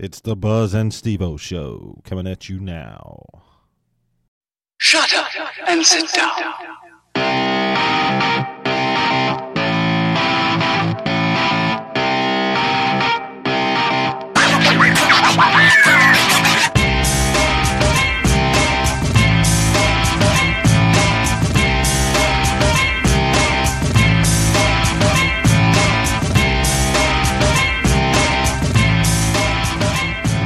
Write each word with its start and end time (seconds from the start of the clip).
It's 0.00 0.20
the 0.20 0.36
Buzz 0.36 0.74
and 0.74 0.92
Stevo 0.92 1.40
show 1.40 1.98
coming 2.04 2.28
at 2.28 2.48
you 2.48 2.60
now. 2.60 3.24
Shut 4.78 5.12
up 5.12 5.26
and 5.66 5.84
sit 5.84 6.08
down. 6.12 6.54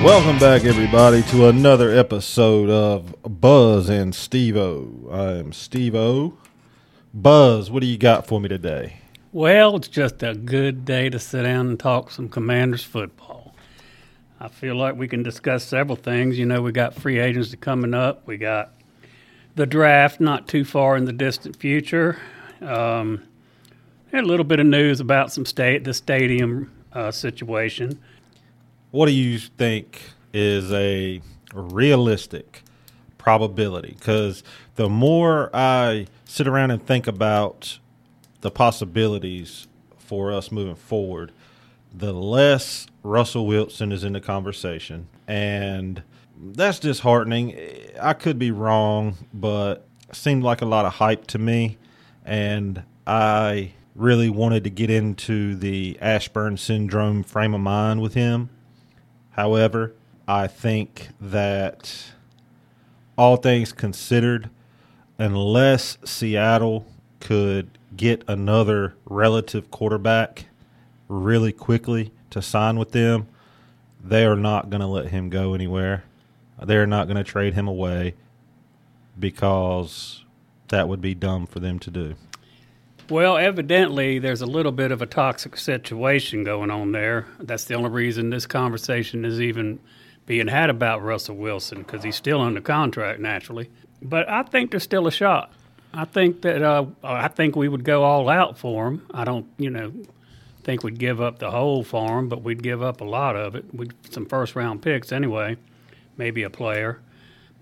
Welcome 0.02 0.40
back, 0.40 0.64
everybody, 0.64 1.22
to 1.30 1.46
another 1.46 1.90
episode 1.96 2.68
of 2.68 3.14
Buzz 3.40 3.88
and 3.88 4.12
Stevo. 4.12 5.08
I 5.12 5.38
am 5.38 5.52
Stevo. 5.52 6.36
Buzz, 7.14 7.70
what 7.70 7.82
do 7.82 7.86
you 7.86 7.96
got 7.96 8.26
for 8.26 8.40
me 8.40 8.48
today? 8.48 8.96
Well, 9.30 9.76
it's 9.76 9.86
just 9.86 10.24
a 10.24 10.34
good 10.34 10.84
day 10.84 11.08
to 11.08 11.20
sit 11.20 11.44
down 11.44 11.68
and 11.68 11.78
talk 11.78 12.10
some 12.10 12.28
Commanders 12.28 12.82
football. 12.82 13.54
I 14.40 14.48
feel 14.48 14.74
like 14.74 14.96
we 14.96 15.06
can 15.06 15.22
discuss 15.22 15.62
several 15.62 15.94
things. 15.94 16.36
You 16.36 16.46
know, 16.46 16.60
we 16.62 16.72
got 16.72 16.94
free 16.94 17.20
agents 17.20 17.54
coming 17.60 17.94
up. 17.94 18.26
We 18.26 18.38
got 18.38 18.72
the 19.54 19.66
draft 19.66 20.18
not 20.18 20.48
too 20.48 20.64
far 20.64 20.96
in 20.96 21.04
the 21.04 21.12
distant 21.12 21.54
future. 21.54 22.18
Um, 22.60 23.22
a 24.12 24.20
little 24.20 24.44
bit 24.44 24.58
of 24.58 24.66
news 24.66 24.98
about 24.98 25.32
some 25.32 25.46
state 25.46 25.84
the 25.84 25.94
stadium 25.94 26.72
uh, 26.92 27.12
situation. 27.12 28.00
What 28.92 29.06
do 29.06 29.12
you 29.12 29.38
think 29.38 30.02
is 30.34 30.70
a 30.70 31.22
realistic 31.54 32.62
probability? 33.16 33.96
Because 33.98 34.44
the 34.74 34.90
more 34.90 35.48
I 35.54 36.08
sit 36.26 36.46
around 36.46 36.72
and 36.72 36.86
think 36.86 37.06
about 37.06 37.78
the 38.42 38.50
possibilities 38.50 39.66
for 39.96 40.30
us 40.30 40.52
moving 40.52 40.74
forward, 40.74 41.32
the 41.94 42.12
less 42.12 42.86
Russell 43.02 43.46
Wilson 43.46 43.92
is 43.92 44.04
in 44.04 44.12
the 44.12 44.20
conversation. 44.20 45.08
And 45.26 46.02
that's 46.38 46.78
disheartening. 46.78 47.58
I 47.98 48.12
could 48.12 48.38
be 48.38 48.50
wrong, 48.50 49.16
but 49.32 49.86
seemed 50.12 50.42
like 50.42 50.60
a 50.60 50.66
lot 50.66 50.84
of 50.84 50.92
hype 50.92 51.26
to 51.28 51.38
me. 51.38 51.78
And 52.26 52.82
I 53.06 53.72
really 53.94 54.28
wanted 54.28 54.64
to 54.64 54.70
get 54.70 54.90
into 54.90 55.54
the 55.54 55.96
Ashburn 56.02 56.58
syndrome 56.58 57.22
frame 57.22 57.54
of 57.54 57.62
mind 57.62 58.02
with 58.02 58.12
him. 58.12 58.50
However, 59.32 59.92
I 60.28 60.46
think 60.46 61.08
that 61.20 62.12
all 63.16 63.36
things 63.36 63.72
considered, 63.72 64.50
unless 65.18 65.98
Seattle 66.04 66.86
could 67.20 67.78
get 67.96 68.24
another 68.28 68.94
relative 69.04 69.70
quarterback 69.70 70.46
really 71.08 71.52
quickly 71.52 72.12
to 72.30 72.40
sign 72.42 72.78
with 72.78 72.92
them, 72.92 73.28
they 74.02 74.24
are 74.24 74.36
not 74.36 74.70
going 74.70 74.80
to 74.80 74.86
let 74.86 75.08
him 75.08 75.30
go 75.30 75.54
anywhere. 75.54 76.04
They're 76.62 76.86
not 76.86 77.06
going 77.06 77.16
to 77.16 77.24
trade 77.24 77.54
him 77.54 77.68
away 77.68 78.14
because 79.18 80.24
that 80.68 80.88
would 80.88 81.00
be 81.00 81.14
dumb 81.14 81.46
for 81.46 81.60
them 81.60 81.78
to 81.80 81.90
do. 81.90 82.14
Well, 83.10 83.36
evidently, 83.36 84.18
there's 84.18 84.40
a 84.40 84.46
little 84.46 84.72
bit 84.72 84.92
of 84.92 85.02
a 85.02 85.06
toxic 85.06 85.56
situation 85.56 86.44
going 86.44 86.70
on 86.70 86.92
there. 86.92 87.26
That's 87.38 87.64
the 87.64 87.74
only 87.74 87.90
reason 87.90 88.30
this 88.30 88.46
conversation 88.46 89.24
is 89.24 89.40
even 89.40 89.80
being 90.26 90.48
had 90.48 90.70
about 90.70 91.02
Russell 91.02 91.36
Wilson 91.36 91.78
because 91.78 92.04
he's 92.04 92.16
still 92.16 92.40
under 92.40 92.60
contract 92.60 93.20
naturally. 93.20 93.70
But 94.00 94.28
I 94.28 94.42
think 94.44 94.70
there's 94.70 94.82
still 94.82 95.06
a 95.06 95.12
shot. 95.12 95.52
I 95.92 96.04
think 96.04 96.42
that 96.42 96.62
uh, 96.62 96.86
I 97.02 97.28
think 97.28 97.54
we 97.54 97.68
would 97.68 97.84
go 97.84 98.02
all 98.04 98.28
out 98.28 98.56
for 98.56 98.88
him. 98.88 99.06
I 99.12 99.24
don't, 99.24 99.46
you 99.58 99.68
know, 99.68 99.92
think 100.64 100.82
we'd 100.82 100.98
give 100.98 101.20
up 101.20 101.38
the 101.38 101.50
whole 101.50 101.84
farm, 101.84 102.28
but 102.28 102.42
we'd 102.42 102.62
give 102.62 102.82
up 102.82 103.00
a 103.00 103.04
lot 103.04 103.36
of 103.36 103.54
it. 103.54 103.64
We'd 103.74 103.92
some 104.10 104.26
first 104.26 104.56
round 104.56 104.80
picks 104.80 105.12
anyway, 105.12 105.56
maybe 106.16 106.44
a 106.44 106.50
player, 106.50 107.00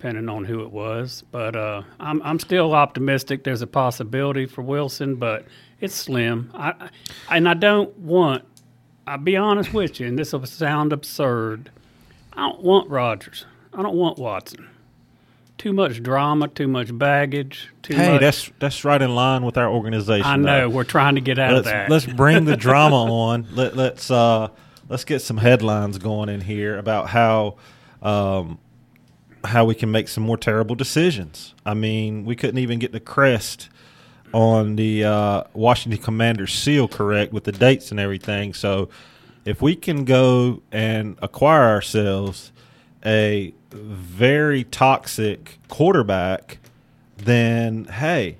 depending 0.01 0.29
on 0.29 0.43
who 0.45 0.61
it 0.63 0.71
was. 0.71 1.23
But 1.31 1.55
uh, 1.55 1.83
I'm 1.99 2.21
I'm 2.23 2.39
still 2.39 2.73
optimistic. 2.73 3.43
There's 3.43 3.61
a 3.61 3.67
possibility 3.67 4.47
for 4.47 4.63
Wilson, 4.63 5.15
but 5.15 5.45
it's 5.79 5.93
slim. 5.93 6.49
I, 6.55 6.89
and 7.29 7.47
I 7.47 7.53
don't 7.53 7.95
want. 7.99 8.43
I'll 9.05 9.17
be 9.19 9.37
honest 9.37 9.73
with 9.73 9.99
you, 9.99 10.07
and 10.07 10.17
this 10.17 10.33
will 10.33 10.45
sound 10.45 10.91
absurd. 10.91 11.69
I 12.33 12.49
don't 12.49 12.61
want 12.63 12.89
Rodgers. 12.89 13.45
I 13.73 13.81
don't 13.83 13.95
want 13.95 14.17
Watson. 14.17 14.67
Too 15.57 15.73
much 15.73 16.01
drama, 16.01 16.47
too 16.47 16.67
much 16.67 16.97
baggage. 16.97 17.69
Too 17.83 17.93
Hey, 17.95 18.13
much. 18.13 18.21
that's 18.21 18.51
that's 18.57 18.83
right 18.83 19.01
in 19.01 19.13
line 19.13 19.45
with 19.45 19.57
our 19.57 19.69
organization. 19.69 20.25
I 20.25 20.35
know 20.35 20.61
though. 20.61 20.75
we're 20.75 20.83
trying 20.83 21.15
to 21.15 21.21
get 21.21 21.37
out 21.37 21.51
of 21.51 21.55
let's 21.57 21.67
that. 21.67 21.89
let's 21.91 22.05
bring 22.07 22.45
the 22.45 22.57
drama 22.57 22.95
on. 23.13 23.47
Let 23.51 23.75
let's 23.77 24.09
uh 24.09 24.47
let's 24.89 25.03
get 25.03 25.19
some 25.21 25.37
headlines 25.37 25.99
going 25.99 26.29
in 26.29 26.41
here 26.41 26.79
about 26.79 27.09
how 27.09 27.57
um 28.01 28.57
how 29.43 29.65
we 29.65 29.75
can 29.75 29.91
make 29.91 30.07
some 30.07 30.23
more 30.23 30.37
terrible 30.37 30.75
decisions. 30.75 31.53
I 31.65 31.73
mean, 31.73 32.25
we 32.25 32.35
couldn't 32.35 32.59
even 32.59 32.79
get 32.79 32.91
the 32.91 32.99
crest 32.99 33.69
on 34.33 34.75
the 34.75 35.03
uh, 35.03 35.43
Washington 35.53 36.01
Commanders 36.01 36.53
seal 36.53 36.87
correct 36.87 37.33
with 37.33 37.43
the 37.43 37.51
dates 37.51 37.91
and 37.91 37.99
everything. 37.99 38.53
So, 38.53 38.89
if 39.43 39.61
we 39.61 39.75
can 39.75 40.05
go 40.05 40.61
and 40.71 41.17
acquire 41.21 41.67
ourselves 41.67 42.51
a 43.03 43.53
very 43.71 44.63
toxic 44.63 45.57
quarterback, 45.67 46.59
then 47.17 47.85
hey, 47.85 48.37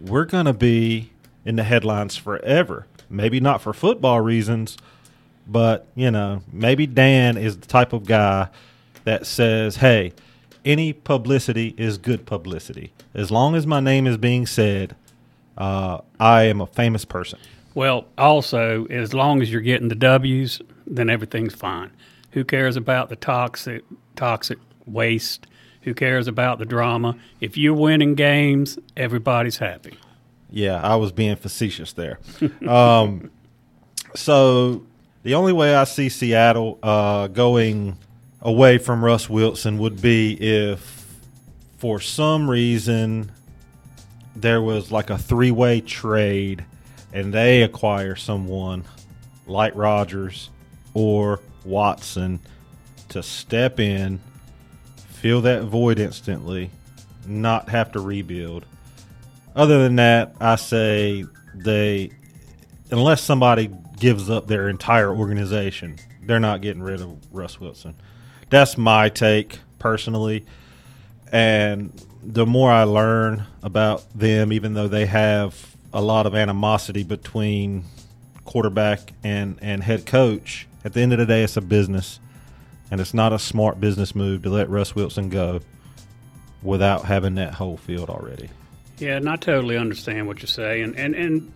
we're 0.00 0.24
going 0.24 0.46
to 0.46 0.52
be 0.52 1.12
in 1.44 1.56
the 1.56 1.62
headlines 1.62 2.16
forever. 2.16 2.86
Maybe 3.08 3.40
not 3.40 3.62
for 3.62 3.72
football 3.72 4.20
reasons, 4.20 4.76
but 5.46 5.86
you 5.94 6.10
know, 6.10 6.42
maybe 6.50 6.86
Dan 6.86 7.36
is 7.36 7.58
the 7.58 7.66
type 7.66 7.92
of 7.92 8.06
guy 8.06 8.48
that 9.04 9.26
says, 9.26 9.76
"Hey, 9.76 10.12
any 10.64 10.92
publicity 10.92 11.74
is 11.76 11.98
good 11.98 12.26
publicity. 12.26 12.92
As 13.14 13.30
long 13.30 13.54
as 13.54 13.66
my 13.66 13.80
name 13.80 14.06
is 14.06 14.16
being 14.16 14.46
said, 14.46 14.96
uh, 15.56 16.00
I 16.18 16.44
am 16.44 16.60
a 16.60 16.66
famous 16.66 17.04
person." 17.04 17.38
Well, 17.74 18.06
also, 18.18 18.86
as 18.86 19.14
long 19.14 19.40
as 19.40 19.50
you're 19.50 19.62
getting 19.62 19.88
the 19.88 19.94
W's, 19.94 20.60
then 20.86 21.08
everything's 21.08 21.54
fine. 21.54 21.90
Who 22.32 22.44
cares 22.44 22.76
about 22.76 23.08
the 23.08 23.16
toxic 23.16 23.84
toxic 24.16 24.58
waste? 24.86 25.46
Who 25.82 25.94
cares 25.94 26.28
about 26.28 26.58
the 26.58 26.64
drama? 26.64 27.16
If 27.40 27.56
you're 27.56 27.74
winning 27.74 28.14
games, 28.14 28.78
everybody's 28.96 29.58
happy. 29.58 29.98
Yeah, 30.50 30.80
I 30.80 30.96
was 30.96 31.12
being 31.12 31.36
facetious 31.36 31.92
there. 31.94 32.20
um, 32.68 33.30
so 34.14 34.84
the 35.22 35.34
only 35.34 35.52
way 35.52 35.74
I 35.74 35.84
see 35.84 36.08
Seattle 36.08 36.78
uh, 36.82 37.28
going 37.28 37.96
away 38.42 38.76
from 38.78 39.04
Russ 39.04 39.30
Wilson 39.30 39.78
would 39.78 40.02
be 40.02 40.34
if, 40.34 41.16
for 41.78 42.00
some 42.00 42.50
reason, 42.50 43.30
there 44.34 44.60
was 44.60 44.90
like 44.90 45.10
a 45.10 45.18
three-way 45.18 45.80
trade, 45.80 46.64
and 47.12 47.32
they 47.32 47.62
acquire 47.62 48.16
someone 48.16 48.84
like 49.46 49.74
Rodgers 49.76 50.50
or 50.94 51.40
Watson 51.64 52.40
to 53.10 53.22
step 53.22 53.78
in, 53.78 54.20
fill 54.96 55.42
that 55.42 55.64
void 55.64 55.98
instantly, 55.98 56.70
not 57.26 57.68
have 57.68 57.92
to 57.92 58.00
rebuild. 58.00 58.66
Other 59.54 59.82
than 59.82 59.96
that, 59.96 60.34
I 60.40 60.56
say 60.56 61.24
they, 61.54 62.10
unless 62.90 63.22
somebody 63.22 63.70
gives 63.98 64.30
up 64.30 64.46
their 64.46 64.68
entire 64.68 65.14
organization, 65.14 65.96
they're 66.24 66.40
not 66.40 66.62
getting 66.62 66.82
rid 66.82 67.00
of 67.00 67.18
Russ 67.30 67.60
Wilson. 67.60 67.94
That's 68.52 68.76
my 68.76 69.08
take 69.08 69.60
personally. 69.78 70.44
And 71.32 71.90
the 72.22 72.44
more 72.44 72.70
I 72.70 72.82
learn 72.82 73.46
about 73.62 74.04
them, 74.12 74.52
even 74.52 74.74
though 74.74 74.88
they 74.88 75.06
have 75.06 75.74
a 75.90 76.02
lot 76.02 76.26
of 76.26 76.34
animosity 76.34 77.02
between 77.02 77.84
quarterback 78.44 79.14
and, 79.24 79.58
and 79.62 79.82
head 79.82 80.04
coach, 80.04 80.68
at 80.84 80.92
the 80.92 81.00
end 81.00 81.14
of 81.14 81.18
the 81.18 81.24
day, 81.24 81.42
it's 81.42 81.56
a 81.56 81.62
business. 81.62 82.20
And 82.90 83.00
it's 83.00 83.14
not 83.14 83.32
a 83.32 83.38
smart 83.38 83.80
business 83.80 84.14
move 84.14 84.42
to 84.42 84.50
let 84.50 84.68
Russ 84.68 84.94
Wilson 84.94 85.30
go 85.30 85.60
without 86.62 87.06
having 87.06 87.36
that 87.36 87.54
whole 87.54 87.78
field 87.78 88.10
already. 88.10 88.50
Yeah, 88.98 89.16
and 89.16 89.30
I 89.30 89.36
totally 89.36 89.78
understand 89.78 90.26
what 90.26 90.42
you 90.42 90.46
say, 90.46 90.82
and 90.82 90.94
and, 90.96 91.14
and 91.14 91.52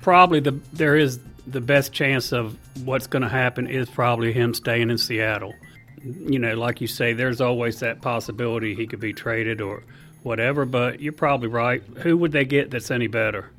probably 0.00 0.38
the 0.38 0.52
there 0.72 0.96
is 0.96 1.18
the 1.44 1.60
best 1.60 1.92
chance 1.92 2.32
of 2.32 2.56
what's 2.84 3.08
going 3.08 3.22
to 3.22 3.28
happen 3.28 3.66
is 3.66 3.90
probably 3.90 4.32
him 4.32 4.54
staying 4.54 4.90
in 4.90 4.96
Seattle. 4.96 5.54
You 6.02 6.38
know, 6.38 6.54
like 6.54 6.80
you 6.80 6.86
say, 6.86 7.12
there's 7.12 7.40
always 7.40 7.80
that 7.80 8.00
possibility 8.00 8.74
he 8.74 8.86
could 8.86 9.00
be 9.00 9.12
traded 9.12 9.60
or 9.60 9.82
whatever. 10.22 10.64
But 10.64 11.00
you're 11.00 11.12
probably 11.12 11.48
right. 11.48 11.82
Who 11.98 12.16
would 12.16 12.32
they 12.32 12.44
get 12.44 12.70
that's 12.70 12.90
any 12.90 13.06
better 13.06 13.50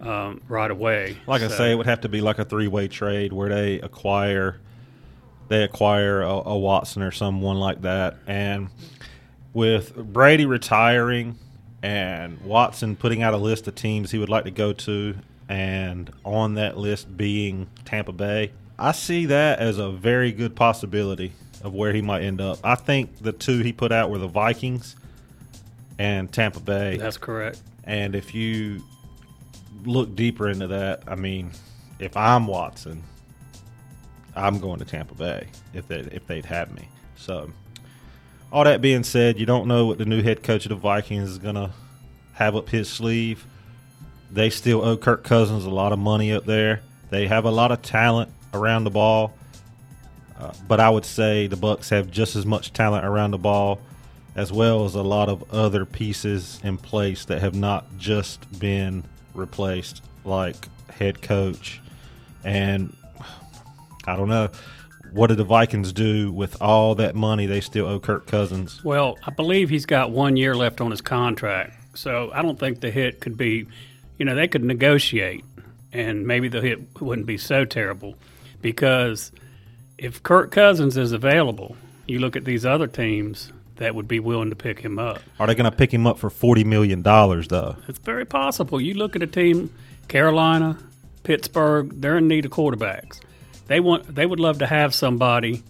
um, 0.00 0.40
right 0.48 0.70
away? 0.70 1.18
Like 1.26 1.42
I 1.42 1.48
say, 1.48 1.72
it 1.72 1.74
would 1.76 1.86
have 1.86 2.00
to 2.02 2.08
be 2.08 2.20
like 2.20 2.38
a 2.38 2.44
three 2.44 2.68
way 2.68 2.88
trade 2.88 3.32
where 3.32 3.48
they 3.48 3.80
acquire 3.80 4.60
they 5.48 5.62
acquire 5.62 6.22
a, 6.22 6.28
a 6.28 6.58
Watson 6.58 7.02
or 7.02 7.10
someone 7.10 7.58
like 7.58 7.82
that. 7.82 8.16
And 8.26 8.68
with 9.52 9.94
Brady 9.94 10.46
retiring 10.46 11.38
and 11.82 12.40
Watson 12.42 12.96
putting 12.96 13.22
out 13.22 13.34
a 13.34 13.38
list 13.38 13.66
of 13.66 13.74
teams 13.74 14.10
he 14.10 14.18
would 14.18 14.28
like 14.28 14.44
to 14.44 14.50
go 14.50 14.72
to, 14.72 15.16
and 15.48 16.12
on 16.24 16.54
that 16.54 16.76
list 16.76 17.16
being 17.16 17.68
Tampa 17.84 18.12
Bay, 18.12 18.52
I 18.78 18.92
see 18.92 19.26
that 19.26 19.58
as 19.58 19.78
a 19.78 19.90
very 19.90 20.32
good 20.32 20.54
possibility 20.54 21.32
of 21.62 21.74
where 21.74 21.92
he 21.92 22.02
might 22.02 22.22
end 22.22 22.40
up. 22.40 22.58
I 22.62 22.74
think 22.74 23.18
the 23.20 23.32
two 23.32 23.58
he 23.60 23.72
put 23.72 23.92
out 23.92 24.10
were 24.10 24.18
the 24.18 24.28
Vikings 24.28 24.96
and 25.98 26.32
Tampa 26.32 26.60
Bay. 26.60 26.96
That's 26.96 27.18
correct. 27.18 27.60
And 27.84 28.14
if 28.14 28.34
you 28.34 28.82
look 29.84 30.14
deeper 30.14 30.48
into 30.48 30.68
that, 30.68 31.04
I 31.06 31.14
mean, 31.14 31.50
if 31.98 32.16
I'm 32.16 32.46
Watson, 32.46 33.02
I'm 34.36 34.60
going 34.60 34.78
to 34.78 34.84
Tampa 34.84 35.14
Bay 35.14 35.48
if 35.74 35.88
they 35.88 36.00
if 36.00 36.26
they'd 36.26 36.44
have 36.44 36.72
me. 36.72 36.88
So, 37.16 37.50
all 38.52 38.64
that 38.64 38.80
being 38.80 39.02
said, 39.02 39.38
you 39.38 39.46
don't 39.46 39.66
know 39.66 39.86
what 39.86 39.98
the 39.98 40.04
new 40.04 40.22
head 40.22 40.42
coach 40.42 40.64
of 40.64 40.70
the 40.70 40.76
Vikings 40.76 41.30
is 41.30 41.38
going 41.38 41.56
to 41.56 41.70
have 42.34 42.54
up 42.54 42.68
his 42.68 42.88
sleeve. 42.88 43.44
They 44.30 44.50
still 44.50 44.84
owe 44.84 44.96
Kirk 44.96 45.24
Cousins 45.24 45.64
a 45.64 45.70
lot 45.70 45.92
of 45.92 45.98
money 45.98 46.32
up 46.32 46.44
there. 46.44 46.82
They 47.10 47.26
have 47.26 47.44
a 47.44 47.50
lot 47.50 47.72
of 47.72 47.82
talent 47.82 48.30
around 48.52 48.84
the 48.84 48.90
ball, 48.90 49.32
uh, 50.38 50.52
but 50.66 50.80
I 50.80 50.88
would 50.88 51.04
say 51.04 51.46
the 51.48 51.56
Bucs 51.56 51.90
have 51.90 52.10
just 52.10 52.36
as 52.36 52.46
much 52.46 52.72
talent 52.72 53.04
around 53.04 53.32
the 53.32 53.38
ball, 53.38 53.80
as 54.36 54.52
well 54.52 54.84
as 54.84 54.94
a 54.94 55.02
lot 55.02 55.28
of 55.28 55.52
other 55.52 55.84
pieces 55.84 56.60
in 56.62 56.78
place 56.78 57.24
that 57.24 57.40
have 57.40 57.54
not 57.54 57.84
just 57.98 58.58
been 58.60 59.04
replaced, 59.34 60.02
like 60.24 60.68
head 60.90 61.20
coach. 61.22 61.80
And 62.44 62.96
I 64.06 64.16
don't 64.16 64.28
know. 64.28 64.48
What 65.10 65.28
did 65.28 65.38
the 65.38 65.44
Vikings 65.44 65.92
do 65.92 66.30
with 66.30 66.60
all 66.60 66.94
that 66.96 67.14
money 67.14 67.46
they 67.46 67.60
still 67.60 67.86
owe 67.86 67.98
Kirk 67.98 68.26
Cousins? 68.26 68.84
Well, 68.84 69.18
I 69.26 69.30
believe 69.30 69.70
he's 69.70 69.86
got 69.86 70.10
one 70.10 70.36
year 70.36 70.54
left 70.54 70.80
on 70.80 70.90
his 70.90 71.00
contract, 71.00 71.96
so 71.98 72.30
I 72.32 72.42
don't 72.42 72.60
think 72.60 72.80
the 72.80 72.90
hit 72.90 73.20
could 73.20 73.36
be. 73.36 73.66
You 74.18 74.24
know, 74.24 74.34
they 74.34 74.48
could 74.48 74.64
negotiate, 74.64 75.44
and 75.92 76.26
maybe 76.26 76.48
the 76.48 76.60
hit 76.60 77.00
wouldn't 77.00 77.26
be 77.26 77.38
so 77.38 77.64
terrible, 77.64 78.16
because 78.60 79.32
if 79.98 80.22
Kirk 80.22 80.50
Cousins 80.50 80.96
is 80.96 81.12
available, 81.12 81.76
you 82.06 82.20
look 82.20 82.36
at 82.36 82.44
these 82.44 82.64
other 82.64 82.86
teams 82.86 83.52
that 83.76 83.94
would 83.94 84.08
be 84.08 84.20
willing 84.20 84.50
to 84.50 84.56
pick 84.56 84.80
him 84.80 84.98
up. 84.98 85.20
Are 85.38 85.46
they 85.46 85.54
going 85.54 85.70
to 85.70 85.76
pick 85.76 85.92
him 85.92 86.06
up 86.06 86.18
for 86.18 86.30
forty 86.30 86.64
million 86.64 87.02
dollars 87.02 87.48
though? 87.48 87.76
It's 87.88 87.98
very 87.98 88.24
possible. 88.24 88.80
You 88.80 88.94
look 88.94 89.16
at 89.16 89.22
a 89.22 89.26
team, 89.26 89.72
Carolina, 90.08 90.78
Pittsburgh, 91.22 92.00
they're 92.00 92.18
in 92.18 92.28
need 92.28 92.44
of 92.44 92.52
quarterbacks. 92.52 93.20
They 93.66 93.80
want 93.80 94.14
they 94.14 94.24
would 94.24 94.40
love 94.40 94.58
to 94.60 94.66
have 94.66 94.94
somebody 94.94 95.62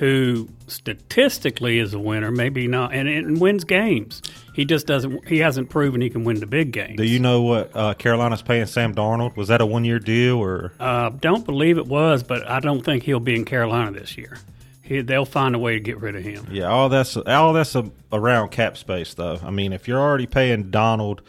who 0.00 0.48
statistically 0.66 1.78
is 1.78 1.92
a 1.92 1.98
winner, 1.98 2.30
maybe 2.30 2.66
not, 2.66 2.94
and, 2.94 3.06
and 3.06 3.38
wins 3.38 3.64
games. 3.64 4.22
He 4.54 4.64
just 4.64 4.86
doesn't. 4.86 5.28
He 5.28 5.38
hasn't 5.38 5.68
proven 5.68 6.00
he 6.00 6.08
can 6.08 6.24
win 6.24 6.40
the 6.40 6.46
big 6.46 6.72
games. 6.72 6.96
Do 6.96 7.04
you 7.04 7.18
know 7.18 7.42
what 7.42 7.70
uh, 7.76 7.92
Carolina's 7.92 8.40
paying 8.40 8.64
Sam 8.64 8.94
Darnold? 8.94 9.36
Was 9.36 9.48
that 9.48 9.60
a 9.60 9.66
one 9.66 9.84
year 9.84 9.98
deal 9.98 10.38
or? 10.38 10.72
Uh, 10.80 11.10
don't 11.10 11.44
believe 11.44 11.76
it 11.76 11.86
was, 11.86 12.22
but 12.22 12.48
I 12.48 12.60
don't 12.60 12.82
think 12.82 13.02
he'll 13.02 13.20
be 13.20 13.36
in 13.36 13.44
Carolina 13.44 13.90
this 13.90 14.16
year. 14.16 14.38
He, 14.80 15.02
they'll 15.02 15.26
find 15.26 15.54
a 15.54 15.58
way 15.58 15.74
to 15.74 15.80
get 15.80 16.00
rid 16.00 16.16
of 16.16 16.22
him. 16.22 16.48
Yeah, 16.50 16.68
all 16.68 16.88
that's 16.88 17.18
all 17.18 17.52
that's 17.52 17.74
a, 17.74 17.90
around 18.10 18.52
cap 18.52 18.78
space 18.78 19.12
though. 19.12 19.38
I 19.44 19.50
mean, 19.50 19.74
if 19.74 19.86
you're 19.86 20.00
already 20.00 20.26
paying 20.26 20.70
Darnold 20.70 21.20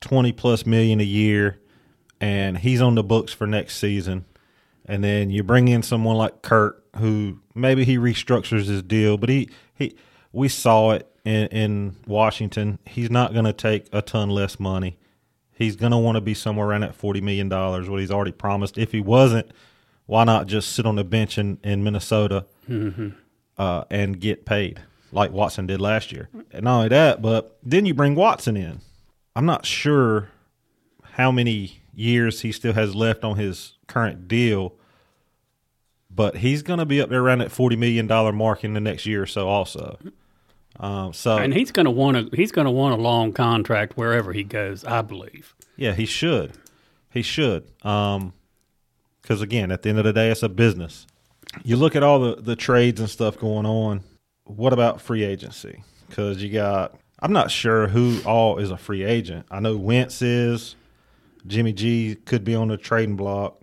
twenty 0.00 0.30
plus 0.30 0.64
million 0.66 1.00
a 1.00 1.04
year, 1.04 1.58
and 2.20 2.56
he's 2.56 2.80
on 2.80 2.94
the 2.94 3.02
books 3.02 3.32
for 3.32 3.48
next 3.48 3.78
season, 3.78 4.24
and 4.86 5.02
then 5.02 5.30
you 5.30 5.42
bring 5.42 5.66
in 5.66 5.82
someone 5.82 6.14
like 6.14 6.42
Kirk, 6.42 6.79
who 6.96 7.38
maybe 7.54 7.84
he 7.84 7.96
restructures 7.96 8.66
his 8.66 8.82
deal, 8.82 9.16
but 9.16 9.28
he 9.28 9.48
he 9.74 9.96
we 10.32 10.48
saw 10.48 10.92
it 10.92 11.10
in, 11.24 11.46
in 11.48 11.96
Washington. 12.06 12.78
He's 12.86 13.10
not 13.10 13.32
going 13.32 13.44
to 13.44 13.52
take 13.52 13.86
a 13.92 14.02
ton 14.02 14.30
less 14.30 14.58
money. 14.60 14.98
He's 15.52 15.76
going 15.76 15.92
to 15.92 15.98
want 15.98 16.16
to 16.16 16.20
be 16.20 16.34
somewhere 16.34 16.68
around 16.68 16.80
that 16.82 16.94
forty 16.94 17.20
million 17.20 17.48
dollars, 17.48 17.88
what 17.88 18.00
he's 18.00 18.10
already 18.10 18.32
promised. 18.32 18.78
If 18.78 18.92
he 18.92 19.00
wasn't, 19.00 19.50
why 20.06 20.24
not 20.24 20.46
just 20.46 20.72
sit 20.72 20.86
on 20.86 20.96
the 20.96 21.04
bench 21.04 21.38
in, 21.38 21.58
in 21.62 21.84
Minnesota 21.84 22.46
uh, 23.58 23.84
and 23.90 24.20
get 24.20 24.44
paid 24.44 24.80
like 25.12 25.32
Watson 25.32 25.66
did 25.66 25.80
last 25.80 26.12
year? 26.12 26.28
And 26.50 26.64
not 26.64 26.76
only 26.76 26.88
that, 26.88 27.20
but 27.22 27.58
then 27.62 27.86
you 27.86 27.94
bring 27.94 28.14
Watson 28.14 28.56
in. 28.56 28.80
I'm 29.36 29.46
not 29.46 29.66
sure 29.66 30.30
how 31.12 31.30
many 31.30 31.82
years 31.94 32.40
he 32.40 32.52
still 32.52 32.72
has 32.72 32.94
left 32.94 33.22
on 33.22 33.36
his 33.36 33.74
current 33.86 34.26
deal, 34.26 34.74
but 36.20 36.36
he's 36.36 36.62
going 36.62 36.78
to 36.78 36.84
be 36.84 37.00
up 37.00 37.08
there 37.08 37.22
around 37.22 37.38
that 37.38 37.50
forty 37.50 37.76
million 37.76 38.06
dollar 38.06 38.30
mark 38.30 38.62
in 38.62 38.74
the 38.74 38.80
next 38.80 39.06
year 39.06 39.22
or 39.22 39.26
so, 39.26 39.48
also. 39.48 39.96
Um, 40.78 41.14
so 41.14 41.38
And 41.38 41.54
he's 41.54 41.72
going 41.72 41.86
to 41.86 41.90
want 41.90 42.18
a 42.18 42.28
he's 42.36 42.52
going 42.52 42.66
to 42.66 42.70
want 42.70 42.92
a 42.92 43.00
long 43.00 43.32
contract 43.32 43.96
wherever 43.96 44.34
he 44.34 44.44
goes. 44.44 44.84
I 44.84 45.00
believe. 45.00 45.54
Yeah, 45.76 45.94
he 45.94 46.04
should. 46.04 46.52
He 47.08 47.22
should. 47.22 47.70
Um, 47.86 48.34
because 49.22 49.40
again, 49.40 49.70
at 49.70 49.80
the 49.80 49.88
end 49.88 49.96
of 49.96 50.04
the 50.04 50.12
day, 50.12 50.30
it's 50.30 50.42
a 50.42 50.50
business. 50.50 51.06
You 51.64 51.76
look 51.76 51.96
at 51.96 52.02
all 52.02 52.20
the 52.20 52.36
the 52.36 52.54
trades 52.54 53.00
and 53.00 53.08
stuff 53.08 53.38
going 53.38 53.64
on. 53.64 54.02
What 54.44 54.74
about 54.74 55.00
free 55.00 55.24
agency? 55.24 55.82
Because 56.06 56.42
you 56.42 56.52
got. 56.52 57.00
I'm 57.22 57.32
not 57.32 57.50
sure 57.50 57.88
who 57.88 58.20
all 58.26 58.58
is 58.58 58.70
a 58.70 58.76
free 58.76 59.04
agent. 59.04 59.46
I 59.50 59.60
know 59.60 59.74
Wentz 59.78 60.20
is. 60.20 60.76
Jimmy 61.46 61.72
G 61.72 62.18
could 62.26 62.44
be 62.44 62.54
on 62.54 62.68
the 62.68 62.76
trading 62.76 63.16
block. 63.16 63.62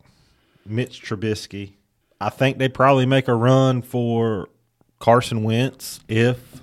Mitch 0.66 1.04
Trubisky. 1.04 1.74
I 2.20 2.30
think 2.30 2.58
they 2.58 2.70
probably 2.70 3.06
make 3.06 3.28
a 3.28 3.36
run 3.36 3.82
for 3.82 4.50
Carson 5.00 5.44
Wentz 5.44 6.00
if 6.08 6.62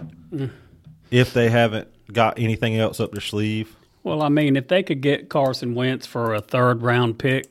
if 1.11 1.33
they 1.33 1.49
haven't 1.49 1.89
got 2.13 2.39
anything 2.39 2.77
else 2.77 2.99
up 3.01 3.13
their 3.13 3.21
sleeve. 3.21 3.77
Well, 4.03 4.23
I 4.23 4.29
mean, 4.29 4.57
if 4.57 4.69
they 4.69 4.83
could 4.83 5.01
get 5.01 5.29
Carson 5.29 5.75
Wentz 5.75 6.07
for 6.07 6.35
a 6.35 6.41
third 6.41 6.83
round 6.83 7.19
pick, 7.19 7.47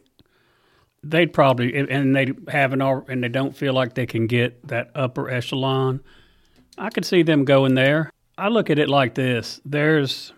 they'd 1.01 1.33
probably 1.33 1.75
and 1.75 2.15
they 2.15 2.31
haven't 2.49 2.81
and 2.81 3.23
they 3.23 3.29
don't 3.29 3.55
feel 3.55 3.73
like 3.73 3.95
they 3.95 4.05
can 4.05 4.27
get 4.27 4.67
that 4.67 4.91
upper 4.95 5.29
echelon. 5.29 6.01
I 6.77 6.89
could 6.89 7.05
see 7.05 7.23
them 7.23 7.45
going 7.45 7.75
there. 7.75 8.11
I 8.37 8.49
look 8.49 8.69
at 8.69 8.79
it 8.79 8.89
like 8.89 9.15
this: 9.15 9.61
there's 9.65 10.33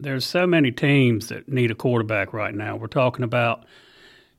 there's 0.00 0.24
so 0.24 0.46
many 0.46 0.72
teams 0.72 1.28
that 1.28 1.48
need 1.48 1.70
a 1.70 1.74
quarterback 1.74 2.32
right 2.32 2.54
now. 2.54 2.76
We're 2.76 2.86
talking 2.88 3.24
about 3.24 3.64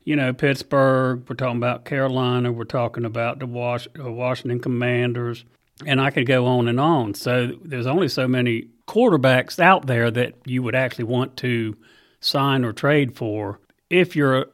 you 0.06 0.16
know 0.16 0.32
Pittsburgh, 0.32 1.26
we're 1.28 1.36
talking 1.36 1.58
about 1.58 1.84
Carolina, 1.84 2.52
we're 2.52 2.64
talking 2.64 3.04
about 3.04 3.40
the 3.40 3.46
uh, 3.46 4.12
Washington 4.12 4.60
Commanders, 4.60 5.44
and 5.86 6.00
I 6.00 6.12
could 6.12 6.28
go 6.28 6.46
on 6.46 6.70
and 6.70 6.80
on. 6.80 7.14
So 7.16 7.52
there's 7.64 7.88
only 7.88 8.08
so 8.08 8.28
many 8.28 8.70
quarterbacks 8.88 9.60
out 9.60 9.88
there 9.88 10.10
that 10.12 10.36
you 10.46 10.64
would 10.64 10.76
actually 10.76 11.06
want 11.06 11.36
to 11.38 11.76
sign 12.22 12.64
or 12.64 12.72
trade 12.72 13.16
for 13.16 13.60
if 13.90 14.16
you're 14.16 14.38
a, 14.38 14.46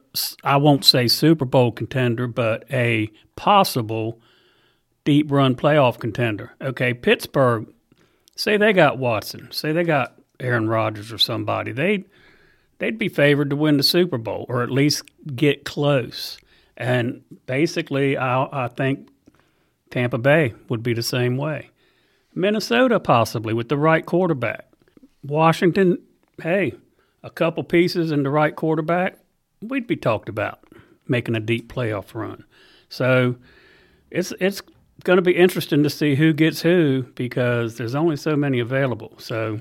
I 0.44 0.56
won't 0.56 0.84
say 0.84 1.08
Super 1.08 1.44
Bowl 1.44 1.72
contender, 1.72 2.26
but 2.26 2.64
a 2.70 3.10
possible 3.36 4.20
deep 5.04 5.30
run 5.30 5.54
playoff 5.54 5.98
contender. 5.98 6.54
Okay, 6.60 6.94
Pittsburgh, 6.94 7.66
say 8.36 8.56
they 8.56 8.72
got 8.72 8.98
Watson, 8.98 9.50
say 9.50 9.72
they 9.72 9.84
got 9.84 10.14
Aaron 10.40 10.68
Rodgers 10.68 11.12
or 11.12 11.18
somebody, 11.18 11.72
they 11.72 12.04
they'd 12.82 12.98
be 12.98 13.08
favored 13.08 13.48
to 13.50 13.54
win 13.54 13.76
the 13.76 13.82
Super 13.84 14.18
Bowl 14.18 14.44
or 14.48 14.64
at 14.64 14.70
least 14.70 15.04
get 15.36 15.64
close. 15.64 16.36
And 16.76 17.22
basically, 17.46 18.16
I, 18.16 18.64
I 18.64 18.66
think 18.66 19.08
Tampa 19.90 20.18
Bay 20.18 20.52
would 20.68 20.82
be 20.82 20.92
the 20.92 21.02
same 21.02 21.36
way. 21.36 21.70
Minnesota, 22.34 22.98
possibly 22.98 23.54
with 23.54 23.68
the 23.68 23.76
right 23.76 24.04
quarterback. 24.04 24.66
Washington, 25.22 25.98
hey, 26.42 26.74
a 27.22 27.30
couple 27.30 27.62
pieces 27.62 28.10
and 28.10 28.26
the 28.26 28.30
right 28.30 28.56
quarterback, 28.56 29.16
we'd 29.60 29.86
be 29.86 29.94
talked 29.94 30.28
about 30.28 30.58
making 31.06 31.36
a 31.36 31.40
deep 31.40 31.72
playoff 31.72 32.16
run. 32.16 32.44
So 32.88 33.36
it's 34.10 34.32
it's 34.40 34.60
going 35.04 35.18
to 35.18 35.22
be 35.22 35.36
interesting 35.36 35.84
to 35.84 35.90
see 35.90 36.16
who 36.16 36.32
gets 36.32 36.62
who 36.62 37.04
because 37.14 37.76
there's 37.76 37.94
only 37.94 38.16
so 38.16 38.34
many 38.34 38.58
available. 38.58 39.14
So 39.18 39.60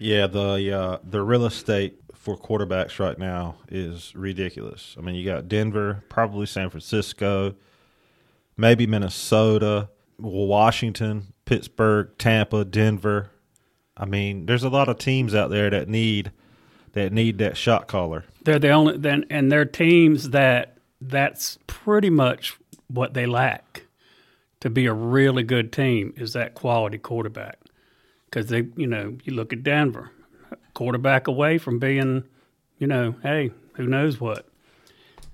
Yeah, 0.00 0.26
the 0.26 0.76
uh, 0.76 0.98
the 1.08 1.22
real 1.22 1.46
estate 1.46 2.00
for 2.26 2.36
quarterbacks 2.36 2.98
right 2.98 3.20
now 3.20 3.54
is 3.68 4.12
ridiculous. 4.16 4.96
I 4.98 5.00
mean, 5.00 5.14
you 5.14 5.24
got 5.24 5.46
Denver, 5.46 6.02
probably 6.08 6.46
San 6.46 6.70
Francisco, 6.70 7.54
maybe 8.56 8.84
Minnesota, 8.84 9.90
Washington, 10.18 11.32
Pittsburgh, 11.44 12.10
Tampa, 12.18 12.64
Denver. 12.64 13.30
I 13.96 14.06
mean, 14.06 14.46
there's 14.46 14.64
a 14.64 14.68
lot 14.68 14.88
of 14.88 14.98
teams 14.98 15.36
out 15.36 15.50
there 15.50 15.70
that 15.70 15.88
need 15.88 16.32
that 16.94 17.12
need 17.12 17.38
that 17.38 17.56
shot 17.56 17.86
caller. 17.86 18.24
they're 18.42 18.58
the 18.58 18.70
only 18.70 18.98
then 18.98 19.24
and 19.30 19.52
they're 19.52 19.64
teams 19.64 20.30
that 20.30 20.78
that's 21.00 21.58
pretty 21.68 22.10
much 22.10 22.58
what 22.88 23.14
they 23.14 23.26
lack 23.26 23.84
to 24.58 24.68
be 24.68 24.86
a 24.86 24.92
really 24.92 25.44
good 25.44 25.72
team 25.72 26.12
is 26.16 26.32
that 26.32 26.54
quality 26.54 26.98
quarterback 26.98 27.58
because 28.24 28.48
they 28.48 28.66
you 28.74 28.88
know 28.88 29.16
you 29.22 29.32
look 29.32 29.52
at 29.52 29.62
Denver 29.62 30.10
quarterback 30.76 31.26
away 31.26 31.58
from 31.58 31.80
being 31.80 32.22
you 32.78 32.86
know 32.86 33.14
hey 33.22 33.50
who 33.74 33.86
knows 33.86 34.20
what 34.20 34.46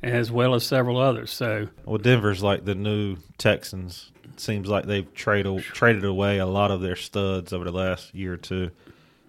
as 0.03 0.33
well 0.33 0.55
as 0.55 0.65
several 0.65 0.99
others. 0.99 1.31
So 1.31 1.69
Well, 1.85 1.99
Denver's 1.99 2.43
like 2.43 2.65
the 2.65 2.75
new 2.75 3.17
Texans. 3.39 4.11
It 4.25 4.41
seems 4.41 4.69
like 4.69 4.87
they've 4.87 5.13
traded 5.15 5.63
traded 5.63 6.05
away 6.05 6.39
a 6.39 6.47
lot 6.47 6.71
of 6.71 6.81
their 6.81 6.97
studs 6.97 7.53
over 7.53 7.65
the 7.65 7.73
last 7.73 8.15
year 8.15 8.33
or 8.33 8.37
two, 8.37 8.71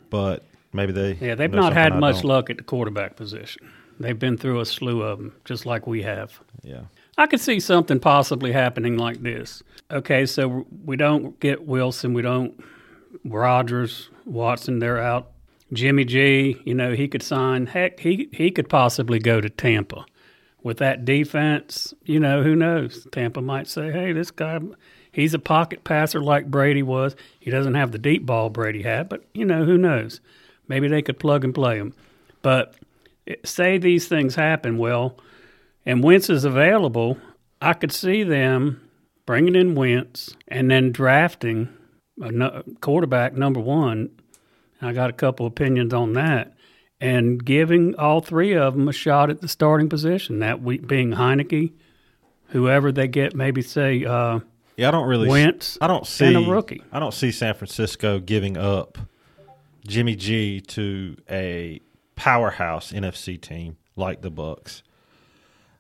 but 0.10 0.44
maybe 0.72 0.92
they 0.92 1.14
yeah, 1.14 1.36
they've 1.36 1.52
not 1.52 1.74
had 1.74 1.94
I 1.94 2.00
much 2.00 2.16
don't. 2.16 2.26
luck 2.26 2.50
at 2.50 2.58
the 2.58 2.64
quarterback 2.64 3.16
position. 3.16 3.70
They've 4.00 4.18
been 4.18 4.38
through 4.38 4.60
a 4.60 4.66
slew 4.66 5.04
of 5.04 5.20
them, 5.20 5.36
just 5.46 5.66
like 5.66 5.86
we 5.86 6.02
have. 6.02 6.40
Yeah, 6.64 6.84
I 7.18 7.28
could 7.28 7.42
see 7.42 7.60
something 7.60 8.00
possibly 8.00 8.52
happening 8.52 8.98
like 8.98 9.22
this. 9.22 9.62
Okay, 9.92 10.26
so 10.26 10.66
we 10.86 10.96
don't 10.96 11.40
get 11.40 11.68
Wilson, 11.68 12.14
we 12.14 12.24
don't 12.24 12.60
Rodgers, 13.24 14.10
Watson, 14.26 14.80
they're 14.80 15.00
out. 15.00 15.30
Jimmy 15.74 16.06
G, 16.06 16.62
you 16.66 16.74
know, 16.74 16.94
he 16.94 17.08
could 17.08 17.24
sign. 17.24 17.68
Heck, 17.68 18.00
he 18.00 18.30
he 18.32 18.52
could 18.52 18.70
possibly 18.70 19.20
go 19.20 19.42
to 19.42 19.50
Tampa. 19.50 20.06
With 20.62 20.78
that 20.78 21.04
defense, 21.04 21.94
you 22.06 22.20
know, 22.20 22.42
who 22.44 22.56
knows? 22.56 23.06
Tampa 23.12 23.42
might 23.42 23.68
say, 23.68 23.92
"Hey, 23.92 24.14
this 24.14 24.32
guy, 24.32 24.60
he's 25.12 25.34
a 25.34 25.40
pocket 25.40 25.84
passer 25.84 26.22
like 26.22 26.50
Brady 26.50 26.84
was. 26.84 27.16
He 27.40 27.52
doesn't 27.52 27.76
have 27.76 27.92
the 27.92 27.98
deep 27.98 28.26
ball 28.26 28.50
Brady 28.50 28.84
had, 28.84 29.10
but 29.10 29.26
you 29.34 29.46
know, 29.46 29.66
who 29.66 29.78
knows? 29.78 30.22
Maybe 30.68 30.88
they 30.88 31.02
could 31.02 31.20
plug 31.20 31.44
and 31.44 31.54
play 31.54 31.78
him." 31.78 31.94
But 32.42 32.76
it- 33.26 33.46
say 33.48 33.78
these 33.78 34.08
things 34.08 34.36
happen, 34.36 34.78
well, 34.78 35.18
and 35.86 36.04
Wentz 36.04 36.30
is 36.30 36.46
available, 36.46 37.18
I 37.62 37.74
could 37.74 37.92
see 37.92 38.24
them 38.24 38.82
bringing 39.26 39.56
in 39.56 39.76
Wentz 39.76 40.36
and 40.48 40.70
then 40.70 40.92
drafting 40.92 41.70
a 42.22 42.64
quarterback 42.82 43.34
number 43.36 43.60
one. 43.60 44.10
I 44.84 44.94
got 44.94 45.10
a 45.10 45.14
couple 45.14 45.46
opinions 45.46 45.94
on 45.94 46.14
that, 46.14 46.54
and 47.00 47.44
giving 47.44 47.96
all 47.96 48.22
three 48.22 48.54
of 48.54 48.76
them 48.76 48.88
a 48.88 48.94
shot 48.94 49.30
at 49.30 49.42
the 49.42 49.48
starting 49.48 49.90
position. 49.90 50.40
That 50.40 50.62
week 50.62 50.88
being 50.88 51.12
Heinicke, 51.12 51.74
whoever 52.48 52.92
they 52.92 53.08
get, 53.08 53.36
maybe 53.36 53.62
say 53.62 54.06
uh, 54.06 54.40
yeah. 54.78 54.88
I 54.88 54.92
don't 54.92 55.08
really. 55.08 55.28
Wentz 55.28 55.78
I 55.82 55.88
don't 55.88 56.08
see 56.08 56.34
and 56.34 56.48
a 56.48 56.50
rookie. 56.50 56.84
I 56.92 57.00
don't 57.00 57.14
see 57.14 57.32
San 57.32 57.54
Francisco 57.54 58.20
giving 58.20 58.58
up 58.58 58.98
Jimmy 59.86 60.16
G 60.16 60.62
to 60.62 61.18
a 61.30 61.82
powerhouse 62.16 62.92
NFC 62.92 63.40
team 63.40 63.78
like 63.96 64.22
the 64.22 64.32
Bucs. 64.32 64.82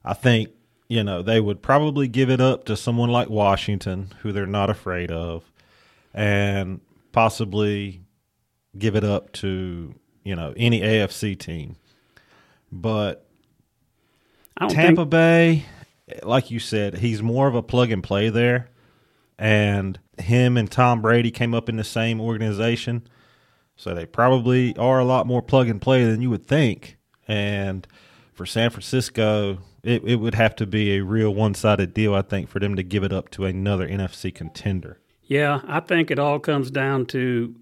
I 0.05 0.13
think 0.13 0.49
you 0.87 1.03
know 1.03 1.21
they 1.21 1.39
would 1.39 1.61
probably 1.61 2.07
give 2.07 2.29
it 2.29 2.41
up 2.41 2.65
to 2.65 2.75
someone 2.75 3.09
like 3.09 3.29
Washington, 3.29 4.11
who 4.21 4.31
they're 4.31 4.45
not 4.45 4.69
afraid 4.69 5.11
of, 5.11 5.43
and 6.13 6.81
possibly 7.11 8.02
give 8.77 8.95
it 8.95 9.03
up 9.03 9.31
to 9.33 9.93
you 10.23 10.35
know 10.35 10.53
any 10.57 10.81
AFC 10.81 11.37
team. 11.37 11.75
But 12.71 13.27
Tampa 14.59 15.01
think 15.01 15.09
Bay, 15.09 15.65
like 16.23 16.51
you 16.51 16.59
said, 16.59 16.97
he's 16.97 17.21
more 17.21 17.47
of 17.47 17.55
a 17.55 17.63
plug 17.63 17.91
and 17.91 18.03
play 18.03 18.29
there. 18.29 18.69
And 19.37 19.99
him 20.19 20.57
and 20.57 20.69
Tom 20.69 21.01
Brady 21.01 21.31
came 21.31 21.53
up 21.53 21.69
in 21.69 21.77
the 21.77 21.83
same 21.83 22.21
organization. 22.21 23.07
So 23.75 23.93
they 23.93 24.05
probably 24.05 24.75
are 24.77 24.99
a 24.99 25.05
lot 25.05 25.25
more 25.25 25.41
plug 25.41 25.67
and 25.67 25.81
play 25.81 26.05
than 26.05 26.21
you 26.21 26.29
would 26.29 26.45
think. 26.45 26.97
And 27.27 27.87
for 28.33 28.45
San 28.45 28.69
Francisco, 28.69 29.59
it, 29.83 30.03
it 30.03 30.15
would 30.17 30.35
have 30.35 30.55
to 30.57 30.67
be 30.67 30.95
a 30.95 31.03
real 31.03 31.33
one 31.33 31.55
sided 31.55 31.93
deal, 31.93 32.13
I 32.13 32.21
think, 32.21 32.49
for 32.49 32.59
them 32.59 32.75
to 32.75 32.83
give 32.83 33.03
it 33.03 33.11
up 33.11 33.29
to 33.31 33.45
another 33.45 33.87
NFC 33.87 34.33
contender. 34.33 34.99
Yeah, 35.23 35.61
I 35.65 35.79
think 35.79 36.11
it 36.11 36.19
all 36.19 36.39
comes 36.39 36.69
down 36.69 37.05
to 37.07 37.55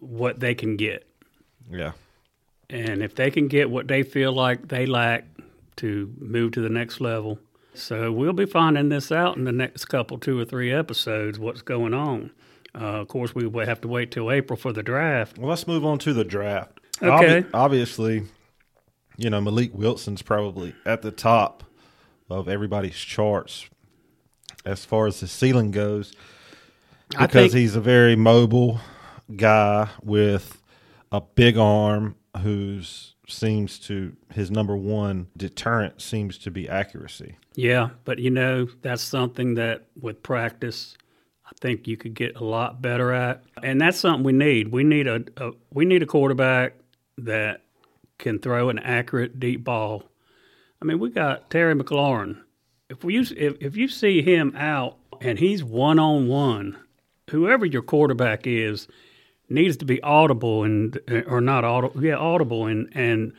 what 0.00 0.40
they 0.40 0.54
can 0.54 0.76
get. 0.76 1.06
Yeah. 1.70 1.92
And 2.70 3.02
if 3.02 3.14
they 3.14 3.30
can 3.30 3.48
get 3.48 3.70
what 3.70 3.88
they 3.88 4.02
feel 4.02 4.32
like 4.32 4.68
they 4.68 4.86
lack 4.86 5.24
to 5.76 6.12
move 6.18 6.52
to 6.52 6.60
the 6.60 6.68
next 6.68 7.00
level. 7.00 7.38
So 7.74 8.10
we'll 8.12 8.32
be 8.32 8.46
finding 8.46 8.88
this 8.88 9.12
out 9.12 9.36
in 9.36 9.44
the 9.44 9.52
next 9.52 9.86
couple, 9.86 10.18
two 10.18 10.38
or 10.38 10.44
three 10.44 10.72
episodes, 10.72 11.38
what's 11.38 11.62
going 11.62 11.94
on. 11.94 12.32
Uh, 12.74 13.00
of 13.00 13.08
course, 13.08 13.34
we 13.34 13.46
will 13.46 13.64
have 13.64 13.80
to 13.82 13.88
wait 13.88 14.10
till 14.10 14.30
April 14.30 14.56
for 14.56 14.72
the 14.72 14.82
draft. 14.82 15.38
Well, 15.38 15.48
let's 15.48 15.66
move 15.66 15.84
on 15.84 15.98
to 16.00 16.12
the 16.12 16.24
draft. 16.24 16.80
Okay. 17.02 17.42
Obvi- 17.42 17.50
obviously, 17.54 18.24
you 19.16 19.30
know, 19.30 19.40
Malik 19.40 19.72
Wilson's 19.72 20.22
probably 20.22 20.74
at 20.84 21.02
the 21.02 21.10
top 21.10 21.64
of 22.28 22.48
everybody's 22.48 22.96
charts 22.96 23.68
as 24.64 24.84
far 24.84 25.06
as 25.06 25.20
the 25.20 25.28
ceiling 25.28 25.70
goes 25.70 26.12
because 27.10 27.30
think- 27.30 27.52
he's 27.54 27.74
a 27.74 27.80
very 27.80 28.16
mobile 28.16 28.80
guy 29.36 29.88
with 30.02 30.62
a 31.12 31.20
big 31.20 31.56
arm 31.56 32.16
who's 32.42 33.14
seems 33.28 33.78
to 33.78 34.16
his 34.32 34.50
number 34.50 34.76
one 34.76 35.28
deterrent 35.36 36.00
seems 36.00 36.38
to 36.38 36.50
be 36.50 36.68
accuracy. 36.68 37.36
Yeah, 37.54 37.90
but 38.04 38.18
you 38.18 38.30
know, 38.30 38.68
that's 38.82 39.02
something 39.02 39.54
that 39.54 39.86
with 40.00 40.22
practice, 40.22 40.96
I 41.44 41.50
think 41.60 41.86
you 41.86 41.96
could 41.96 42.14
get 42.14 42.36
a 42.36 42.44
lot 42.44 42.80
better 42.80 43.12
at. 43.12 43.42
And 43.62 43.80
that's 43.80 43.98
something 43.98 44.24
we 44.24 44.32
need. 44.32 44.72
We 44.72 44.84
need 44.84 45.06
a, 45.06 45.24
a 45.36 45.52
we 45.72 45.84
need 45.84 46.02
a 46.02 46.06
quarterback 46.06 46.74
that 47.18 47.62
can 48.18 48.38
throw 48.38 48.68
an 48.68 48.78
accurate 48.78 49.38
deep 49.38 49.64
ball. 49.64 50.04
I 50.80 50.84
mean, 50.84 50.98
we 50.98 51.10
got 51.10 51.50
Terry 51.50 51.74
McLaurin. 51.74 52.40
If 52.88 53.04
we 53.04 53.14
use, 53.14 53.32
if 53.36 53.56
if 53.60 53.76
you 53.76 53.88
see 53.88 54.22
him 54.22 54.54
out 54.56 54.96
and 55.20 55.38
he's 55.38 55.62
one 55.62 55.98
on 55.98 56.28
one, 56.28 56.78
whoever 57.30 57.66
your 57.66 57.82
quarterback 57.82 58.46
is 58.46 58.88
needs 59.48 59.76
to 59.78 59.84
be 59.84 60.00
audible 60.02 60.64
and 60.64 61.00
or 61.26 61.40
not 61.40 61.64
audible, 61.64 62.04
yeah, 62.04 62.16
audible 62.16 62.66
and 62.66 62.88
and 62.94 63.32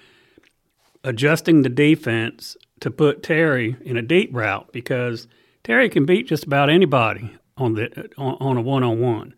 adjusting 1.04 1.62
the 1.62 1.70
defense 1.70 2.58
to 2.80 2.92
put 2.92 3.24
Terry 3.24 3.76
in 3.82 3.98
a 3.98 4.02
deep 4.02 4.30
route 4.34 4.72
because 4.72 5.28
Terry 5.64 5.90
can 5.90 6.06
beat 6.06 6.28
just 6.28 6.46
about 6.46 6.70
anybody 6.70 7.36
on 7.58 7.74
the 7.74 8.10
on, 8.18 8.38
on 8.40 8.58
a 8.58 8.62
one 8.62 8.84
on 8.84 9.00
one, 9.00 9.34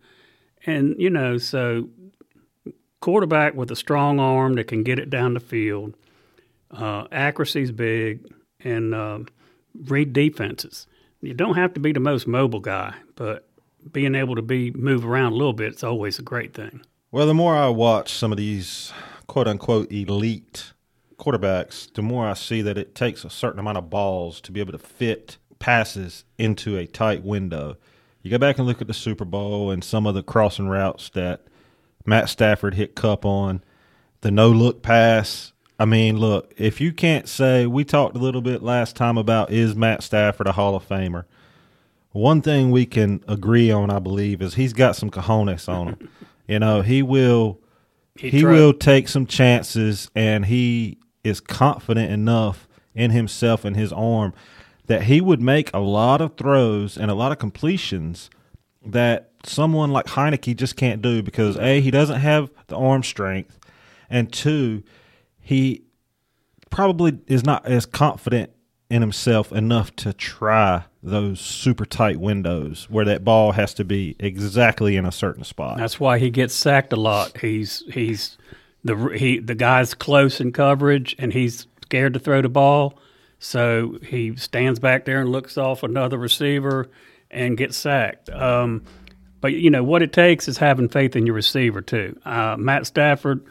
and 0.66 0.94
you 0.98 1.10
know 1.10 1.38
so 1.38 1.88
quarterback 3.00 3.54
with 3.54 3.70
a 3.70 3.76
strong 3.76 4.20
arm 4.20 4.54
that 4.54 4.68
can 4.68 4.82
get 4.82 4.98
it 4.98 5.10
down 5.10 5.34
the 5.34 5.40
field, 5.40 5.94
uh, 6.70 7.04
accuracy's 7.10 7.72
big, 7.72 8.24
and 8.60 8.94
uh, 8.94 9.18
read 9.74 10.12
defenses. 10.12 10.86
You 11.20 11.34
don't 11.34 11.56
have 11.56 11.74
to 11.74 11.80
be 11.80 11.92
the 11.92 12.00
most 12.00 12.26
mobile 12.26 12.60
guy, 12.60 12.94
but 13.14 13.48
being 13.90 14.14
able 14.14 14.36
to 14.36 14.42
be 14.42 14.70
move 14.72 15.04
around 15.04 15.32
a 15.32 15.36
little 15.36 15.52
bit 15.52 15.74
is 15.74 15.84
always 15.84 16.18
a 16.18 16.22
great 16.22 16.54
thing. 16.54 16.82
Well, 17.10 17.26
the 17.26 17.34
more 17.34 17.56
I 17.56 17.68
watch 17.68 18.12
some 18.12 18.32
of 18.32 18.38
these 18.38 18.92
quote 19.26 19.48
unquote 19.48 19.90
elite 19.92 20.72
quarterbacks, 21.18 21.92
the 21.92 22.02
more 22.02 22.26
I 22.26 22.34
see 22.34 22.62
that 22.62 22.78
it 22.78 22.94
takes 22.94 23.24
a 23.24 23.30
certain 23.30 23.60
amount 23.60 23.78
of 23.78 23.90
balls 23.90 24.40
to 24.42 24.52
be 24.52 24.60
able 24.60 24.72
to 24.72 24.78
fit 24.78 25.38
passes 25.58 26.24
into 26.38 26.76
a 26.76 26.86
tight 26.86 27.22
window. 27.22 27.76
You 28.22 28.30
go 28.30 28.38
back 28.38 28.58
and 28.58 28.66
look 28.66 28.80
at 28.80 28.88
the 28.88 28.94
Super 28.94 29.24
Bowl 29.24 29.70
and 29.70 29.82
some 29.82 30.06
of 30.06 30.14
the 30.14 30.22
crossing 30.22 30.68
routes 30.68 31.10
that 31.10 31.42
Matt 32.04 32.28
Stafford 32.28 32.74
hit 32.74 32.94
Kupp 32.94 33.24
on, 33.24 33.62
the 34.22 34.30
no 34.30 34.48
look 34.50 34.82
pass. 34.82 35.52
I 35.78 35.84
mean, 35.84 36.16
look, 36.16 36.52
if 36.56 36.80
you 36.80 36.92
can't 36.92 37.28
say, 37.28 37.66
we 37.66 37.84
talked 37.84 38.16
a 38.16 38.20
little 38.20 38.42
bit 38.42 38.62
last 38.62 38.96
time 38.96 39.18
about 39.18 39.50
is 39.50 39.74
Matt 39.74 40.02
Stafford 40.02 40.46
a 40.46 40.52
Hall 40.52 40.74
of 40.74 40.88
Famer? 40.88 41.24
One 42.12 42.42
thing 42.42 42.70
we 42.70 42.86
can 42.86 43.24
agree 43.26 43.70
on, 43.70 43.90
I 43.90 43.98
believe, 43.98 44.42
is 44.42 44.54
he's 44.54 44.72
got 44.72 44.96
some 44.96 45.10
cojones 45.10 45.68
on 45.68 45.88
him. 45.88 46.08
you 46.48 46.58
know, 46.58 46.82
he 46.82 47.02
will 47.02 47.60
He 48.16 48.30
he 48.30 48.44
will 48.44 48.72
take 48.72 49.08
some 49.08 49.26
chances 49.26 50.10
and 50.14 50.46
he 50.46 50.98
is 51.24 51.40
confident 51.40 52.12
enough 52.12 52.68
in 52.94 53.10
himself 53.10 53.64
and 53.64 53.76
his 53.76 53.92
arm 53.92 54.34
that 54.86 55.04
he 55.04 55.20
would 55.20 55.40
make 55.40 55.70
a 55.72 55.78
lot 55.78 56.20
of 56.20 56.36
throws 56.36 56.98
and 56.98 57.10
a 57.10 57.14
lot 57.14 57.32
of 57.32 57.38
completions 57.38 58.28
that 58.84 59.30
someone 59.44 59.90
like 59.90 60.06
Heinicke 60.06 60.56
just 60.56 60.76
can't 60.76 61.00
do 61.00 61.22
because 61.22 61.56
A, 61.56 61.80
he 61.80 61.90
doesn't 61.90 62.20
have 62.20 62.50
the 62.66 62.76
arm 62.76 63.02
strength, 63.02 63.58
and 64.10 64.32
two, 64.32 64.82
he 65.40 65.84
probably 66.70 67.18
is 67.26 67.44
not 67.44 67.64
as 67.64 67.86
confident 67.86 68.50
in 68.90 69.00
himself 69.00 69.52
enough 69.52 69.94
to 69.96 70.12
try 70.12 70.84
those 71.02 71.40
super 71.40 71.84
tight 71.84 72.20
windows 72.20 72.86
where 72.88 73.04
that 73.04 73.24
ball 73.24 73.52
has 73.52 73.74
to 73.74 73.84
be 73.84 74.14
exactly 74.20 74.96
in 74.96 75.04
a 75.04 75.12
certain 75.12 75.42
spot. 75.42 75.76
That's 75.76 75.98
why 75.98 76.18
he 76.18 76.30
gets 76.30 76.54
sacked 76.54 76.92
a 76.92 76.96
lot. 76.96 77.38
He's 77.38 77.82
he's 77.92 78.38
the 78.84 78.96
he 79.08 79.38
the 79.38 79.54
guy's 79.54 79.94
close 79.94 80.40
in 80.40 80.52
coverage 80.52 81.16
and 81.18 81.32
he's 81.32 81.66
scared 81.82 82.14
to 82.14 82.20
throw 82.20 82.40
the 82.40 82.48
ball, 82.48 82.98
so 83.38 83.98
he 84.06 84.36
stands 84.36 84.78
back 84.78 85.04
there 85.04 85.20
and 85.20 85.30
looks 85.30 85.58
off 85.58 85.82
another 85.82 86.18
receiver 86.18 86.88
and 87.30 87.56
gets 87.56 87.76
sacked. 87.76 88.30
Um, 88.30 88.84
but 89.40 89.54
you 89.54 89.70
know 89.70 89.82
what 89.82 90.02
it 90.02 90.12
takes 90.12 90.46
is 90.46 90.58
having 90.58 90.88
faith 90.88 91.16
in 91.16 91.26
your 91.26 91.34
receiver 91.34 91.80
too. 91.80 92.16
Uh, 92.24 92.56
Matt 92.56 92.86
Stafford, 92.86 93.44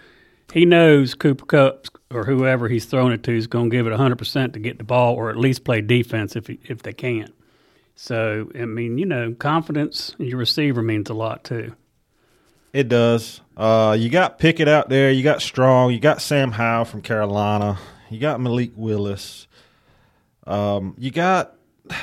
he 0.53 0.65
knows 0.65 1.15
Cooper 1.15 1.45
Kupp 1.45 1.87
or 2.09 2.23
whoever 2.23 2.69
he's 2.69 2.85
throwing 2.85 3.11
it 3.11 3.23
to 3.23 3.35
is 3.35 3.47
going 3.47 3.69
to 3.69 3.75
give 3.75 3.87
it 3.87 3.93
hundred 3.93 4.19
percent 4.19 4.53
to 4.53 4.59
get 4.59 4.77
the 4.77 4.85
ball 4.85 5.15
or 5.15 5.29
at 5.29 5.35
least 5.35 5.65
play 5.65 5.81
defense 5.81 6.37
if 6.37 6.47
he, 6.47 6.59
if 6.63 6.81
they 6.81 6.93
can. 6.93 7.27
So 7.95 8.49
I 8.55 8.65
mean, 8.65 8.97
you 8.97 9.05
know, 9.05 9.33
confidence 9.33 10.15
in 10.19 10.25
your 10.25 10.37
receiver 10.37 10.81
means 10.81 11.09
a 11.09 11.13
lot 11.13 11.43
too. 11.43 11.75
It 12.73 12.87
does. 12.87 13.41
Uh, 13.57 13.95
you 13.99 14.09
got 14.09 14.39
Pickett 14.39 14.67
out 14.67 14.89
there. 14.89 15.11
You 15.11 15.23
got 15.23 15.41
Strong. 15.41 15.91
You 15.91 15.99
got 15.99 16.21
Sam 16.21 16.51
Howell 16.51 16.85
from 16.85 17.01
Carolina. 17.01 17.77
You 18.09 18.19
got 18.19 18.39
Malik 18.39 18.71
Willis. 18.75 19.47
Um, 20.47 20.95
you 20.97 21.11
got 21.11 21.55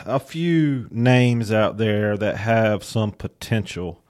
a 0.04 0.20
few 0.20 0.86
names 0.90 1.50
out 1.52 1.78
there 1.78 2.16
that 2.16 2.36
have 2.36 2.84
some 2.84 3.12
potential. 3.12 4.02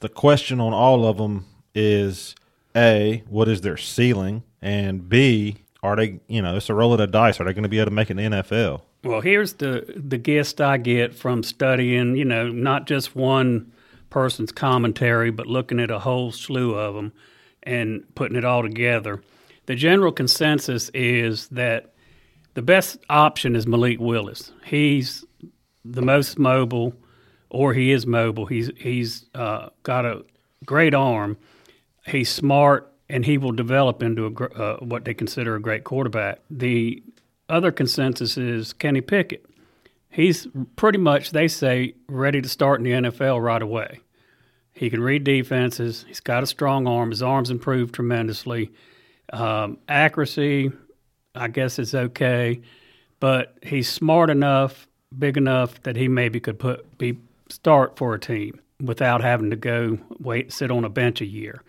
The 0.00 0.08
question 0.08 0.60
on 0.60 0.72
all 0.72 1.06
of 1.06 1.18
them 1.18 1.46
is 1.74 2.34
A, 2.74 3.22
what 3.28 3.48
is 3.48 3.60
their 3.60 3.76
ceiling? 3.76 4.42
And 4.60 5.08
B, 5.08 5.56
are 5.82 5.96
they, 5.96 6.20
you 6.26 6.42
know, 6.42 6.56
it's 6.56 6.68
a 6.68 6.74
roll 6.74 6.92
of 6.92 6.98
the 6.98 7.06
dice. 7.06 7.40
Are 7.40 7.44
they 7.44 7.52
going 7.52 7.62
to 7.62 7.68
be 7.68 7.78
able 7.78 7.90
to 7.90 7.94
make 7.94 8.10
an 8.10 8.18
NFL? 8.18 8.82
Well, 9.06 9.20
here's 9.20 9.54
the 9.54 9.84
the 9.96 10.18
gist 10.18 10.60
I 10.60 10.78
get 10.78 11.14
from 11.14 11.42
studying, 11.42 12.16
you 12.16 12.24
know, 12.24 12.48
not 12.48 12.86
just 12.86 13.14
one 13.14 13.72
person's 14.10 14.52
commentary, 14.52 15.30
but 15.30 15.46
looking 15.46 15.80
at 15.80 15.90
a 15.90 15.98
whole 16.00 16.32
slew 16.32 16.74
of 16.74 16.94
them 16.94 17.12
and 17.62 18.04
putting 18.14 18.36
it 18.36 18.44
all 18.44 18.62
together. 18.62 19.22
The 19.66 19.74
general 19.74 20.12
consensus 20.12 20.90
is 20.94 21.48
that 21.48 21.92
the 22.54 22.62
best 22.62 22.98
option 23.10 23.54
is 23.54 23.66
Malik 23.66 24.00
Willis. 24.00 24.52
He's 24.64 25.24
the 25.84 26.02
most 26.02 26.38
mobile, 26.38 26.94
or 27.50 27.74
he 27.74 27.92
is 27.92 28.06
mobile. 28.06 28.46
He's 28.46 28.70
he's 28.76 29.26
uh, 29.34 29.68
got 29.82 30.04
a 30.04 30.24
great 30.64 30.94
arm. 30.94 31.36
He's 32.06 32.28
smart, 32.28 32.92
and 33.08 33.24
he 33.24 33.38
will 33.38 33.52
develop 33.52 34.02
into 34.02 34.26
a, 34.26 34.44
uh, 34.44 34.76
what 34.78 35.04
they 35.04 35.14
consider 35.14 35.54
a 35.56 35.60
great 35.60 35.84
quarterback. 35.84 36.40
The 36.50 37.02
other 37.48 37.72
consensus 37.72 38.36
is 38.36 38.72
Kenny 38.72 39.00
Pickett. 39.00 39.44
He's 40.08 40.48
pretty 40.76 40.98
much, 40.98 41.30
they 41.30 41.48
say, 41.48 41.94
ready 42.08 42.40
to 42.40 42.48
start 42.48 42.80
in 42.80 42.84
the 42.84 43.10
NFL 43.10 43.42
right 43.42 43.60
away. 43.60 44.00
He 44.72 44.90
can 44.90 45.02
read 45.02 45.24
defenses. 45.24 46.04
He's 46.06 46.20
got 46.20 46.42
a 46.42 46.46
strong 46.46 46.86
arm. 46.86 47.10
His 47.10 47.22
arm's 47.22 47.50
improved 47.50 47.94
tremendously. 47.94 48.72
Um, 49.32 49.78
accuracy, 49.88 50.70
I 51.34 51.48
guess, 51.48 51.78
is 51.78 51.94
okay, 51.94 52.60
but 53.20 53.56
he's 53.62 53.88
smart 53.88 54.30
enough, 54.30 54.86
big 55.16 55.36
enough 55.36 55.82
that 55.82 55.96
he 55.96 56.08
maybe 56.08 56.40
could 56.40 56.58
put 56.58 56.98
be 56.98 57.18
start 57.48 57.96
for 57.96 58.14
a 58.14 58.20
team 58.20 58.60
without 58.82 59.22
having 59.22 59.50
to 59.50 59.56
go 59.56 59.98
wait 60.18 60.52
sit 60.52 60.70
on 60.70 60.84
a 60.84 60.88
bench 60.88 61.20
a 61.20 61.26
year. 61.26 61.62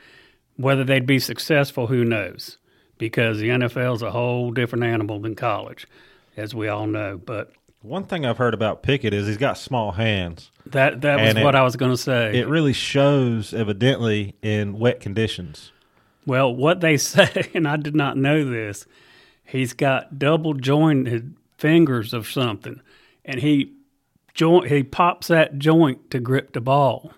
Whether 0.56 0.84
they'd 0.84 1.06
be 1.06 1.20
successful, 1.20 1.88
who 1.88 2.04
knows? 2.04 2.58
Because 2.98 3.40
the 3.40 3.50
NFL 3.50 3.96
is 3.96 4.02
a 4.02 4.12
whole 4.12 4.52
different 4.52 4.84
animal 4.84 5.20
than 5.20 5.36
college, 5.36 5.88
as 6.36 6.56
we 6.56 6.68
all 6.68 6.88
know. 6.88 7.18
But 7.24 7.52
One 7.82 8.04
thing 8.06 8.26
I've 8.26 8.38
heard 8.38 8.54
about 8.56 8.82
Pickett 8.82 9.14
is 9.14 9.28
he's 9.28 9.38
got 9.38 9.58
small 9.58 9.92
hands. 9.94 10.52
that 10.66 11.02
that 11.02 11.20
was 11.20 11.30
And 11.30 11.38
it- 11.40 11.44
what 11.44 11.56
I 11.56 11.62
was 11.64 11.76
going 11.76 11.92
to 11.92 11.98
say. 11.98 12.38
It 12.38 12.48
really 12.48 12.74
shows 12.74 13.54
evidently 13.54 14.36
in 14.42 14.80
wet 14.80 15.00
conditions. 15.00 15.72
Well, 16.26 16.54
what 16.54 16.82
they 16.82 16.98
say, 17.14 17.50
and 17.54 17.68
I 17.68 17.78
did 17.78 17.96
not 17.96 18.18
know 18.18 18.44
this, 18.44 18.86
he's 19.46 19.74
got 19.74 20.18
double 20.20 20.54
jointed 20.56 21.36
fingers 21.58 22.14
of 22.14 22.28
something, 22.28 22.82
and 23.24 23.40
he 23.40 23.74
joint 24.34 24.68
he 24.68 24.84
pops 24.84 25.28
that 25.28 25.58
joint 25.58 26.12
to 26.12 26.20
grip 26.20 26.54
the 26.54 26.62
ball. 26.62 27.14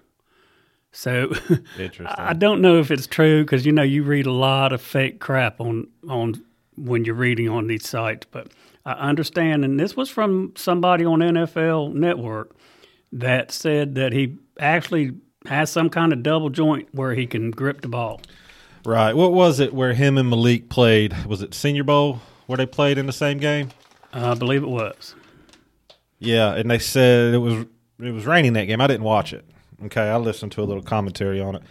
So 0.91 1.31
Interesting. 1.77 2.07
I 2.07 2.33
don't 2.33 2.61
know 2.61 2.79
if 2.79 2.91
it's 2.91 3.07
true 3.07 3.43
because 3.43 3.65
you 3.65 3.71
know 3.71 3.83
you 3.83 4.03
read 4.03 4.25
a 4.25 4.31
lot 4.31 4.73
of 4.73 4.81
fake 4.81 5.19
crap 5.19 5.61
on 5.61 5.87
on 6.07 6.43
when 6.75 7.05
you're 7.05 7.15
reading 7.15 7.49
on 7.49 7.67
these 7.67 7.87
sites, 7.87 8.25
but 8.31 8.47
I 8.85 8.93
understand, 8.93 9.65
and 9.65 9.79
this 9.79 9.95
was 9.95 10.09
from 10.09 10.53
somebody 10.55 11.05
on 11.05 11.19
NFL 11.19 11.93
Network 11.93 12.55
that 13.11 13.51
said 13.51 13.95
that 13.95 14.13
he 14.13 14.37
actually 14.59 15.11
has 15.47 15.69
some 15.69 15.89
kind 15.89 16.13
of 16.13 16.23
double 16.23 16.49
joint 16.49 16.87
where 16.93 17.13
he 17.13 17.25
can 17.25 17.51
grip 17.51 17.81
the 17.81 17.87
ball. 17.87 18.21
Right. 18.85 19.13
What 19.13 19.33
was 19.33 19.59
it 19.59 19.73
where 19.73 19.93
him 19.93 20.17
and 20.17 20.29
Malik 20.29 20.69
played? 20.69 21.25
Was 21.25 21.41
it 21.41 21.53
Senior 21.53 21.83
Bowl 21.83 22.21
where 22.47 22.57
they 22.57 22.65
played 22.65 22.97
in 22.97 23.05
the 23.05 23.13
same 23.13 23.37
game? 23.37 23.69
I 24.13 24.33
believe 24.33 24.63
it 24.63 24.69
was. 24.69 25.15
Yeah, 26.17 26.53
and 26.55 26.69
they 26.69 26.79
said 26.79 27.33
it 27.33 27.37
was 27.37 27.65
it 27.99 28.11
was 28.11 28.25
raining 28.25 28.53
that 28.53 28.65
game. 28.65 28.81
I 28.81 28.87
didn't 28.87 29.03
watch 29.03 29.33
it. 29.33 29.45
Okay, 29.85 30.01
I 30.09 30.17
listened 30.17 30.51
to 30.53 30.61
a 30.61 30.65
little 30.65 30.83
commentary 30.83 31.39
on 31.39 31.55
it. 31.55 31.63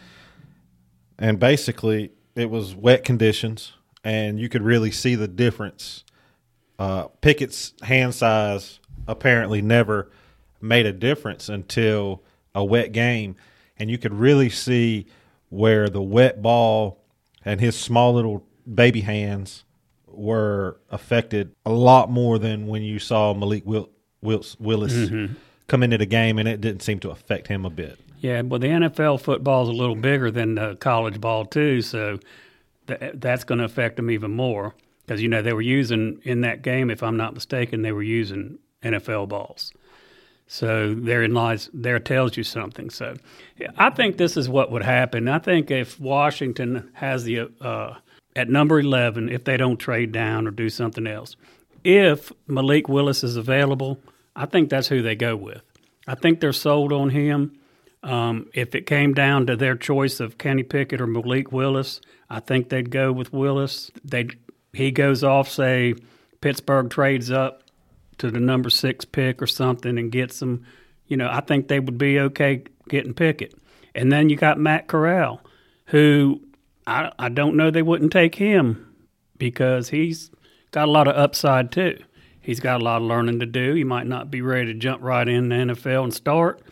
And 1.18 1.38
basically, 1.38 2.12
it 2.34 2.48
was 2.50 2.74
wet 2.74 3.04
conditions 3.04 3.72
and 4.04 4.38
you 4.38 4.48
could 4.48 4.62
really 4.62 4.90
see 4.90 5.14
the 5.14 5.28
difference. 5.28 6.04
Uh, 6.78 7.08
Pickett's 7.20 7.74
hand 7.82 8.14
size 8.14 8.78
apparently 9.06 9.60
never 9.60 10.10
made 10.60 10.86
a 10.86 10.92
difference 10.92 11.48
until 11.48 12.22
a 12.54 12.64
wet 12.64 12.92
game 12.92 13.36
and 13.76 13.90
you 13.90 13.98
could 13.98 14.14
really 14.14 14.48
see 14.48 15.06
where 15.50 15.88
the 15.88 16.02
wet 16.02 16.40
ball 16.42 17.02
and 17.44 17.60
his 17.60 17.76
small 17.76 18.14
little 18.14 18.46
baby 18.72 19.00
hands 19.00 19.64
were 20.06 20.80
affected 20.90 21.54
a 21.64 21.70
lot 21.72 22.10
more 22.10 22.38
than 22.38 22.66
when 22.66 22.82
you 22.82 22.98
saw 22.98 23.32
Malik 23.34 23.64
Wil- 23.66 23.90
Willis 24.22 25.10
come 25.68 25.82
into 25.82 25.98
the 25.98 26.06
game, 26.06 26.38
and 26.38 26.48
it 26.48 26.60
didn't 26.60 26.82
seem 26.82 26.98
to 27.00 27.10
affect 27.10 27.46
him 27.46 27.64
a 27.64 27.70
bit. 27.70 27.98
Yeah, 28.20 28.42
well, 28.42 28.58
the 28.58 28.66
NFL 28.66 29.20
football 29.20 29.62
is 29.62 29.68
a 29.68 29.72
little 29.72 29.94
bigger 29.94 30.30
than 30.30 30.58
uh, 30.58 30.74
college 30.80 31.20
ball 31.20 31.44
too, 31.44 31.82
so 31.82 32.18
th- 32.88 33.12
that's 33.14 33.44
going 33.44 33.58
to 33.58 33.64
affect 33.64 33.96
them 33.96 34.10
even 34.10 34.32
more 34.32 34.74
because 35.08 35.22
you 35.22 35.28
know 35.28 35.40
they 35.40 35.52
were 35.52 35.62
using 35.62 36.20
in 36.24 36.42
that 36.42 36.62
game, 36.62 36.90
if 36.90 37.02
I'm 37.02 37.16
not 37.16 37.32
mistaken, 37.32 37.82
they 37.82 37.92
were 37.92 38.02
using 38.02 38.58
NFL 38.82 39.28
balls. 39.28 39.72
So 40.46 40.94
therein 40.94 41.34
lies 41.34 41.70
there 41.72 41.98
tells 41.98 42.36
you 42.36 42.42
something. 42.42 42.90
So 42.90 43.16
I 43.76 43.90
think 43.90 44.16
this 44.16 44.36
is 44.36 44.48
what 44.48 44.70
would 44.70 44.82
happen. 44.82 45.28
I 45.28 45.38
think 45.38 45.70
if 45.70 45.98
Washington 46.00 46.90
has 46.94 47.24
the 47.24 47.50
uh, 47.60 47.94
at 48.36 48.48
number 48.48 48.80
eleven, 48.80 49.28
if 49.28 49.44
they 49.44 49.56
don't 49.56 49.78
trade 49.78 50.12
down 50.12 50.46
or 50.46 50.50
do 50.50 50.68
something 50.68 51.06
else, 51.06 51.36
if 51.84 52.32
Malik 52.46 52.88
Willis 52.88 53.24
is 53.24 53.36
available, 53.36 53.98
I 54.38 54.46
think 54.46 54.70
that's 54.70 54.86
who 54.86 55.02
they 55.02 55.16
go 55.16 55.34
with. 55.34 55.62
I 56.06 56.14
think 56.14 56.38
they're 56.38 56.52
sold 56.52 56.92
on 56.92 57.10
him. 57.10 57.58
Um, 58.04 58.48
if 58.54 58.76
it 58.76 58.86
came 58.86 59.12
down 59.12 59.48
to 59.48 59.56
their 59.56 59.74
choice 59.74 60.20
of 60.20 60.38
Kenny 60.38 60.62
Pickett 60.62 61.00
or 61.00 61.08
Malik 61.08 61.50
Willis, 61.50 62.00
I 62.30 62.38
think 62.38 62.68
they'd 62.68 62.90
go 62.90 63.10
with 63.12 63.32
Willis. 63.32 63.90
They 64.04 64.28
he 64.72 64.92
goes 64.92 65.24
off, 65.24 65.48
say 65.48 65.96
Pittsburgh 66.40 66.88
trades 66.88 67.32
up 67.32 67.64
to 68.18 68.30
the 68.30 68.38
number 68.38 68.70
six 68.70 69.04
pick 69.04 69.42
or 69.42 69.48
something 69.48 69.98
and 69.98 70.12
gets 70.12 70.38
them. 70.38 70.64
You 71.08 71.16
know, 71.16 71.28
I 71.28 71.40
think 71.40 71.66
they 71.66 71.80
would 71.80 71.98
be 71.98 72.20
okay 72.20 72.62
getting 72.88 73.14
Pickett. 73.14 73.54
And 73.92 74.12
then 74.12 74.28
you 74.28 74.36
got 74.36 74.56
Matt 74.56 74.86
Corral, 74.86 75.40
who 75.86 76.40
I 76.86 77.10
I 77.18 77.28
don't 77.28 77.56
know 77.56 77.72
they 77.72 77.82
wouldn't 77.82 78.12
take 78.12 78.36
him 78.36 78.94
because 79.36 79.88
he's 79.88 80.30
got 80.70 80.86
a 80.86 80.92
lot 80.92 81.08
of 81.08 81.16
upside 81.16 81.72
too. 81.72 81.98
He's 82.48 82.60
got 82.60 82.80
a 82.80 82.82
lot 82.82 83.02
of 83.02 83.06
learning 83.06 83.40
to 83.40 83.46
do. 83.46 83.74
He 83.74 83.84
might 83.84 84.06
not 84.06 84.30
be 84.30 84.40
ready 84.40 84.72
to 84.72 84.78
jump 84.78 85.02
right 85.02 85.28
in 85.28 85.50
the 85.50 85.54
NFL 85.54 86.04
and 86.04 86.14
start, 86.14 86.62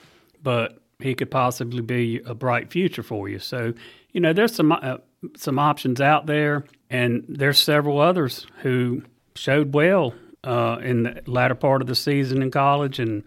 but 0.43 0.81
he 1.01 1.15
could 1.15 1.31
possibly 1.31 1.83
be 1.83 2.19
a 2.25 2.35
bright 2.35 2.71
future 2.71 3.03
for 3.03 3.29
you. 3.29 3.39
So, 3.39 3.75
you 4.11 4.23
know, 4.23 4.33
there's 4.33 4.55
some 4.55 4.73
uh, 4.73 4.97
some 5.37 5.59
options 5.59 6.01
out 6.01 6.25
there, 6.25 6.65
and 6.89 7.27
there's 7.29 7.59
several 7.59 8.01
others 8.01 8.47
who 8.63 9.03
showed 9.35 9.75
well 9.75 10.15
uh, 10.43 10.79
in 10.83 11.03
the 11.03 11.23
latter 11.27 11.55
part 11.55 11.83
of 11.83 11.89
the 11.89 11.95
season 11.95 12.41
in 12.41 12.51
college 12.51 12.99
and 12.99 13.23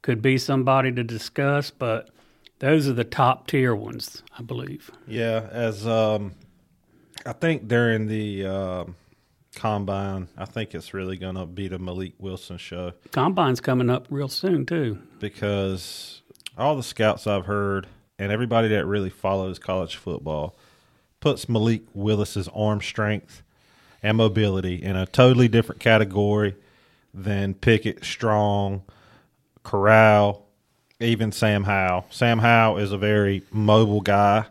could 0.00 0.22
be 0.22 0.38
somebody 0.38 0.92
to 0.92 1.02
discuss. 1.02 1.72
But 1.72 2.10
those 2.60 2.86
are 2.86 2.92
the 2.92 3.02
top 3.02 3.48
tier 3.48 3.74
ones, 3.74 4.22
I 4.38 4.42
believe. 4.42 4.88
Yeah, 5.08 5.48
as 5.50 5.84
um, 5.84 6.36
I 7.26 7.32
think 7.32 7.66
during 7.66 8.06
the 8.06 8.46
um 8.46 8.94
combine, 9.58 10.28
I 10.36 10.44
think 10.44 10.74
it's 10.74 10.94
really 10.94 11.16
going 11.16 11.34
to 11.34 11.44
be 11.44 11.68
the 11.68 11.78
Malik 11.78 12.14
Willis 12.18 12.50
show 12.58 12.92
Combine's 13.10 13.60
coming 13.60 13.90
up 13.90 14.06
real 14.08 14.28
soon 14.28 14.64
too. 14.64 14.98
because 15.18 16.22
all 16.56 16.76
the 16.76 16.82
scouts 16.82 17.26
I've 17.26 17.46
heard 17.46 17.86
and 18.18 18.32
everybody 18.32 18.68
that 18.68 18.86
really 18.86 19.10
follows 19.10 19.58
college 19.58 19.96
football 19.96 20.56
puts 21.20 21.48
Malik 21.48 21.82
Willis's 21.94 22.48
arm 22.54 22.80
strength 22.80 23.42
and 24.02 24.16
mobility 24.16 24.76
in 24.76 24.96
a 24.96 25.06
totally 25.06 25.48
different 25.48 25.80
category 25.80 26.54
than 27.12 27.54
Pickett, 27.54 28.04
Strong, 28.04 28.82
Corral, 29.64 30.46
even 31.00 31.32
Sam 31.32 31.64
Howell. 31.64 32.06
Sam 32.10 32.38
Howell 32.38 32.78
is 32.78 32.92
a 32.92 32.98
very 32.98 33.42
mobile 33.50 34.00
guy. 34.00 34.46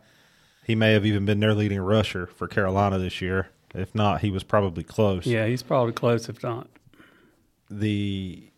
He 0.65 0.75
may 0.75 0.91
have 0.93 1.05
even 1.05 1.25
been 1.25 1.39
their 1.39 1.53
leading 1.53 1.79
rusher 1.79 2.27
for 2.27 2.47
Carolina 2.47 2.99
this 2.99 3.21
year. 3.21 3.47
If 3.73 3.93
not, 3.93 4.21
he 4.21 4.31
was 4.31 4.43
probably 4.43 4.83
close. 4.83 5.25
Yeah, 5.25 5.45
he's 5.45 5.63
probably 5.63 5.93
close 5.93 6.29
if 6.29 6.41
not. 6.43 6.67
the 7.69 8.49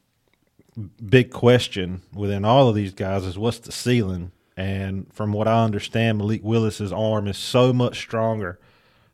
big 1.10 1.32
question 1.32 2.02
within 2.14 2.46
all 2.46 2.70
of 2.70 2.76
these 2.76 2.94
guys 2.94 3.26
is 3.26 3.38
what's 3.38 3.60
the 3.60 3.72
ceiling? 3.72 4.32
And 4.56 5.12
from 5.14 5.32
what 5.32 5.48
I 5.48 5.64
understand, 5.64 6.18
Malik 6.18 6.42
Willis's 6.44 6.92
arm 6.92 7.28
is 7.28 7.38
so 7.38 7.72
much 7.72 7.98
stronger 7.98 8.60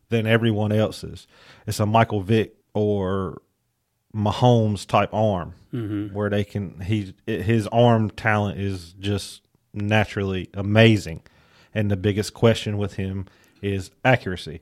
than 0.09 0.25
everyone 0.25 0.71
else's. 0.71 1.27
It's 1.67 1.79
a 1.79 1.85
Michael 1.85 2.21
Vick 2.21 2.55
or 2.73 3.41
Mahomes 4.13 4.87
type 4.87 5.13
arm 5.13 5.53
mm-hmm. 5.73 6.13
where 6.13 6.29
they 6.29 6.43
can 6.43 6.79
he 6.81 7.13
his 7.25 7.67
arm 7.67 8.09
talent 8.09 8.59
is 8.59 8.93
just 8.93 9.41
naturally 9.73 10.49
amazing. 10.53 11.21
And 11.73 11.91
the 11.91 11.97
biggest 11.97 12.33
question 12.33 12.77
with 12.77 12.93
him 12.93 13.27
is 13.61 13.91
accuracy. 14.03 14.61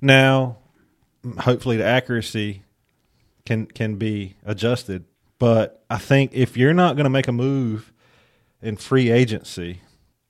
Now, 0.00 0.58
hopefully 1.38 1.76
the 1.76 1.84
accuracy 1.84 2.62
can 3.46 3.66
can 3.66 3.96
be 3.96 4.36
adjusted. 4.44 5.04
But 5.38 5.84
I 5.90 5.98
think 5.98 6.32
if 6.34 6.56
you're 6.56 6.74
not 6.74 6.96
going 6.96 7.04
to 7.04 7.10
make 7.10 7.28
a 7.28 7.32
move 7.32 7.92
in 8.62 8.76
free 8.76 9.10
agency, 9.10 9.80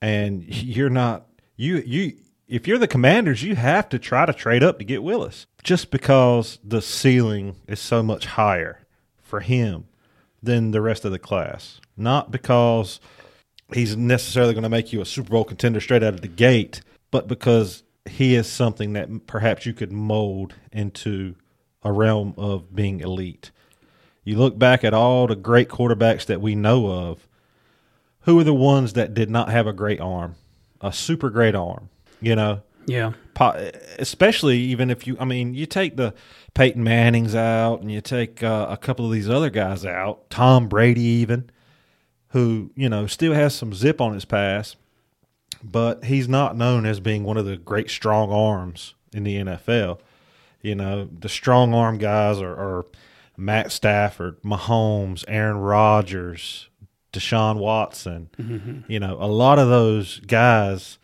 and 0.01 0.45
you're 0.45 0.91
not 0.91 1.27
you 1.57 1.83
you 1.87 2.17
if 2.47 2.67
you're 2.67 2.79
the 2.79 2.89
Commanders, 2.89 3.43
you 3.43 3.57
have 3.57 3.89
to 3.91 3.99
try 3.99 4.27
to 4.27 4.33
trade 4.33 4.63
up 4.63 4.79
to 4.79 4.85
get 4.85 5.03
Willis, 5.03 5.47
just 5.63 5.91
because 5.91 6.59
the 6.63 6.83
ceiling 6.83 7.57
is 7.67 7.81
so 7.81 8.03
much 8.03 8.27
higher 8.27 8.81
for 9.23 9.41
him 9.41 9.87
than 10.43 10.71
the 10.71 10.83
rest 10.83 11.05
of 11.05 11.13
the 11.13 11.19
class. 11.19 11.81
Not 11.97 12.31
because 12.31 13.01
he's 13.73 13.97
necessarily 13.97 14.53
going 14.53 14.65
to 14.65 14.69
make 14.69 14.93
you 14.93 15.01
a 15.01 15.07
Super 15.07 15.31
Bowl 15.31 15.45
contender 15.45 15.81
straight 15.81 16.03
out 16.03 16.15
of 16.15 16.21
the 16.21 16.29
gate, 16.29 16.83
but 17.11 17.29
because 17.29 17.84
he 18.07 18.35
is 18.35 18.51
something 18.51 18.93
that 18.93 19.27
perhaps 19.27 19.67
you 19.67 19.73
could 19.73 19.93
mold 19.93 20.55
into 20.73 21.35
a 21.83 21.93
realm 21.93 22.35
of 22.37 22.75
being 22.75 23.01
elite. 23.01 23.51
You 24.25 24.37
look 24.39 24.59
back 24.59 24.85
at 24.85 24.95
all 24.95 25.27
the 25.27 25.37
great 25.37 25.69
quarterbacks 25.69 26.25
that 26.27 26.41
we 26.41 26.55
know 26.55 26.87
of, 26.87 27.27
who 28.21 28.39
are 28.41 28.45
the 28.45 28.55
ones 28.55 28.95
that 28.95 29.13
did 29.15 29.31
not 29.31 29.51
have 29.51 29.67
a 29.67 29.73
great 29.73 30.01
arm, 30.01 30.37
a 30.81 30.93
super 30.93 31.29
great 31.29 31.55
arm, 31.55 31.91
you 32.21 32.35
know? 32.35 32.63
Yeah. 32.87 33.13
Po- 33.35 33.71
especially 33.99 34.59
even 34.59 34.91
if 34.91 35.07
you, 35.07 35.17
I 35.21 35.25
mean, 35.25 35.55
you 35.55 35.67
take 35.67 35.97
the 35.97 36.15
Peyton 36.55 36.85
Mannings 36.85 37.35
out 37.35 37.81
and 37.81 37.91
you 37.91 38.01
take 38.01 38.43
uh, 38.43 38.67
a 38.71 38.77
couple 38.77 39.05
of 39.05 39.13
these 39.13 39.29
other 39.29 39.51
guys 39.51 39.85
out, 39.85 40.31
Tom 40.31 40.69
Brady 40.69 41.03
even, 41.03 41.51
who, 42.29 42.71
you 42.75 42.89
know, 42.89 43.07
still 43.07 43.33
has 43.35 43.55
some 43.55 43.75
zip 43.75 44.01
on 44.01 44.15
his 44.15 44.25
pass, 44.25 44.77
but 45.65 46.05
he's 46.05 46.29
not 46.29 46.57
known 46.57 46.85
as 46.87 47.01
being 47.01 47.25
one 47.25 47.37
of 47.39 47.47
the 47.47 47.57
great 47.57 47.89
strong 47.91 48.31
arms 48.31 48.95
in 49.13 49.25
the 49.25 49.37
NFL. 49.37 49.99
You 50.63 50.75
know, 50.75 51.09
the 51.19 51.29
strong 51.29 51.73
arm 51.75 51.99
guys 51.99 52.41
are, 52.41 52.53
are 52.55 52.87
Matt 53.37 53.73
Stafford, 53.73 54.41
Mahomes, 54.43 55.25
Aaron 55.27 55.57
Rodgers, 55.59 56.69
Deshaun 57.13 57.57
Watson. 57.57 58.85
You 58.89 59.01
know, 59.01 59.17
a 59.21 59.27
lot 59.27 59.59
of 59.59 59.69
those 59.69 60.21
guys 60.21 60.99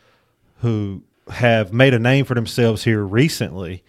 who 0.61 1.03
have 1.31 1.73
made 1.73 1.95
a 1.95 1.99
name 1.99 2.25
for 2.25 2.35
themselves 2.35 2.85
here 2.85 3.03
recently 3.03 3.83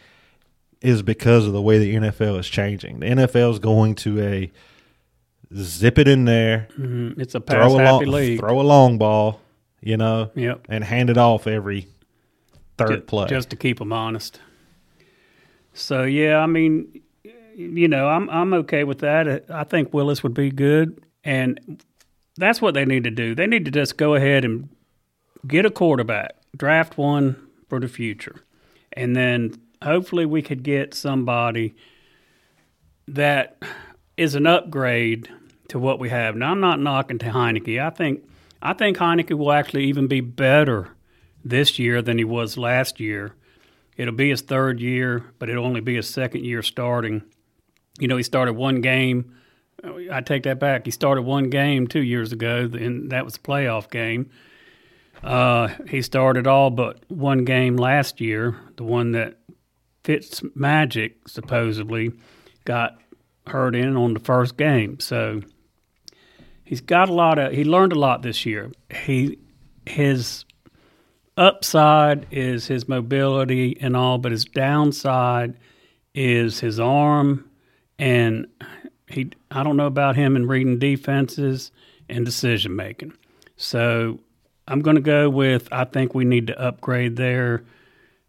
is 0.82 1.02
because 1.02 1.46
of 1.48 1.54
the 1.54 1.62
way 1.62 1.78
the 1.80 1.96
NFL 1.96 2.40
is 2.40 2.48
changing. 2.48 3.00
The 3.02 3.08
NFL 3.08 3.52
is 3.52 3.60
going 3.60 3.96
to 3.96 4.20
a 4.22 4.52
zip 5.56 5.98
it 6.00 6.08
in 6.08 6.26
there, 6.26 6.68
Mm, 6.80 7.20
It's 7.20 7.36
a 7.36 7.40
throw 7.42 7.58
pass 7.60 7.74
a 7.74 7.78
happy 7.80 8.06
long, 8.06 8.16
league. 8.16 8.40
throw 8.40 8.62
a 8.62 8.64
long 8.64 8.98
ball, 8.98 9.41
you 9.82 9.98
know, 9.98 10.30
Yep. 10.36 10.68
and 10.70 10.84
hand 10.84 11.10
it 11.10 11.18
off 11.18 11.48
every 11.48 11.88
third 12.78 12.90
Ju- 12.90 13.02
play. 13.02 13.28
just 13.28 13.50
to 13.50 13.56
keep 13.56 13.80
them 13.80 13.92
honest. 13.94 14.40
So 15.74 16.04
yeah, 16.04 16.38
I 16.38 16.46
mean, 16.48 17.02
you 17.56 17.88
know, 17.88 18.08
I'm 18.08 18.30
I'm 18.30 18.54
okay 18.56 18.84
with 18.84 19.00
that. 19.00 19.46
I 19.50 19.64
think 19.64 19.94
Willis 19.94 20.24
would 20.24 20.34
be 20.34 20.52
good, 20.52 21.02
and 21.24 21.84
that's 22.38 22.62
what 22.62 22.74
they 22.74 22.86
need 22.86 23.04
to 23.06 23.12
do. 23.12 23.36
They 23.36 23.48
need 23.48 23.66
to 23.66 23.72
just 23.72 23.98
go 23.98 24.16
ahead 24.16 24.44
and 24.46 24.70
get 25.48 25.66
a 25.66 25.70
quarterback, 25.72 26.36
draft 26.56 26.98
one 26.98 27.36
for 27.70 27.80
the 27.80 27.88
future, 27.88 28.44
and 28.94 29.16
then 29.16 29.54
hopefully 29.84 30.26
we 30.26 30.42
could 30.42 30.62
get 30.64 30.94
somebody 30.94 31.74
that 33.08 33.58
is 34.18 34.36
an 34.36 34.46
upgrade 34.46 35.30
to 35.70 35.80
what 35.80 36.00
we 36.00 36.10
have. 36.10 36.36
Now, 36.36 36.52
I'm 36.52 36.60
not 36.60 36.80
knocking 36.80 37.18
to 37.20 37.28
Heinicke. 37.28 37.82
I 37.82 37.90
think 37.90 38.24
I 38.62 38.74
think 38.74 38.98
Heinicke 38.98 39.38
will 39.38 39.52
actually 39.52 39.86
even 39.86 40.08
be 40.08 40.22
better 40.22 40.90
this 41.44 41.80
year 41.80 42.02
than 42.02 42.18
he 42.18 42.24
was 42.24 42.58
last 42.58 43.00
year. 43.00 43.36
It'll 43.98 44.14
be 44.14 44.30
his 44.30 44.42
third 44.42 44.80
year, 44.80 45.32
but 45.40 45.50
it'll 45.50 45.66
only 45.66 45.82
be 45.82 45.96
his 45.96 46.10
second 46.10 46.46
year 46.46 46.62
starting. 46.62 47.24
You 48.00 48.08
know, 48.08 48.18
he 48.18 48.24
started 48.24 48.54
one 48.54 48.82
game. 48.82 49.36
I 50.12 50.22
take 50.22 50.44
that 50.44 50.60
back. 50.60 50.86
He 50.86 50.92
started 50.92 51.24
one 51.24 51.50
game 51.50 51.88
two 51.88 52.04
years 52.04 52.32
ago, 52.32 52.70
and 52.72 53.12
that 53.12 53.26
was 53.26 53.36
a 53.36 53.40
playoff 53.40 53.90
game. 53.90 54.30
Uh, 55.24 55.70
he 55.90 56.02
started 56.02 56.48
all 56.48 56.70
but 56.70 57.04
one 57.10 57.46
game 57.46 57.78
last 57.78 58.22
year, 58.22 58.56
the 58.78 58.84
one 58.84 59.12
that 59.12 59.38
Fitz 60.04 60.42
Magic 60.56 61.28
supposedly 61.28 62.12
got 62.66 62.98
hurt 63.48 63.76
in 63.76 63.98
on 63.98 64.14
the 64.14 64.20
first 64.20 64.58
game. 64.58 65.00
So 65.00 65.42
he's 66.72 66.80
got 66.80 67.10
a 67.10 67.14
lot 67.14 67.38
of. 67.38 67.52
He 67.52 67.66
learned 67.66 67.92
a 67.92 68.00
lot 68.00 68.22
this 68.22 68.46
year. 68.46 68.72
He 68.90 69.38
his 69.86 70.46
upside 71.36 72.26
is 72.32 72.68
his 72.68 72.88
mobility 72.88 73.78
and 73.82 73.96
all, 73.96 74.18
but 74.18 74.32
his 74.32 74.46
downside 74.46 75.58
is 76.16 76.62
his 76.62 76.80
arm 76.80 77.50
and 78.00 78.48
he 79.08 79.32
I 79.52 79.64
don't 79.64 79.76
know 79.76 79.86
about 79.86 80.16
him 80.16 80.38
in 80.38 80.48
reading 80.48 80.80
defenses 80.80 81.72
and 82.08 82.24
decision 82.24 82.74
making. 82.74 83.14
So 83.58 84.20
I'm 84.66 84.80
going 84.80 84.96
to 84.96 85.02
go 85.02 85.30
with 85.30 85.68
I 85.74 85.84
think 85.84 86.16
we 86.16 86.24
need 86.24 86.48
to 86.48 86.60
upgrade 86.60 87.18
there. 87.18 87.66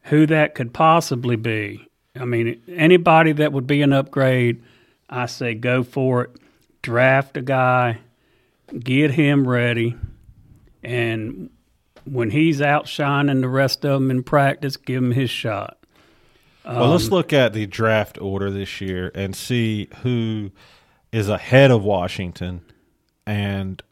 Who 0.07 0.27
that 0.27 0.57
could 0.57 0.75
possibly 0.75 1.37
be? 1.37 1.87
I 2.17 2.25
mean, 2.25 2.61
anybody 2.69 3.31
that 3.35 3.53
would 3.53 3.69
be 3.69 3.83
an 3.83 3.93
upgrade, 3.93 4.61
I 5.09 5.27
say 5.27 5.55
go 5.55 5.85
for 5.85 6.25
it. 6.25 6.31
Draft 6.83 7.37
a 7.37 7.43
guy, 7.43 8.01
get 8.79 9.13
him 9.13 9.47
ready, 9.47 9.97
and 10.83 11.51
when 12.05 12.31
he's 12.31 12.61
outshining 12.61 13.41
the 13.41 13.49
rest 13.49 13.85
of 13.85 14.01
them 14.01 14.11
in 14.11 14.23
practice, 14.23 14.77
give 14.77 15.03
him 15.03 15.13
his 15.13 15.31
shot. 15.31 15.79
well, 16.65 16.91
let's 16.91 17.07
um, 17.07 17.11
look 17.11 17.33
at 17.33 17.53
the 17.53 17.67
draft 17.67 18.21
order 18.21 18.51
this 18.51 18.81
year 18.81 19.11
and 19.15 19.37
see 19.37 19.89
who 20.03 20.51
is 21.13 21.29
ahead 21.29 21.71
of 21.71 21.85
Washington 21.85 22.63
and 23.27 23.83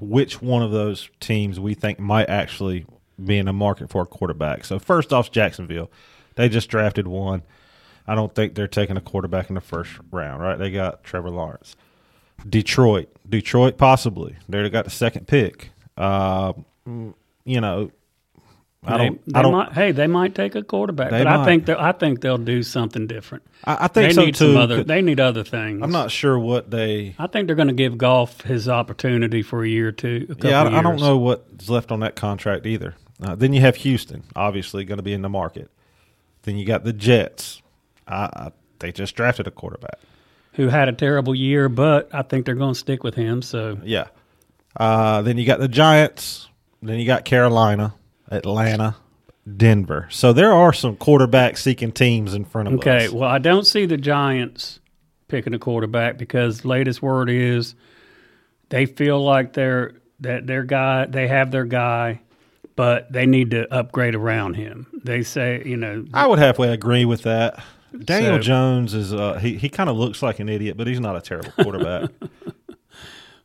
which 0.00 0.42
one 0.42 0.62
of 0.62 0.70
those 0.70 1.10
teams 1.20 1.58
we 1.58 1.74
think 1.74 1.98
might 1.98 2.28
actually 2.28 2.86
be 3.22 3.38
in 3.38 3.46
the 3.46 3.52
market 3.52 3.90
for 3.90 4.02
a 4.02 4.06
quarterback. 4.06 4.64
So 4.64 4.78
first 4.78 5.12
off, 5.12 5.30
Jacksonville. 5.30 5.90
They 6.34 6.48
just 6.48 6.68
drafted 6.68 7.08
one. 7.08 7.42
I 8.06 8.14
don't 8.14 8.34
think 8.34 8.54
they're 8.54 8.68
taking 8.68 8.96
a 8.96 9.00
quarterback 9.00 9.48
in 9.48 9.54
the 9.54 9.60
first 9.60 9.92
round, 10.12 10.42
right? 10.42 10.58
They 10.58 10.70
got 10.70 11.02
Trevor 11.02 11.30
Lawrence. 11.30 11.76
Detroit. 12.48 13.08
Detroit 13.28 13.76
possibly. 13.76 14.36
They 14.48 14.68
got 14.70 14.84
the 14.84 14.90
second 14.90 15.26
pick. 15.26 15.70
Uh, 15.96 16.52
you 17.44 17.60
know, 17.60 17.90
I 18.84 18.98
don't. 18.98 19.24
they 19.26 19.38
I 19.38 19.42
don't. 19.42 19.52
might- 19.52 19.72
hey, 19.72 19.90
they 19.92 20.06
might 20.06 20.34
take 20.34 20.54
a 20.54 20.62
quarterback, 20.62 21.10
but 21.10 21.26
I 21.26 21.44
think 21.44 21.66
they'll- 21.66 21.78
I 21.78 21.92
think 21.92 22.20
they'll 22.20 22.38
do 22.38 22.62
something 22.62 23.06
different. 23.08 23.42
I, 23.64 23.84
I 23.84 23.88
think 23.88 24.10
they 24.10 24.14
so 24.14 24.24
need 24.24 24.34
too. 24.36 24.52
some 24.52 24.56
other. 24.58 24.84
They 24.84 25.02
need 25.02 25.18
other 25.18 25.42
things. 25.42 25.82
I'm 25.82 25.90
not 25.90 26.10
sure 26.12 26.38
what 26.38 26.70
they. 26.70 27.14
I 27.18 27.26
think 27.26 27.46
they're 27.48 27.56
going 27.56 27.68
to 27.68 27.74
give 27.74 27.98
Goff 27.98 28.42
his 28.42 28.68
opportunity 28.68 29.42
for 29.42 29.64
a 29.64 29.68
year 29.68 29.88
or 29.88 29.92
two. 29.92 30.26
A 30.40 30.46
Yeah, 30.48 30.62
I, 30.62 30.78
I 30.78 30.82
don't 30.82 31.00
know 31.00 31.16
what's 31.16 31.68
left 31.68 31.90
on 31.90 32.00
that 32.00 32.14
contract 32.14 32.64
either. 32.66 32.94
Uh, 33.20 33.34
then 33.34 33.52
you 33.52 33.60
have 33.62 33.76
Houston, 33.76 34.22
obviously 34.36 34.84
going 34.84 34.98
to 34.98 35.02
be 35.02 35.14
in 35.14 35.22
the 35.22 35.28
market. 35.28 35.70
Then 36.42 36.56
you 36.56 36.64
got 36.66 36.84
the 36.84 36.92
Jets. 36.92 37.62
I, 38.06 38.24
I, 38.32 38.52
they 38.78 38.92
just 38.92 39.16
drafted 39.16 39.46
a 39.48 39.50
quarterback. 39.50 39.98
Who 40.56 40.68
had 40.68 40.88
a 40.88 40.92
terrible 40.92 41.34
year, 41.34 41.68
but 41.68 42.08
I 42.12 42.22
think 42.22 42.46
they're 42.46 42.54
going 42.54 42.74
to 42.74 42.78
stick 42.78 43.04
with 43.04 43.14
him. 43.14 43.42
So 43.42 43.78
Yeah. 43.84 44.08
Uh, 44.74 45.22
then 45.22 45.38
you 45.38 45.46
got 45.46 45.58
the 45.58 45.68
Giants. 45.68 46.48
Then 46.82 46.98
you 46.98 47.06
got 47.06 47.24
Carolina, 47.24 47.94
Atlanta, 48.30 48.96
Denver. 49.56 50.08
So 50.10 50.32
there 50.32 50.52
are 50.52 50.72
some 50.72 50.96
quarterback 50.96 51.56
seeking 51.56 51.92
teams 51.92 52.34
in 52.34 52.44
front 52.44 52.68
of 52.68 52.74
okay, 52.74 52.96
us. 52.96 53.08
Okay. 53.08 53.16
Well, 53.16 53.28
I 53.28 53.38
don't 53.38 53.66
see 53.66 53.86
the 53.86 53.96
Giants 53.96 54.80
picking 55.28 55.54
a 55.54 55.58
quarterback 55.58 56.18
because 56.18 56.64
latest 56.64 57.02
word 57.02 57.30
is 57.30 57.74
they 58.68 58.86
feel 58.86 59.22
like 59.22 59.52
they're 59.52 59.94
that 60.20 60.46
their 60.46 60.62
guy 60.62 61.06
they 61.06 61.28
have 61.28 61.50
their 61.50 61.64
guy, 61.64 62.20
but 62.76 63.10
they 63.12 63.26
need 63.26 63.50
to 63.52 63.72
upgrade 63.72 64.14
around 64.14 64.54
him. 64.54 64.86
They 65.04 65.22
say 65.22 65.62
you 65.64 65.76
know 65.76 66.04
I 66.12 66.26
would 66.26 66.38
halfway 66.38 66.68
agree 66.68 67.04
with 67.04 67.22
that. 67.22 67.62
Daniel 68.04 68.36
So- 68.36 68.42
Jones 68.42 68.94
is 68.94 69.12
uh, 69.14 69.34
he 69.38 69.56
he 69.56 69.68
kind 69.68 69.88
of 69.90 69.96
looks 69.96 70.22
like 70.22 70.38
an 70.40 70.48
idiot, 70.48 70.76
but 70.76 70.86
he's 70.86 71.00
not 71.00 71.16
a 71.16 71.20
terrible 71.20 71.52
quarterback. 71.52 72.10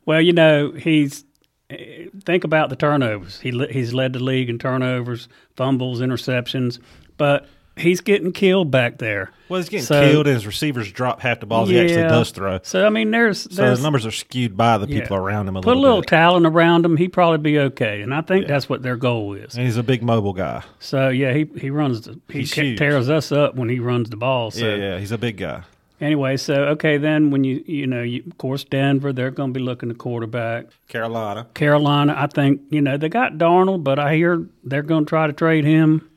Well, 0.04 0.20
you 0.20 0.32
know, 0.32 0.72
he's 0.72 1.24
eh, 1.70 2.06
think 2.24 2.42
about 2.42 2.70
the 2.70 2.76
turnovers. 2.76 3.38
He 3.38 3.50
he's 3.70 3.94
led 3.94 4.12
the 4.14 4.18
league 4.18 4.50
in 4.50 4.58
turnovers, 4.58 5.28
fumbles, 5.54 6.00
interceptions, 6.00 6.80
but 7.16 7.46
he's 7.76 8.00
getting 8.00 8.32
killed 8.32 8.70
back 8.70 8.98
there. 8.98 9.30
well, 9.48 9.58
he's 9.60 9.68
getting 9.68 9.84
So- 9.86 10.10
killed, 10.10 10.26
and 10.26 10.34
his 10.34 10.46
receivers 10.46 10.90
drop 10.92 11.20
half 11.20 11.40
the 11.40 11.46
balls 11.46 11.68
he 11.68 11.78
actually 11.78 12.02
does 12.02 12.30
throw. 12.30 12.60
So 12.62 12.86
I 12.86 12.90
mean, 12.90 13.10
there's 13.10 13.52
So 13.54 13.70
his 13.70 13.82
numbers 13.82 14.04
are 14.06 14.10
skewed 14.10 14.56
by 14.56 14.78
the 14.78 14.86
people 14.86 15.16
yeah. 15.16 15.22
around 15.22 15.48
him 15.48 15.56
a 15.56 15.60
put 15.60 15.68
a 15.68 15.70
little, 15.70 15.82
little 15.82 16.00
bit. 16.00 16.08
talent 16.08 16.46
around 16.46 16.84
him, 16.84 16.96
he'd 16.96 17.12
probably 17.12 17.38
be 17.38 17.58
okay. 17.58 18.02
And 18.02 18.14
I 18.14 18.20
think 18.22 18.46
that's 18.46 18.68
what 18.68 18.82
their 18.82 18.96
goal 18.96 19.34
is. 19.34 19.54
and 19.56 19.64
he's 19.64 19.76
a 19.76 19.82
big 19.82 20.02
mobile 20.02 20.32
guy. 20.32 20.62
So 20.80 21.08
yeah, 21.08 21.32
he 21.32 21.48
he 21.58 21.70
runs 21.70 22.02
the, 22.02 22.18
he 22.28 22.40
He's 22.40 22.52
ca- 22.54 22.62
huge. 22.62 22.78
tears 22.78 23.08
us 23.10 23.30
up 23.32 23.54
when 23.56 23.68
he 23.68 23.78
runs 23.78 24.10
the 24.10 24.16
ball. 24.16 24.50
So 24.50 24.66
yeah, 24.66 24.74
yeah, 24.76 24.98
he's 24.98 25.12
a 25.12 25.18
big 25.18 25.36
guy. 25.36 25.62
anyway, 26.00 26.36
so 26.36 26.54
okay, 26.74 26.96
then 26.98 27.30
when 27.30 27.44
you 27.44 27.62
you 27.66 27.86
know 27.86 28.02
you, 28.02 28.22
of 28.26 28.36
course 28.38 28.64
Denver, 28.64 29.12
they're 29.12 29.30
going 29.30 29.52
to 29.52 29.58
be 29.58 29.64
looking 29.64 29.88
to 29.88 29.94
quarterback. 29.94 30.66
Carolina. 30.88 31.46
Carolina, 31.54 32.14
I 32.18 32.26
think 32.26 32.60
you 32.70 32.80
know 32.80 32.96
they 32.96 33.08
got 33.08 33.34
Darnold, 33.34 33.84
but 33.84 33.98
I 33.98 34.14
hear 34.16 34.46
they're 34.64 34.82
going 34.82 35.04
to 35.04 35.08
try 35.08 35.26
to 35.26 35.32
trade 35.32 35.64
him, 35.64 36.08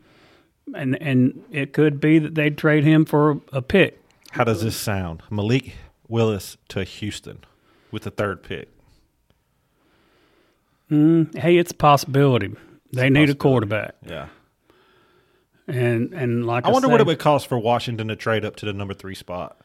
and 0.73 0.99
and 1.01 1.43
it 1.51 1.73
could 1.73 1.99
be 1.99 2.17
that 2.19 2.35
they'd 2.35 2.57
trade 2.57 2.83
him 2.83 3.05
for 3.05 3.41
a 3.53 3.61
pick. 3.61 4.01
How 4.31 4.43
does 4.43 4.61
this 4.63 4.75
sound? 4.75 5.21
Malik 5.29 5.73
Willis 6.07 6.57
to 6.69 6.83
Houston 6.83 7.39
with 7.91 8.03
the 8.03 8.11
third 8.11 8.43
pick. 8.43 8.69
Hey, 10.89 11.57
it's 11.57 11.71
a 11.71 11.75
possibility. 11.75 12.53
They 12.93 13.09
need 13.09 13.29
a 13.29 13.33
possibility. 13.33 13.35
quarterback, 13.35 13.95
Yeah. 14.05 14.27
and 15.67 16.13
and 16.13 16.45
like 16.45 16.65
I 16.65 16.69
wonder 16.69 16.87
what 16.87 17.01
it 17.01 17.07
would 17.07 17.19
cost 17.19 17.47
for 17.47 17.57
Washington 17.57 18.07
to 18.09 18.15
trade 18.15 18.45
up 18.45 18.55
to 18.57 18.65
the 18.65 18.73
number 18.73 18.93
three 18.93 19.15
spot. 19.15 19.57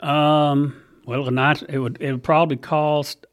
Um, 0.00 0.74
well, 1.04 1.30
not 1.30 1.62
it 1.68 1.78
would 1.78 1.98
it 2.00 2.10
would 2.12 2.22
probably 2.24 2.56
cost 2.56 3.26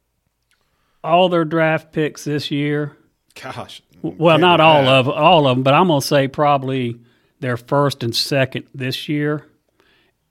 all 1.03 1.29
their 1.29 1.45
draft 1.45 1.93
picks 1.93 2.25
this 2.25 2.51
year. 2.51 2.97
Gosh. 3.41 3.81
Well, 4.01 4.37
not 4.37 4.59
all 4.59 4.87
of 4.87 5.09
all 5.09 5.47
of 5.47 5.57
them, 5.57 5.63
but 5.63 5.73
I'm 5.73 5.87
gonna 5.87 6.01
say 6.01 6.27
probably 6.27 6.99
their 7.39 7.57
first 7.57 8.03
and 8.03 8.15
second 8.15 8.65
this 8.73 9.09
year, 9.09 9.45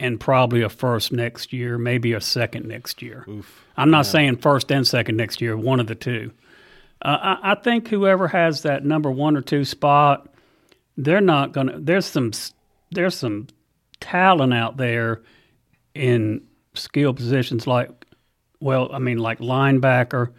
and 0.01 0.19
probably 0.19 0.63
a 0.63 0.69
first 0.69 1.13
next 1.13 1.53
year, 1.53 1.79
maybe 1.79 2.13
a 2.13 2.21
second 2.21 2.67
next 2.67 3.03
year. 3.03 3.27
I'm 3.77 3.91
not 3.91 4.07
saying 4.07 4.39
first 4.39 4.71
and 4.73 4.87
second 4.87 5.17
next 5.17 5.41
year, 5.41 5.57
one 5.57 5.81
of 5.81 5.87
the 5.87 5.95
two. 5.95 6.33
Uh, 7.03 7.37
I, 7.43 7.53
I 7.53 7.55
think 7.57 7.89
whoever 7.89 8.29
has 8.29 8.63
that 8.63 8.85
number 8.85 9.11
one 9.11 9.37
or 9.37 9.43
two 9.43 9.65
spot, 9.65 10.29
they're 10.97 11.21
not 11.21 11.53
gonna. 11.53 11.79
There's 11.79 12.07
some 12.07 12.33
there's 12.91 13.17
some 13.17 13.49
talent 14.01 14.55
out 14.55 14.77
there 14.77 15.23
in 15.95 16.43
skill 16.75 17.13
positions 17.13 17.67
like, 17.67 17.91
well, 18.61 18.89
I 18.93 18.99
mean 18.99 19.19
like 19.19 19.39
linebacker, 19.41 20.33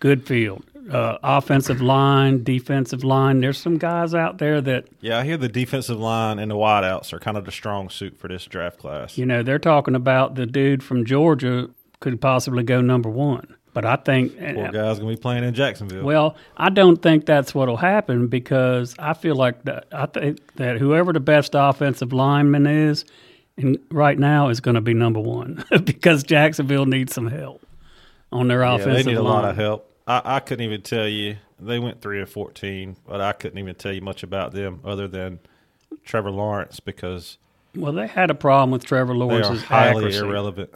good 0.00 0.26
field, 0.26 0.64
uh, 0.90 1.18
offensive 1.22 1.80
line, 1.80 2.42
defensive 2.44 3.02
line. 3.04 3.40
There's 3.40 3.58
some 3.58 3.78
guys 3.78 4.14
out 4.14 4.38
there 4.38 4.60
that 4.60 4.86
Yeah, 5.00 5.18
I 5.18 5.24
hear 5.24 5.36
the 5.36 5.48
defensive 5.48 5.98
line 5.98 6.38
and 6.38 6.50
the 6.50 6.56
wideouts 6.56 7.12
are 7.12 7.18
kind 7.18 7.36
of 7.36 7.44
the 7.44 7.52
strong 7.52 7.88
suit 7.88 8.18
for 8.18 8.28
this 8.28 8.44
draft 8.46 8.78
class. 8.78 9.18
you 9.18 9.26
know 9.26 9.42
they're 9.42 9.58
talking 9.58 9.94
about 9.94 10.34
the 10.34 10.46
dude 10.46 10.82
from 10.82 11.04
Georgia 11.04 11.70
could 12.00 12.20
possibly 12.20 12.62
go 12.62 12.80
number 12.80 13.08
one. 13.08 13.54
But 13.72 13.84
I 13.84 13.96
think 13.96 14.38
Poor 14.38 14.72
guy's 14.72 14.98
gonna 14.98 15.10
be 15.10 15.16
playing 15.16 15.44
in 15.44 15.52
Jacksonville. 15.52 16.02
Well, 16.02 16.36
I 16.56 16.70
don't 16.70 17.02
think 17.02 17.26
that's 17.26 17.54
what'll 17.54 17.76
happen 17.76 18.26
because 18.28 18.94
I 18.98 19.12
feel 19.12 19.34
like 19.36 19.64
that 19.64 19.86
I 19.92 20.06
think 20.06 20.54
that 20.54 20.78
whoever 20.78 21.12
the 21.12 21.20
best 21.20 21.50
offensive 21.54 22.14
lineman 22.14 22.66
is, 22.66 23.04
and 23.58 23.78
right 23.90 24.18
now 24.18 24.48
is 24.48 24.60
going 24.60 24.76
to 24.76 24.80
be 24.80 24.94
number 24.94 25.20
one 25.20 25.62
because 25.84 26.22
Jacksonville 26.22 26.86
needs 26.86 27.12
some 27.14 27.26
help 27.26 27.65
on 28.38 28.48
their 28.48 28.62
yeah, 28.62 28.76
they 28.78 29.02
need 29.02 29.16
a 29.16 29.22
line. 29.22 29.42
lot 29.42 29.50
of 29.50 29.56
help. 29.56 29.92
I, 30.06 30.22
I 30.36 30.40
couldn't 30.40 30.64
even 30.64 30.82
tell 30.82 31.08
you 31.08 31.36
they 31.58 31.78
went 31.78 32.00
three 32.00 32.20
and 32.20 32.28
fourteen, 32.28 32.96
but 33.06 33.20
I 33.20 33.32
couldn't 33.32 33.58
even 33.58 33.74
tell 33.74 33.92
you 33.92 34.00
much 34.00 34.22
about 34.22 34.52
them 34.52 34.80
other 34.84 35.08
than 35.08 35.40
Trevor 36.04 36.30
Lawrence 36.30 36.80
because 36.80 37.38
Well, 37.74 37.92
they 37.92 38.06
had 38.06 38.30
a 38.30 38.34
problem 38.34 38.70
with 38.70 38.84
Trevor 38.84 39.14
they 39.14 39.40
are 39.42 39.54
highly 39.56 39.96
accuracy, 40.06 40.18
irrelevant. 40.18 40.70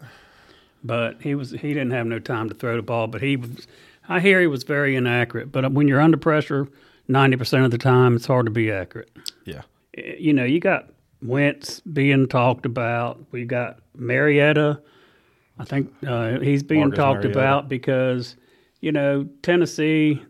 but 0.82 1.20
he 1.20 1.34
was 1.34 1.50
he 1.52 1.68
didn't 1.68 1.90
have 1.92 2.06
no 2.06 2.18
time 2.18 2.48
to 2.48 2.54
throw 2.54 2.76
the 2.76 2.82
ball. 2.82 3.06
But 3.06 3.22
he 3.22 3.36
was, 3.36 3.66
I 4.08 4.20
hear 4.20 4.40
he 4.40 4.46
was 4.46 4.64
very 4.64 4.96
inaccurate. 4.96 5.52
But 5.52 5.70
when 5.72 5.86
you're 5.86 6.00
under 6.00 6.16
pressure, 6.16 6.66
ninety 7.08 7.36
percent 7.36 7.64
of 7.64 7.70
the 7.70 7.78
time, 7.78 8.16
it's 8.16 8.26
hard 8.26 8.46
to 8.46 8.50
be 8.52 8.70
accurate. 8.72 9.10
Yeah. 9.44 9.62
Eh, 9.96 10.16
you 10.18 10.32
know, 10.32 10.44
you 10.44 10.60
got 10.60 10.88
Wentz 11.22 11.80
being 11.80 12.26
talked 12.26 12.64
about. 12.66 13.20
We 13.30 13.44
got 13.44 13.78
Mariota. 13.94 14.80
I 15.60 15.64
think 15.64 15.92
uh, 16.06 16.38
he's 16.40 16.62
being 16.62 16.80
Marcus 16.80 16.96
talked 16.96 17.24
about 17.26 17.68
because 17.68 18.36
you 18.80 18.92
know 18.92 19.28
Tennessee, 19.42 20.22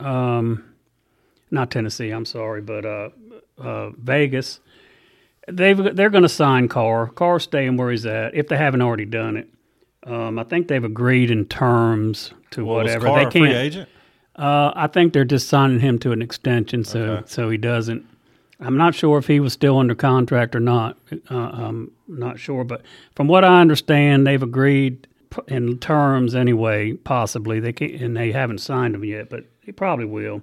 um, 0.00 0.62
not 1.50 1.70
Tennessee. 1.70 2.10
I'm 2.10 2.26
sorry, 2.26 2.60
but 2.60 2.84
uh, 2.84 3.08
uh, 3.58 3.90
Vegas. 3.98 4.60
They've 5.48 5.94
they're 5.96 6.10
going 6.10 6.22
to 6.24 6.28
sign 6.28 6.68
Carr. 6.68 7.06
Carr's 7.08 7.44
staying 7.44 7.76
where 7.76 7.90
he's 7.90 8.04
at 8.04 8.34
if 8.34 8.48
they 8.48 8.56
haven't 8.56 8.82
already 8.82 9.04
done 9.06 9.36
it. 9.36 9.48
Um, 10.04 10.38
I 10.38 10.44
think 10.44 10.68
they've 10.68 10.84
agreed 10.84 11.30
in 11.30 11.46
terms 11.46 12.32
to 12.50 12.64
Well, 12.64 12.76
whatever 12.76 13.06
they 13.12 13.26
can't. 13.26 13.52
agent? 13.54 13.88
Uh, 14.36 14.72
I 14.76 14.86
think 14.88 15.12
they're 15.12 15.24
just 15.24 15.48
signing 15.48 15.80
him 15.80 15.98
to 16.00 16.12
an 16.12 16.20
extension, 16.20 16.84
so 16.84 17.00
Okay. 17.00 17.22
so 17.26 17.48
he 17.48 17.56
doesn't. 17.56 18.04
I'm 18.58 18.76
not 18.76 18.94
sure 18.94 19.18
if 19.18 19.26
he 19.26 19.40
was 19.40 19.52
still 19.52 19.78
under 19.78 19.94
contract 19.94 20.56
or 20.56 20.60
not. 20.60 20.96
Uh, 21.30 21.36
I'm 21.36 21.92
not 22.08 22.38
sure, 22.38 22.64
but 22.64 22.82
from 23.14 23.28
what 23.28 23.44
I 23.44 23.60
understand, 23.60 24.26
they've 24.26 24.42
agreed 24.42 25.06
in 25.46 25.78
terms 25.78 26.34
anyway. 26.34 26.94
Possibly 26.94 27.60
they 27.60 27.72
can, 27.72 27.94
and 28.02 28.16
they 28.16 28.32
haven't 28.32 28.58
signed 28.58 28.94
him 28.94 29.04
yet, 29.04 29.28
but 29.28 29.44
he 29.62 29.72
probably 29.72 30.06
will. 30.06 30.42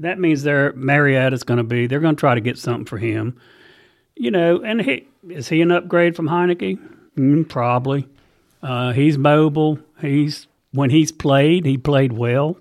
That 0.00 0.18
means 0.18 0.42
their 0.42 0.72
Mariota's 0.72 1.44
going 1.44 1.58
to 1.58 1.64
be. 1.64 1.86
They're 1.86 2.00
going 2.00 2.16
to 2.16 2.20
try 2.20 2.34
to 2.34 2.40
get 2.40 2.58
something 2.58 2.86
for 2.86 2.98
him. 2.98 3.38
You 4.16 4.30
know, 4.30 4.62
and 4.62 4.80
he 4.82 5.06
is 5.28 5.48
he 5.48 5.62
an 5.62 5.70
upgrade 5.70 6.16
from 6.16 6.28
Heinicke? 6.28 6.78
Mm, 7.16 7.48
probably. 7.48 8.08
Uh, 8.62 8.92
he's 8.92 9.16
mobile. 9.16 9.78
He's 10.00 10.48
when 10.72 10.90
he's 10.90 11.12
played, 11.12 11.64
he 11.64 11.78
played 11.78 12.12
well. 12.12 12.58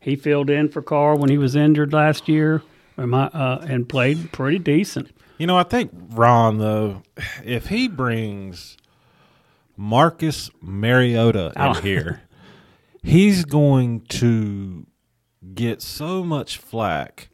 He 0.00 0.16
filled 0.16 0.50
in 0.50 0.68
for 0.68 0.82
Carr 0.82 1.14
when 1.14 1.30
he 1.30 1.38
was 1.38 1.54
injured 1.54 1.92
last 1.92 2.28
year, 2.28 2.62
my, 2.96 3.24
uh, 3.26 3.64
and 3.68 3.88
played 3.88 4.32
pretty 4.32 4.58
decent. 4.58 5.10
You 5.38 5.46
know, 5.46 5.56
I 5.56 5.62
think 5.64 5.90
Ron 6.10 6.58
though, 6.58 7.02
if 7.44 7.66
he 7.68 7.88
brings 7.88 8.76
Marcus 9.76 10.50
Mariota 10.60 11.52
in 11.56 11.62
Oh. 11.62 11.72
here, 11.74 12.22
he's 13.02 13.44
going 13.44 14.00
to 14.02 14.86
get 15.54 15.82
so 15.82 16.22
much 16.22 16.58
flack. 16.58 17.28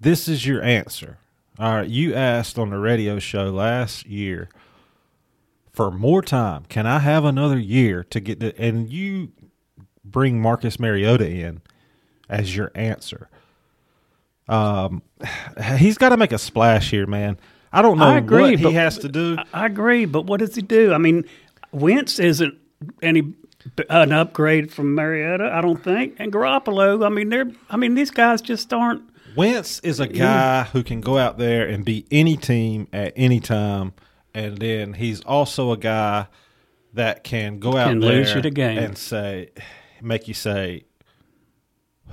This 0.00 0.28
is 0.28 0.46
your 0.46 0.62
answer. 0.62 1.18
All 1.58 1.74
right, 1.76 1.88
you 1.88 2.14
asked 2.14 2.58
on 2.58 2.70
the 2.70 2.78
radio 2.78 3.18
show 3.18 3.44
last 3.50 4.06
year 4.06 4.48
for 5.72 5.90
more 5.90 6.22
time. 6.22 6.64
Can 6.68 6.86
I 6.86 6.98
have 7.00 7.24
another 7.24 7.58
year 7.58 8.02
to 8.04 8.20
get 8.20 8.40
the 8.40 8.58
and 8.60 8.90
you 8.90 9.32
bring 10.04 10.40
Marcus 10.40 10.78
Mariota 10.78 11.28
in 11.28 11.62
as 12.28 12.56
your 12.56 12.70
answer. 12.74 13.28
Um, 14.48 15.02
he's 15.78 15.98
got 15.98 16.10
to 16.10 16.16
make 16.16 16.32
a 16.32 16.38
splash 16.38 16.90
here, 16.90 17.06
man. 17.06 17.38
I 17.72 17.82
don't 17.82 17.98
know 17.98 18.04
I 18.06 18.18
agree, 18.18 18.52
what 18.52 18.58
he 18.60 18.72
has 18.72 18.98
to 18.98 19.08
do. 19.08 19.36
I 19.52 19.66
agree, 19.66 20.04
but 20.04 20.26
what 20.26 20.38
does 20.40 20.54
he 20.54 20.62
do? 20.62 20.92
I 20.92 20.98
mean, 20.98 21.24
Wentz 21.72 22.18
isn't 22.18 22.54
any 23.02 23.34
an 23.88 24.12
upgrade 24.12 24.70
from 24.70 24.94
Mariota, 24.94 25.50
I 25.52 25.60
don't 25.60 25.82
think, 25.82 26.16
and 26.18 26.32
Garoppolo. 26.32 27.04
I 27.04 27.08
mean, 27.08 27.30
they're. 27.30 27.50
I 27.70 27.76
mean, 27.76 27.94
these 27.94 28.10
guys 28.10 28.40
just 28.42 28.72
aren't. 28.72 29.02
Wentz 29.36 29.80
is 29.80 29.98
a 29.98 30.06
guy 30.06 30.62
who 30.64 30.84
can 30.84 31.00
go 31.00 31.18
out 31.18 31.38
there 31.38 31.66
and 31.66 31.84
beat 31.84 32.06
any 32.12 32.36
team 32.36 32.86
at 32.92 33.12
any 33.16 33.40
time, 33.40 33.92
and 34.34 34.58
then 34.58 34.92
he's 34.92 35.22
also 35.22 35.72
a 35.72 35.76
guy 35.76 36.28
that 36.92 37.24
can 37.24 37.58
go 37.58 37.76
out 37.76 37.88
Can 37.88 37.98
there 38.00 38.12
lose 38.12 38.34
you 38.34 38.42
the 38.42 38.50
game. 38.50 38.78
and 38.78 38.96
say, 38.96 39.50
make 40.00 40.28
you 40.28 40.34
say, 40.34 40.84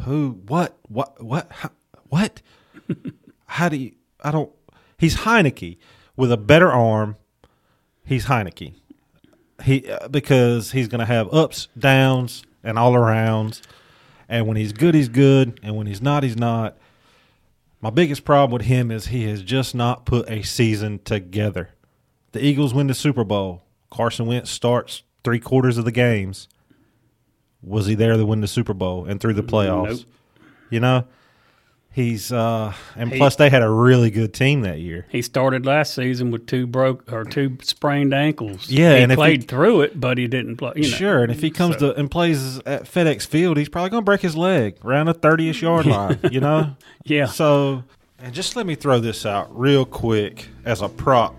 "Who? 0.05 0.39
What? 0.47 0.77
What? 0.87 1.23
What? 1.23 1.51
How, 1.51 1.69
what? 2.11 2.41
How 3.47 3.69
do 3.69 3.77
you? 3.77 3.93
I 4.21 4.31
don't." 4.31 4.51
He's 4.97 5.17
Heinicke 5.17 5.77
with 6.15 6.31
a 6.31 6.37
better 6.37 6.71
arm. 6.71 7.15
He's 8.05 8.25
Heinicke. 8.25 8.75
He 9.63 9.89
uh, 9.89 10.07
because 10.07 10.71
he's 10.71 10.87
going 10.87 10.99
to 10.99 11.05
have 11.05 11.33
ups, 11.33 11.67
downs, 11.77 12.43
and 12.63 12.77
all 12.77 12.93
arounds. 12.93 13.61
And 14.29 14.47
when 14.47 14.57
he's 14.57 14.73
good, 14.73 14.93
he's 14.93 15.09
good, 15.09 15.59
and 15.63 15.75
when 15.75 15.87
he's 15.87 16.01
not, 16.01 16.23
he's 16.23 16.37
not. 16.37 16.77
My 17.81 17.89
biggest 17.89 18.23
problem 18.23 18.51
with 18.51 18.67
him 18.67 18.91
is 18.91 19.07
he 19.07 19.23
has 19.23 19.41
just 19.41 19.73
not 19.73 20.05
put 20.05 20.29
a 20.29 20.43
season 20.43 20.99
together. 21.03 21.69
The 22.31 22.43
Eagles 22.43 22.73
win 22.73 22.87
the 22.87 22.93
Super 22.93 23.23
Bowl. 23.23 23.63
Carson 23.89 24.25
Wentz 24.27 24.51
starts 24.51 25.03
three 25.23 25.39
quarters 25.39 25.77
of 25.77 25.85
the 25.85 25.91
games. 25.91 26.47
Was 27.61 27.87
he 27.87 27.95
there 27.95 28.15
to 28.15 28.25
win 28.25 28.41
the 28.41 28.47
Super 28.47 28.73
Bowl 28.73 29.05
and 29.05 29.19
through 29.19 29.33
the 29.33 29.43
playoffs? 29.43 29.99
Nope. 29.99 30.49
You 30.69 30.79
know, 30.79 31.05
he's 31.91 32.31
uh, 32.31 32.73
and 32.95 33.11
He- 33.11 33.17
plus 33.17 33.35
they 33.35 33.49
had 33.49 33.61
a 33.61 33.69
really 33.69 34.09
good 34.11 34.33
team 34.33 34.61
that 34.61 34.79
year. 34.79 35.05
He 35.09 35.21
started 35.21 35.65
last 35.65 35.93
season 35.93 36.31
with 36.31 36.47
two 36.47 36.65
broke 36.67 37.11
or 37.11 37.23
two 37.25 37.57
sprained 37.61 38.13
ankles. 38.13 38.69
Yeah, 38.69 38.95
he 38.97 39.03
and 39.03 39.13
played 39.13 39.41
he- 39.43 39.47
through 39.47 39.81
it, 39.81 39.99
but 39.99 40.17
he 40.17 40.27
didn't 40.27 40.57
play. 40.57 40.73
You 40.75 40.83
know. 40.83 40.87
Sure, 40.97 41.23
and 41.23 41.31
if 41.31 41.41
he 41.41 41.51
comes 41.51 41.77
So- 41.77 41.93
to 41.93 41.99
and 41.99 42.09
plays 42.09 42.59
at 42.59 42.83
FedEx 42.83 43.27
Field, 43.27 43.57
he's 43.57 43.69
probably 43.69 43.89
going 43.89 44.01
to 44.01 44.05
break 44.05 44.21
his 44.21 44.35
leg 44.37 44.77
around 44.83 45.07
the 45.07 45.13
thirty-ish 45.13 45.61
yard 45.61 45.85
line. 45.87 46.19
You 46.31 46.39
know, 46.39 46.75
Yeah. 47.03 47.25
So, 47.25 47.83
and 48.19 48.33
just 48.33 48.55
let 48.55 48.65
me 48.65 48.75
throw 48.75 48.99
this 48.99 49.25
out 49.25 49.47
real 49.57 49.85
quick 49.85 50.47
as 50.65 50.81
a 50.81 50.89
prop. 50.89 51.35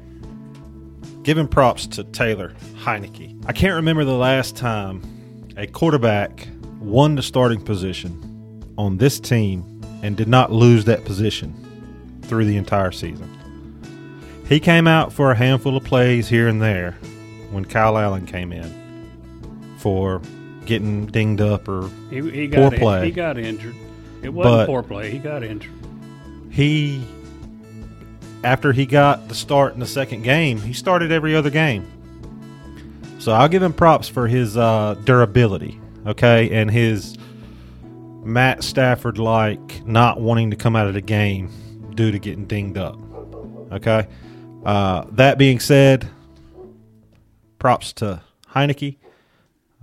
Giving 1.23 1.47
props 1.47 1.87
to 1.89 2.03
Taylor 2.05 2.53
Heinicke. 2.83 3.45
I 3.47 3.53
can't 3.53 3.75
remember 3.77 4.05
the 4.05 4.13
last 4.15 4.57
time 4.57 5.01
a 5.57 5.69
quarterback 5.69 6.49
won 6.81 7.15
the 7.15 7.23
starting 7.23 7.61
position 7.63 8.65
on 8.77 8.97
this 8.97 9.21
team 9.21 9.63
and 10.03 10.17
did 10.17 10.29
not 10.29 10.53
lose 10.53 10.85
that 10.87 11.05
position 11.05 11.55
through 12.23 12.45
the 12.45 12.57
entire 12.57 12.91
season. 12.93 13.29
He 14.49 14.61
came 14.61 14.87
out 14.87 15.13
for 15.13 15.31
a 15.31 15.35
handful 15.37 15.77
of 15.77 15.85
plays 15.85 16.29
here 16.29 16.49
and 16.49 16.61
there 16.61 16.93
when 17.51 17.65
Kyle 17.65 17.97
Allen 17.97 18.27
came 18.27 18.53
in 18.53 19.77
for 19.79 20.21
getting 20.67 21.07
dinged 21.07 21.41
up 21.41 21.69
or 21.69 21.89
He, 22.11 22.17
he 22.31 22.49
Poor 22.49 22.71
got 22.71 22.79
play. 22.79 23.05
he 23.07 23.11
got 23.11 23.39
injured. 23.39 23.75
It 24.23 24.29
wasn't 24.33 24.55
But- 24.55 24.67
poor 24.67 24.83
play. 24.83 25.11
He 25.11 25.19
got 25.19 25.43
injured. 25.43 25.73
he 26.51 27.03
after 28.45 28.73
he 28.73 28.87
got 28.87 29.29
the 29.29 29.35
start 29.37 29.75
in 29.75 29.81
the 29.81 29.87
second 29.87 30.23
game, 30.23 30.59
he 30.61 30.73
started 30.73 31.13
every 31.13 31.35
other 31.37 31.51
game. 31.51 31.87
So 33.21 33.31
I'll 33.33 33.49
give 33.49 33.63
him 33.63 33.73
props 33.73 34.09
for 34.09 34.27
his 34.27 34.57
uh, 34.57 34.97
durability, 35.05 35.81
okay, 36.09 36.51
and 36.51 36.69
his 36.69 37.17
Matt 38.23 38.63
Stafford 38.63 39.19
like 39.19 39.85
not 39.87 40.21
wanting 40.21 40.51
to 40.51 40.57
come 40.57 40.77
out 40.77 40.87
of 40.87 40.95
the 40.95 41.01
game 41.01 41.51
due 41.95 42.11
to 42.11 42.19
getting 42.19 42.47
dinged 42.47 42.79
up. 42.79 42.99
Okay. 43.73 44.07
Uh, 44.65 45.05
that 45.13 45.39
being 45.39 45.59
said, 45.59 46.09
props 47.59 47.93
to 47.95 48.23
Heinicke, 48.55 48.97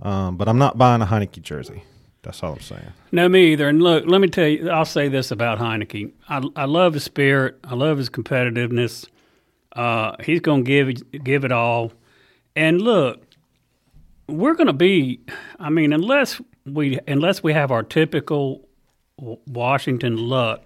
um, 0.02 0.36
but 0.36 0.48
I'm 0.48 0.58
not 0.58 0.78
buying 0.78 1.02
a 1.02 1.06
Heinicke 1.06 1.42
jersey. 1.42 1.82
That's 2.22 2.42
all 2.42 2.52
I'm 2.52 2.60
saying. 2.60 2.92
No, 3.12 3.28
me 3.28 3.52
either. 3.52 3.68
And 3.68 3.82
look, 3.82 4.04
let 4.06 4.20
me 4.20 4.28
tell 4.28 4.46
you, 4.46 4.70
I'll 4.70 4.84
say 4.84 5.08
this 5.08 5.30
about 5.30 5.58
Heinicke. 5.58 6.12
I, 6.28 6.42
I 6.54 6.64
love 6.66 6.94
his 6.94 7.04
spirit. 7.04 7.58
I 7.64 7.74
love 7.74 7.98
his 7.98 8.10
competitiveness. 8.10 9.06
Uh, 9.72 10.16
he's 10.22 10.40
going 10.40 10.64
to 10.64 10.68
give 10.68 11.24
give 11.24 11.44
it 11.44 11.52
all. 11.52 11.92
And 12.56 12.82
look, 12.82 13.22
we're 14.28 14.54
going 14.54 14.66
to 14.66 14.72
be. 14.72 15.20
I 15.58 15.70
mean, 15.70 15.92
unless 15.92 16.40
we 16.74 16.98
unless 17.06 17.42
we 17.42 17.52
have 17.52 17.70
our 17.70 17.82
typical 17.82 18.68
Washington 19.16 20.16
luck, 20.16 20.62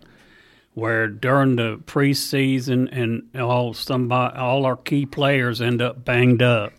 where 0.75 1.09
during 1.09 1.57
the 1.57 1.79
preseason 1.87 2.89
and 2.93 3.41
all 3.41 3.75
somebody 3.75 4.37
all 4.37 4.67
our 4.67 4.77
key 4.77 5.07
players 5.07 5.61
end 5.61 5.83
up 5.83 6.05
banged 6.05 6.43
up. 6.43 6.73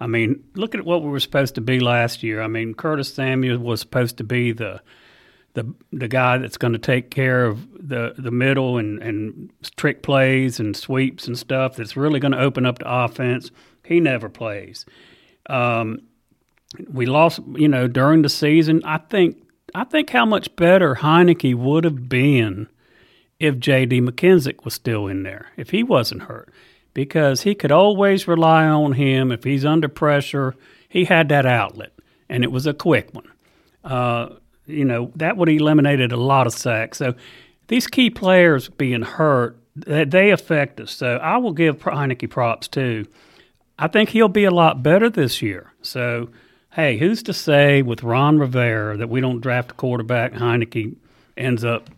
I 0.00 0.06
mean, 0.06 0.44
look 0.54 0.74
at 0.74 0.84
what 0.84 1.02
we 1.02 1.08
were 1.08 1.20
supposed 1.20 1.54
to 1.54 1.60
be 1.60 1.80
last 1.80 2.22
year. 2.22 2.42
I 2.42 2.48
mean, 2.48 2.74
Curtis 2.74 3.14
Samuel 3.14 3.58
was 3.58 3.80
supposed 3.80 4.18
to 4.18 4.24
be 4.24 4.52
the 4.52 4.82
the 5.54 5.72
the 5.92 6.08
guy 6.08 6.38
that's 6.38 6.58
going 6.58 6.72
to 6.72 6.78
take 6.78 7.10
care 7.10 7.46
of 7.46 7.88
the 7.88 8.14
the 8.18 8.30
middle 8.30 8.76
and 8.76 9.00
and 9.02 9.50
trick 9.76 10.02
plays 10.02 10.60
and 10.60 10.76
sweeps 10.76 11.26
and 11.26 11.38
stuff. 11.38 11.76
That's 11.76 11.96
really 11.96 12.20
going 12.20 12.32
to 12.32 12.40
open 12.40 12.66
up 12.66 12.80
the 12.80 12.92
offense. 12.92 13.50
He 13.84 14.00
never 14.00 14.28
plays. 14.28 14.84
Um, 15.48 16.00
we 16.92 17.06
lost, 17.06 17.40
you 17.54 17.68
know, 17.68 17.86
during 17.86 18.22
the 18.22 18.28
season. 18.28 18.82
I 18.84 18.98
think 18.98 19.42
I 19.74 19.84
think 19.84 20.10
how 20.10 20.24
much 20.24 20.54
better 20.56 20.96
Heinicke 20.96 21.54
would 21.54 21.84
have 21.84 22.08
been 22.08 22.68
if 23.40 23.58
J.D. 23.58 24.00
McKissic 24.00 24.64
was 24.64 24.74
still 24.74 25.08
in 25.08 25.24
there, 25.24 25.48
if 25.56 25.70
he 25.70 25.82
wasn't 25.82 26.22
hurt, 26.22 26.52
because 26.94 27.42
he 27.42 27.54
could 27.54 27.72
always 27.72 28.28
rely 28.28 28.66
on 28.66 28.92
him 28.92 29.32
if 29.32 29.44
he's 29.44 29.64
under 29.64 29.88
pressure. 29.88 30.54
He 30.88 31.04
had 31.04 31.28
that 31.30 31.44
outlet, 31.44 31.92
and 32.28 32.44
it 32.44 32.52
was 32.52 32.66
a 32.66 32.74
quick 32.74 33.12
one. 33.12 33.28
Uh, 33.82 34.36
you 34.66 34.84
know, 34.84 35.10
that 35.16 35.36
would 35.36 35.48
have 35.48 35.58
eliminated 35.58 36.12
a 36.12 36.16
lot 36.16 36.46
of 36.46 36.52
sacks. 36.52 36.98
So 36.98 37.14
these 37.68 37.86
key 37.86 38.10
players 38.10 38.68
being 38.68 39.02
hurt, 39.02 39.58
they 39.74 40.30
affect 40.30 40.80
us. 40.80 40.92
So 40.92 41.16
I 41.16 41.38
will 41.38 41.52
give 41.52 41.78
Heinicke 41.78 42.30
props 42.30 42.68
too. 42.68 43.06
I 43.78 43.88
think 43.88 44.10
he'll 44.10 44.28
be 44.28 44.44
a 44.44 44.50
lot 44.50 44.82
better 44.82 45.10
this 45.10 45.42
year. 45.42 45.72
So, 45.82 46.28
hey, 46.74 46.98
who's 46.98 47.22
to 47.24 47.32
say 47.32 47.82
with 47.82 48.02
Ron 48.02 48.38
Rivera 48.38 48.96
that 48.96 49.08
we 49.08 49.20
don't 49.20 49.40
draft 49.40 49.72
a 49.72 49.74
quarterback? 49.74 50.32
Heinicke 50.32 50.96
ends 51.36 51.64
up 51.64 51.88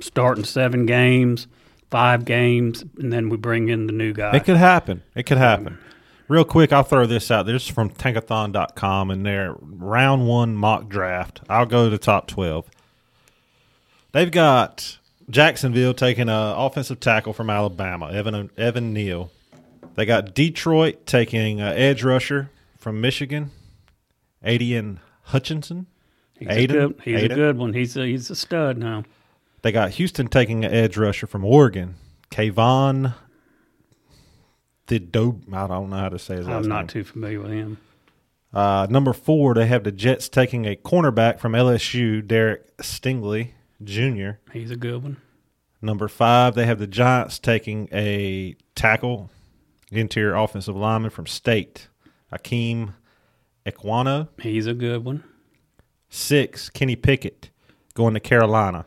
starting 0.00 0.44
seven 0.44 0.86
games, 0.86 1.46
five 1.90 2.24
games, 2.24 2.84
and 2.98 3.12
then 3.12 3.28
we 3.28 3.36
bring 3.36 3.68
in 3.68 3.86
the 3.86 3.92
new 3.92 4.12
guy. 4.12 4.36
It 4.36 4.44
could 4.44 4.56
happen. 4.56 5.02
It 5.14 5.24
could 5.24 5.38
happen. 5.38 5.78
Real 6.26 6.44
quick, 6.44 6.72
I'll 6.72 6.82
throw 6.82 7.06
this 7.06 7.30
out. 7.30 7.46
This 7.46 7.64
is 7.64 7.68
from 7.68 7.88
tankathon.com 7.88 9.10
and 9.10 9.24
their 9.24 9.54
round 9.60 10.28
one 10.28 10.56
mock 10.56 10.88
draft. 10.88 11.40
I'll 11.48 11.64
go 11.64 11.88
to 11.88 11.96
top 11.96 12.26
12. 12.26 12.68
They've 14.12 14.30
got 14.30 14.98
Jacksonville 15.30 15.94
taking 15.94 16.28
an 16.28 16.54
offensive 16.56 17.00
tackle 17.00 17.32
from 17.32 17.48
Alabama, 17.48 18.10
Evan, 18.10 18.50
Evan 18.58 18.92
Neal. 18.92 19.30
They 19.94 20.04
got 20.04 20.34
Detroit 20.34 21.06
taking 21.06 21.60
an 21.60 21.76
edge 21.76 22.04
rusher 22.04 22.50
from 22.78 23.00
Michigan, 23.00 23.50
Aidan 24.42 25.00
Hutchinson. 25.24 25.86
He's, 26.38 26.48
a 26.48 26.66
good, 26.66 27.00
he's 27.04 27.22
a 27.24 27.28
good 27.28 27.58
one. 27.58 27.72
He's 27.74 27.96
a, 27.96 28.06
he's 28.06 28.30
a 28.30 28.36
stud 28.36 28.78
now. 28.78 29.04
They 29.62 29.72
got 29.72 29.90
Houston 29.90 30.28
taking 30.28 30.64
an 30.64 30.72
edge 30.72 30.96
rusher 30.96 31.26
from 31.26 31.44
Oregon, 31.44 31.96
Kayvon 32.30 33.14
the 34.88 34.98
dope. 34.98 35.42
I 35.52 35.66
don't 35.66 35.90
know 35.90 35.96
how 35.96 36.08
to 36.08 36.18
say 36.18 36.36
his 36.36 36.48
I'm 36.48 36.66
not 36.66 36.80
name. 36.80 36.86
too 36.88 37.04
familiar 37.04 37.40
with 37.40 37.52
him. 37.52 37.78
Uh, 38.52 38.86
number 38.90 39.12
four, 39.12 39.54
they 39.54 39.66
have 39.66 39.84
the 39.84 39.92
Jets 39.92 40.28
taking 40.28 40.64
a 40.64 40.74
cornerback 40.74 41.38
from 41.38 41.52
LSU, 41.52 42.26
Derek 42.26 42.76
Stingley 42.78 43.50
Jr. 43.84 44.40
He's 44.52 44.70
a 44.70 44.76
good 44.76 45.02
one. 45.02 45.18
Number 45.80 46.08
five, 46.08 46.54
they 46.54 46.66
have 46.66 46.78
the 46.78 46.86
Giants 46.86 47.38
taking 47.38 47.88
a 47.92 48.56
tackle, 48.74 49.30
interior 49.92 50.34
offensive 50.34 50.74
lineman 50.74 51.10
from 51.10 51.26
State, 51.26 51.88
Akeem 52.32 52.94
Ekwonu. 53.70 54.28
He's 54.40 54.66
a 54.66 54.74
good 54.74 55.04
one. 55.04 55.24
Six, 56.08 56.70
Kenny 56.70 56.96
Pickett 56.96 57.50
going 57.94 58.14
to 58.14 58.20
Carolina. 58.20 58.86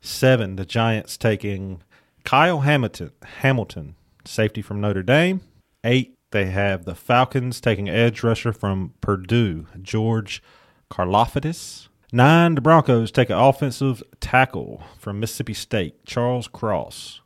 Seven, 0.00 0.56
the 0.56 0.64
Giants 0.64 1.16
taking 1.16 1.82
Kyle 2.24 2.60
Hamilton, 2.60 3.12
Hamilton 3.40 3.94
safety 4.24 4.62
from 4.62 4.80
Notre 4.80 5.02
Dame. 5.02 5.40
Eight, 5.84 6.16
they 6.30 6.46
have 6.46 6.84
the 6.84 6.94
Falcons 6.94 7.60
taking 7.60 7.88
edge 7.88 8.22
rusher 8.22 8.52
from 8.52 8.94
Purdue, 9.00 9.66
George 9.82 10.42
Karlaftis. 10.90 11.88
Nine, 12.12 12.56
the 12.56 12.60
Broncos 12.60 13.12
take 13.12 13.30
an 13.30 13.38
offensive 13.38 14.02
tackle 14.20 14.82
from 14.98 15.20
Mississippi 15.20 15.54
State, 15.54 16.04
Charles 16.04 16.48
Cross. 16.48 17.20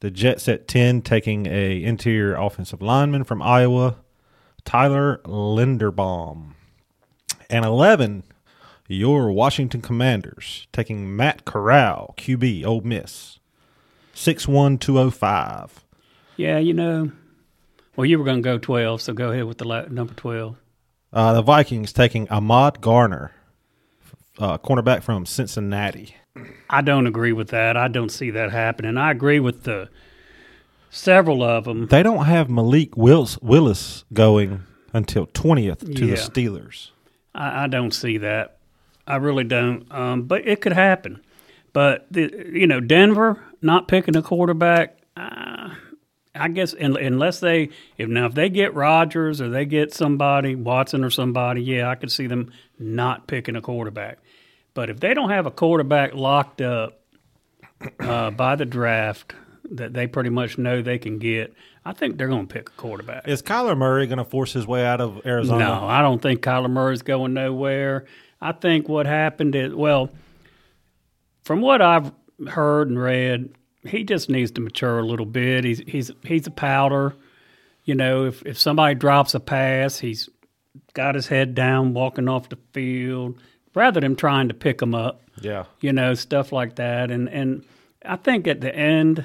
The 0.00 0.10
Jets 0.10 0.48
at 0.48 0.68
10 0.68 1.02
taking 1.02 1.46
a 1.46 1.82
interior 1.82 2.34
offensive 2.34 2.82
lineman 2.82 3.24
from 3.24 3.40
Iowa, 3.42 3.96
Tyler 4.64 5.20
Linderbaum. 5.24 6.54
And 7.50 7.64
11, 7.64 8.24
your 8.88 9.30
Washington 9.30 9.82
Commanders 9.82 10.66
taking 10.72 11.14
Matt 11.16 11.44
Corral, 11.44 12.14
QB, 12.16 12.64
Ole 12.64 12.80
Miss. 12.82 13.38
61205. 14.14 15.84
Yeah, 16.36 16.58
you 16.58 16.74
know. 16.74 17.12
Well, 17.96 18.06
you 18.06 18.18
were 18.18 18.24
going 18.24 18.38
to 18.38 18.42
go 18.42 18.58
12, 18.58 19.02
so 19.02 19.12
go 19.12 19.30
ahead 19.30 19.44
with 19.44 19.58
the 19.58 19.66
la- 19.66 19.86
number 19.88 20.14
12. 20.14 20.56
Uh, 21.12 21.32
the 21.34 21.42
Vikings 21.42 21.92
taking 21.92 22.28
Ahmad 22.30 22.80
Gardner, 22.80 23.32
uh, 24.38 24.56
cornerback 24.58 25.02
from 25.02 25.26
Cincinnati. 25.26 26.16
I 26.70 26.80
don't 26.80 27.06
agree 27.06 27.32
with 27.32 27.48
that. 27.48 27.76
I 27.76 27.88
don't 27.88 28.08
see 28.08 28.30
that 28.30 28.50
happening. 28.50 28.96
I 28.96 29.10
agree 29.10 29.40
with 29.40 29.64
the 29.64 29.90
several 30.92 31.42
of 31.42 31.64
them. 31.64 31.86
They 31.88 32.02
don't 32.04 32.26
have 32.26 32.48
Malik 32.48 32.96
Willis, 32.96 33.36
Willis 33.42 34.04
going 34.12 34.62
until 34.92 35.26
20th 35.26 35.80
to 35.96 36.06
Yeah. 36.06 36.14
the 36.14 36.20
Steelers. 36.20 36.90
I, 37.34 37.64
I 37.64 37.66
don't 37.66 37.92
see 37.92 38.18
that. 38.18 38.58
I 39.06 39.16
really 39.16 39.44
don't. 39.44 39.90
Um, 39.90 40.22
but 40.24 40.46
it 40.46 40.60
could 40.60 40.74
happen. 40.74 41.20
But 41.72 42.06
the, 42.10 42.30
you 42.52 42.66
know, 42.66 42.78
Denver 42.80 43.42
not 43.62 43.88
picking 43.88 44.14
a 44.14 44.22
quarterback. 44.22 44.98
Uh, 45.16 45.70
I 46.34 46.48
guess 46.48 46.74
un- 46.78 46.96
unless 46.96 47.40
they 47.40 47.70
if 47.98 48.08
now 48.08 48.26
if 48.26 48.34
they 48.34 48.48
get 48.48 48.74
Rodgers 48.74 49.40
or 49.40 49.48
they 49.50 49.64
get 49.64 49.92
somebody 49.92 50.54
Watson 50.54 51.02
or 51.04 51.10
somebody, 51.10 51.62
yeah, 51.62 51.88
I 51.88 51.94
could 51.94 52.12
see 52.12 52.26
them 52.26 52.52
not 52.78 53.26
picking 53.26 53.56
a 53.56 53.60
quarterback. 53.60 54.18
But 54.74 54.88
if 54.88 55.00
they 55.00 55.12
don't 55.14 55.30
have 55.30 55.44
a 55.46 55.50
quarterback 55.50 56.14
locked 56.14 56.60
up 56.62 57.00
uh, 58.00 58.30
by 58.30 58.56
the 58.56 58.64
draft 58.64 59.34
that 59.76 59.92
they 59.94 60.06
pretty 60.06 60.30
much 60.30 60.58
know 60.58 60.82
they 60.82 60.98
can 60.98 61.18
get, 61.18 61.52
I 61.84 61.92
think 61.92 62.16
they're 62.18 62.28
going 62.28 62.46
to 62.46 62.52
pick 62.52 62.68
a 62.68 62.72
quarterback. 62.72 63.26
Is 63.26 63.42
Kyler 63.42 63.76
Murray 63.76 64.06
going 64.06 64.18
to 64.18 64.24
force 64.24 64.52
his 64.52 64.66
way 64.66 64.84
out 64.84 65.00
of 65.00 65.24
Arizona? 65.26 65.64
No, 65.64 65.86
I 65.86 66.02
don't 66.02 66.20
think 66.20 66.42
Kyler 66.42 66.70
Murray's 66.70 67.02
going 67.02 67.34
nowhere. 67.34 68.04
I 68.40 68.52
think 68.52 68.88
what 68.88 69.06
happened 69.06 69.54
is, 69.54 69.72
well, 69.74 70.10
from 71.44 71.60
what 71.60 71.80
I've 71.82 72.12
heard 72.48 72.88
and 72.88 72.98
read, 73.00 73.54
he 73.84 74.04
just 74.04 74.28
needs 74.30 74.50
to 74.52 74.60
mature 74.60 74.98
a 74.98 75.04
little 75.06 75.26
bit. 75.26 75.64
He's 75.64 75.80
he's 75.86 76.10
he's 76.24 76.46
a 76.46 76.50
powder. 76.52 77.14
You 77.84 77.94
know, 77.96 78.26
if 78.26 78.44
if 78.46 78.58
somebody 78.58 78.94
drops 78.94 79.34
a 79.34 79.40
pass, 79.40 79.98
he's 79.98 80.28
got 80.94 81.14
his 81.14 81.26
head 81.26 81.54
down, 81.54 81.94
walking 81.94 82.28
off 82.28 82.48
the 82.48 82.58
field, 82.72 83.38
rather 83.74 84.00
than 84.00 84.14
trying 84.16 84.48
to 84.48 84.54
pick 84.54 84.80
him 84.80 84.94
up 84.94 85.20
Yeah. 85.40 85.64
you 85.80 85.92
know, 85.92 86.14
stuff 86.14 86.52
like 86.52 86.76
that. 86.76 87.10
And 87.10 87.28
and 87.28 87.64
I 88.04 88.16
think 88.16 88.46
at 88.46 88.60
the 88.60 88.74
end, 88.74 89.24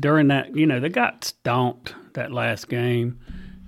during 0.00 0.28
that, 0.28 0.56
you 0.56 0.66
know, 0.66 0.80
they 0.80 0.88
got 0.88 1.24
stomped 1.24 1.94
that 2.14 2.32
last 2.32 2.68
game, 2.68 3.18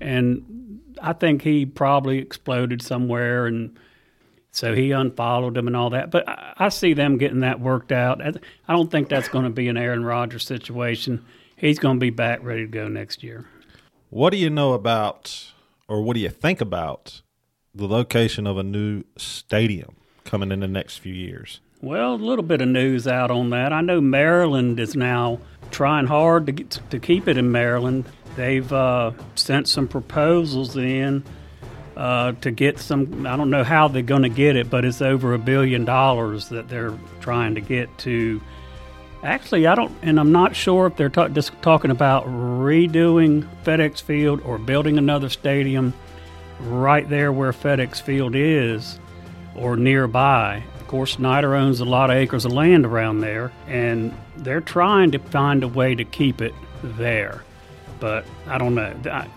and 0.01 0.81
I 1.01 1.13
think 1.13 1.43
he 1.43 1.67
probably 1.67 2.19
exploded 2.19 2.83
somewhere, 2.83 3.47
and 3.47 3.79
so 4.51 4.75
he 4.75 4.91
unfollowed 4.93 5.55
them 5.55 5.67
and 5.67 5.77
all 5.77 5.91
that. 5.91 6.11
But 6.11 6.29
I, 6.29 6.55
I 6.57 6.69
see 6.71 6.95
them 6.95 7.19
getting 7.19 7.41
that 7.41 7.61
worked 7.61 7.93
out. 7.93 8.21
I 8.21 8.33
I 8.67 8.73
don't 8.73 8.91
think 8.91 9.09
that's 9.09 9.29
going 9.29 9.45
to 9.45 9.51
be 9.51 9.69
an 9.69 9.77
Aaron 9.77 10.05
Rodgers 10.05 10.47
situation. 10.47 11.25
He's 11.57 11.79
going 11.79 11.97
to 11.97 12.01
be 12.01 12.11
back 12.11 12.43
ready 12.43 12.63
to 12.63 12.69
go 12.69 12.89
next 12.89 13.23
year. 13.23 13.47
What 14.11 14.31
do 14.31 14.37
you 14.37 14.49
know 14.49 14.73
about, 14.73 15.53
or 15.89 16.03
what 16.03 16.15
do 16.15 16.21
you 16.21 16.31
think 16.31 16.61
about, 16.61 17.21
the 17.75 17.87
location 17.87 18.47
of 18.47 18.57
a 18.57 18.63
new 18.63 19.05
stadium 19.17 19.97
coming 20.25 20.51
in 20.51 20.61
the 20.61 20.69
next 20.69 20.99
few 20.99 21.13
years? 21.13 21.61
Well, 21.81 22.15
a 22.15 22.17
little 22.17 22.43
bit 22.43 22.61
of 22.61 22.69
news 22.69 23.07
out 23.07 23.31
on 23.31 23.51
that. 23.51 23.73
I 23.73 23.83
know 23.83 24.01
Maryland 24.01 24.81
is 24.81 24.97
now 24.97 25.41
trying 25.71 26.07
hard 26.07 26.47
to 26.47 26.53
get, 26.53 26.79
to 26.91 26.99
keep 26.99 27.29
it 27.29 27.37
in 27.37 27.53
Maryland. 27.53 28.05
They've 28.37 28.73
uh, 28.73 29.13
sent 29.35 29.69
some 29.69 29.89
proposals 29.89 30.77
in 30.77 31.25
uh, 31.97 32.33
to 32.41 32.51
get 32.51 32.79
some. 32.79 33.27
I 33.27 33.37
don't 33.37 33.51
know 33.51 33.65
how 33.65 33.89
they're 33.89 34.03
going 34.03 34.23
to 34.23 34.29
get 34.29 34.55
it, 34.57 34.71
but 34.71 34.85
it's 34.85 35.03
over 35.03 35.35
a 35.35 35.39
billion 35.39 35.85
dollars 35.85 36.49
that 36.51 36.69
they're 36.69 36.97
trying 37.21 37.57
to 37.57 37.61
get 37.61 37.97
to. 37.99 38.41
Actually, 39.25 39.67
I 39.67 39.75
don't, 39.75 39.93
and 40.03 40.21
I'm 40.21 40.31
not 40.31 40.55
sure 40.55 40.87
if 40.87 40.97
they're 40.97 41.09
just 41.09 41.51
talking 41.61 41.91
about 41.91 42.25
redoing 42.27 43.49
FedEx 43.65 44.01
Field 44.01 44.41
or 44.43 44.59
building 44.59 44.97
another 44.97 45.29
stadium 45.29 45.93
right 46.61 47.09
there 47.09 47.33
where 47.33 47.53
FedEx 47.53 48.01
Field 48.01 48.37
is 48.37 49.01
or 49.57 49.77
nearby. 49.77 50.63
Of 50.89 50.93
course, 50.93 51.13
Snyder 51.13 51.55
owns 51.55 51.81
a 51.81 51.85
lot 51.85 52.09
of 52.09 52.17
acres 52.17 52.47
of 52.47 52.53
land 52.55 52.87
around 52.87 53.21
there, 53.21 53.53
and 53.67 54.11
they're 54.39 54.63
trying 54.63 55.11
to 55.11 55.19
find 55.19 55.63
a 55.63 55.69
way 55.69 55.95
to 55.95 56.03
keep 56.03 56.41
it 56.41 56.55
there. 56.83 57.45
But 58.01 58.25
I 58.47 58.57
don't 58.57 58.75
know. 58.75 58.97
I, 59.05 59.29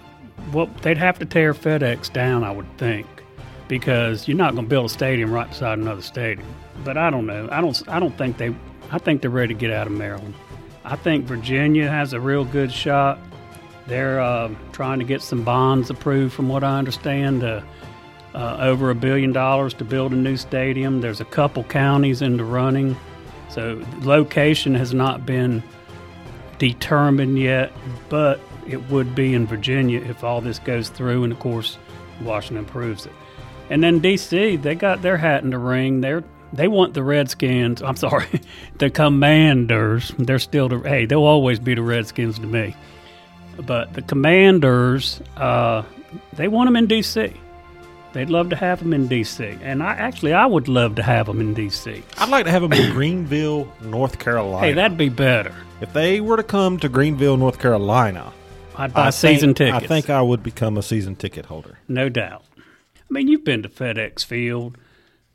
well, 0.54 0.68
they'd 0.82 0.97
have 0.97 1.20
to 1.20 1.26
tear 1.26 1.54
FedEx 1.54 2.14
down, 2.14 2.45
I 2.45 2.52
would 2.52 2.78
think, 2.78 3.06
because 3.68 4.30
you're 4.30 4.38
not 4.38 4.54
going 4.54 4.64
to 4.64 4.70
build 4.70 4.86
a 4.86 4.89
stadium 4.93 5.30
right 5.30 5.49
beside 5.49 5.78
another 5.78 6.02
stadium. 6.02 6.47
But 6.86 6.97
I 6.97 7.10
don't 7.10 7.28
know. 7.28 7.49
I 7.52 7.60
don't. 7.60 7.89
I 7.89 7.99
don't 7.99 8.18
think 8.18 8.38
they. 8.38 8.56
I 8.89 8.97
think 8.97 9.22
they're 9.22 9.30
ready 9.30 9.54
to 9.54 9.60
get 9.60 9.72
out 9.72 9.88
of 9.88 9.91
Maryland. 9.91 10.36
I 10.86 10.95
think 10.95 11.26
Virginia 11.26 11.89
has 11.89 12.14
a 12.14 12.20
real 12.22 12.45
good 12.45 12.72
shot. 12.72 13.20
They're 13.88 14.22
uh, 14.22 14.52
trying 14.72 14.99
to 14.99 15.06
get 15.06 15.22
some 15.22 15.43
bonds 15.43 15.89
approved, 15.89 16.34
from 16.34 16.47
what 16.47 16.64
I 16.64 16.78
understand, 16.78 17.43
uh, 17.43 17.62
uh, 18.34 18.57
over 18.59 18.89
a 18.89 18.95
billion 18.95 19.32
dollars 19.32 19.73
to 19.75 19.86
build 19.86 20.13
a 20.13 20.15
new 20.15 20.38
stadium. 20.38 21.01
There's 21.01 21.21
a 21.21 21.25
couple 21.25 21.63
counties 21.63 22.21
in 22.21 22.38
the 22.38 22.43
running, 22.43 22.95
so 23.49 23.84
location 24.01 24.75
has 24.75 24.93
not 24.93 25.25
been 25.25 25.63
determined 26.57 27.39
yet, 27.39 27.71
but 28.09 28.39
it 28.67 28.89
would 28.89 29.15
be 29.15 29.34
in 29.34 29.47
Virginia 29.47 29.99
if 29.99 30.23
all 30.23 30.41
this 30.41 30.59
goes 30.59 30.89
through, 30.89 31.23
and 31.23 31.34
of 31.34 31.39
course, 31.39 31.77
Washington 32.21 32.65
approves 32.65 33.05
it. 33.05 33.13
And 33.69 33.84
then 33.84 33.99
D.C., 33.99 34.57
they 34.57 34.75
got 34.75 35.01
their 35.01 35.17
hat 35.17 35.43
in 35.43 35.49
the 35.49 35.57
ring. 35.57 36.01
They're 36.01 36.23
they 36.53 36.67
want 36.67 36.93
the 36.93 37.03
Redskins. 37.03 37.82
I'm 37.82 37.95
sorry, 37.95 38.41
the 38.77 38.89
Commanders. 38.89 40.13
They're 40.17 40.39
still 40.39 40.67
the 40.69 40.79
hey. 40.79 41.05
They'll 41.05 41.23
always 41.23 41.59
be 41.59 41.75
the 41.75 41.82
Redskins 41.82 42.39
to 42.39 42.45
me. 42.45 42.75
But 43.57 43.93
the 43.93 44.01
Commanders, 44.01 45.21
uh, 45.38 45.84
they 46.34 46.47
want 46.47 46.67
them 46.67 46.75
in 46.75 46.88
D.C. 46.88 47.34
They'd 48.14 48.30
love 48.30 48.49
to 48.49 48.55
have 48.57 48.80
them 48.80 48.93
in 48.93 49.07
D.C. 49.07 49.57
And 49.62 49.82
I 49.82 49.93
actually 49.93 50.34
I 50.34 50.45
would 50.45 50.68
love 50.68 50.95
to 50.95 51.03
have 51.03 51.28
them 51.28 51.39
in 51.39 51.53
D.C. 51.53 52.03
I'd 52.18 52.30
like 52.30 52.45
to 52.45 52.51
have 52.51 52.62
them 52.62 52.74
in 52.74 52.91
Greenville, 52.93 53.72
North 53.82 54.20
Carolina. 54.20 54.68
Hey, 54.68 54.74
that'd 54.74 54.97
be 54.97 55.09
better. 55.09 55.55
if 55.80 55.93
they 55.93 56.20
were 56.20 56.36
to 56.38 56.43
come 56.43 56.78
to 56.80 56.89
Greenville, 56.89 57.38
North 57.38 57.57
Carolina, 57.59 58.34
I'd 58.76 58.93
buy 58.93 59.07
I 59.07 59.09
season 59.12 59.49
think, 59.53 59.57
tickets. 59.74 59.84
I 59.86 59.88
think 59.88 60.09
I 60.09 60.22
would 60.22 60.43
become 60.43 60.78
a 60.78 60.84
season 60.84 61.16
ticket 61.16 61.45
holder. 61.45 61.78
no 61.88 62.09
doubt. 62.09 62.43
I 62.57 63.14
mean, 63.14 63.28
you've 63.28 63.43
been 63.43 63.64
to 63.64 63.70
FedEx 63.70 64.24
Field. 64.26 64.78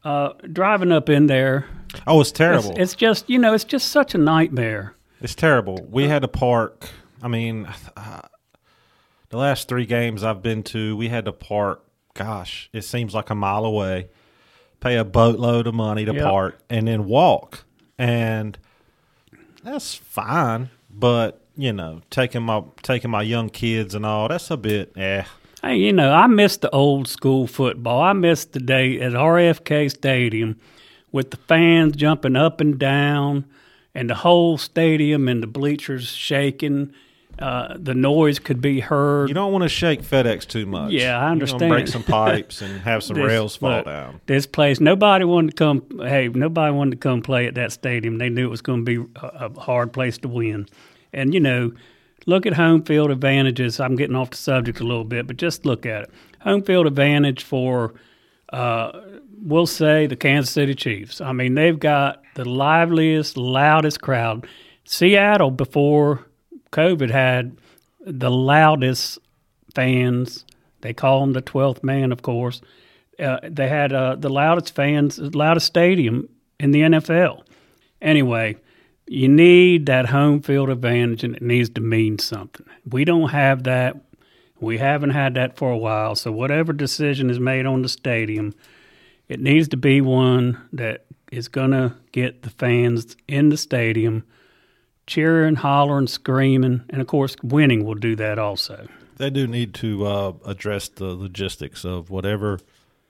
Uh, 0.05 0.31
driving 0.53 0.93
up 0.93 1.09
in 1.09 1.27
there, 1.27 1.67
Oh, 2.07 2.21
it's 2.21 2.31
it's, 2.31 2.39
terrible. 2.39 2.75
it's 2.77 2.95
just 2.95 3.29
you 3.29 3.39
know, 3.39 3.55
it's 3.55 3.65
just 3.65 3.89
such 3.89 4.15
a 4.15 4.19
nightmare. 4.19 4.95
It's 5.21 5.35
terrible. 5.35 5.85
We 5.91 6.05
had 6.09 6.23
to 6.23 6.29
park. 6.29 6.89
I 7.23 7.29
mean, 7.29 7.67
uh, 7.97 8.21
the 9.31 9.37
last 9.39 9.67
three 9.69 9.87
games 9.87 10.23
I've 10.23 10.43
been 10.43 10.63
to, 10.65 10.97
we 10.97 11.09
had 11.09 11.25
to 11.25 11.33
park. 11.33 11.83
Gosh, 12.17 12.69
it 12.73 12.83
seems 12.83 13.15
like 13.15 13.31
a 13.31 13.35
mile 13.35 13.65
away. 13.65 14.09
Pay 14.81 14.97
a 14.97 15.05
boatload 15.05 15.67
of 15.67 15.75
money 15.75 16.05
to 16.05 16.13
Yep. 16.15 16.23
park 16.23 16.59
and 16.69 16.89
then 16.89 17.07
walk, 17.07 17.65
and 17.99 18.59
that's 19.63 19.95
fine. 19.95 20.71
But 20.91 21.41
you 21.57 21.73
know, 21.73 22.03
taking 22.11 22.43
my 22.43 22.63
taking 22.83 23.11
my 23.11 23.23
young 23.23 23.49
kids 23.49 23.95
and 23.95 24.05
all 24.05 24.29
that's 24.29 24.51
a 24.51 24.57
bit 24.57 24.93
eh. 24.97 25.25
Hey, 25.63 25.77
you 25.77 25.93
know, 25.93 26.13
I 26.13 26.27
miss 26.27 26.59
the 26.59 26.71
old 26.71 27.09
school 27.09 27.47
football. 27.47 28.01
I 28.03 28.13
miss 28.13 28.45
the 28.45 28.61
day 28.61 29.01
at 29.01 29.13
RFK 29.13 29.91
Stadium 29.91 30.61
with 31.11 31.31
the 31.31 31.39
fans 31.39 31.97
jumping 31.97 32.37
up 32.37 32.61
and 32.61 32.79
down 32.79 33.47
and 33.95 34.11
the 34.11 34.15
whole 34.17 34.59
stadium 34.59 35.29
and 35.29 35.43
the 35.43 35.47
bleachers 35.47 36.09
shaking. 36.09 36.93
Uh, 37.39 37.77
the 37.79 37.95
noise 37.95 38.39
could 38.39 38.63
be 38.63 38.81
heard. 38.81 39.29
You 39.29 39.35
don't 39.35 39.53
want 39.53 39.63
to 39.63 39.69
shake 39.69 40.03
FedEx 40.03 40.47
too 40.47 40.65
much. 40.65 40.93
Yeah, 40.93 41.19
I 41.19 41.31
understand. 41.31 41.71
break 41.71 41.87
some 41.87 42.03
pipes 42.03 42.63
and 42.63 42.81
have 42.81 43.03
some 43.03 43.17
This- 43.17 43.27
rails 43.27 43.57
fall 43.57 43.71
look, 43.71 43.85
down. 43.85 44.21
This 44.27 44.47
place, 44.47 44.81
nobody 44.81 45.25
wanted 45.25 45.51
to 45.51 45.57
come. 45.57 46.01
Hey, 46.01 46.29
nobody 46.29 46.73
wanted 46.73 46.93
to 46.93 46.97
come 46.97 47.21
play 47.21 47.47
at 47.47 47.55
that 47.57 47.73
stadium. 47.73 48.19
They 48.19 48.31
knew 48.31 48.47
it 48.47 48.51
was 48.51 48.63
going 48.63 48.85
to 48.87 49.05
be 49.05 49.11
a, 49.21 49.47
a 49.47 49.61
hard 49.61 49.93
place 49.93 50.17
to 50.19 50.29
win. 50.29 50.67
And 51.13 51.35
you 51.35 51.41
know, 51.41 51.73
look 52.27 52.47
at 52.47 52.55
home 52.55 52.83
field 52.83 53.11
advantages. 53.11 53.81
I'm 53.81 53.97
getting 53.97 54.17
off 54.17 54.31
the 54.31 54.37
subject 54.37 54.81
a 54.81 54.85
little 54.85 55.05
bit, 55.05 55.27
but 55.27 55.37
just 55.37 55.67
look 55.67 55.85
at 55.85 56.05
it. 56.05 56.11
Home 56.41 56.63
field 56.63 56.87
advantage 56.87 57.43
for, 57.43 57.95
uh, 58.53 58.99
we'll 59.43 59.67
say, 59.67 60.07
the 60.07 60.17
Kansas 60.17 60.53
City 60.53 60.75
Chiefs. 60.75 61.21
I 61.21 61.33
mean, 61.33 61.55
they've 61.55 61.79
got 61.79 62.23
the 62.35 62.45
liveliest, 62.45 63.37
loudest 63.37 64.01
crowd. 64.01 64.47
Seattle 64.85 65.51
before 65.51 66.26
COVID 66.77 67.11
had 67.11 67.57
the 68.05 68.31
loudest 68.31 69.19
fans. 69.75 70.45
They 70.83 70.93
call 70.93 71.21
them 71.21 71.33
the 71.33 71.41
12th 71.41 71.83
man, 71.83 72.13
of 72.13 72.21
course. 72.21 72.61
Uh, 73.19 73.39
they 73.43 73.69
had 73.69 73.95
uh, 73.95 74.17
the 74.17 74.29
loudest 74.29 74.75
fans, 74.75 75.19
loudest 75.19 75.67
stadium 75.67 76.29
in 76.61 76.73
the 76.73 76.83
NFL. 76.83 77.45
Anyway, 78.03 78.57
you 79.07 79.27
need 79.27 79.87
that 79.87 80.07
home 80.07 80.43
field 80.43 80.69
advantage, 80.69 81.25
and 81.25 81.35
it 81.35 81.43
needs 81.43 81.71
to 81.71 81.81
mean 81.81 82.19
something. 82.19 82.67
We 82.85 83.07
don't 83.07 83.31
have 83.31 83.65
that. 83.65 83.97
We 84.61 84.77
haven't 84.77 85.11
had 85.11 85.33
that 85.35 85.57
for 85.57 85.71
a 85.71 85.79
while. 85.79 86.15
So, 86.15 86.31
whatever 86.31 86.75
decision 86.75 87.31
is 87.31 87.41
made 87.41 87.65
on 87.65 87.81
the 87.81 87.89
stadium, 87.89 88.55
it 89.29 89.41
needs 89.41 89.69
to 89.69 89.79
be 89.79 90.03
one 90.03 90.61
that 90.75 91.07
is 91.33 91.49
going 91.49 91.71
to 91.71 91.95
get 92.13 92.43
the 92.43 92.51
fans 92.51 93.17
in 93.27 93.49
the 93.49 93.57
stadium 93.57 94.25
cheering, 95.07 95.57
hollering, 95.57 96.07
screaming, 96.07 96.83
and 96.91 97.01
of 97.01 97.07
course, 97.07 97.37
winning 97.43 97.85
will 97.85 97.95
do 97.95 98.17
that 98.17 98.39
also. 98.39 98.89
They 99.17 99.31
do 99.31 99.47
need 99.47 99.73
to 99.75 100.07
uh, 100.07 100.33
address 100.45 100.89
the 100.89 101.15
logistics 101.15 101.85
of 101.85 102.11
whatever 102.11 102.59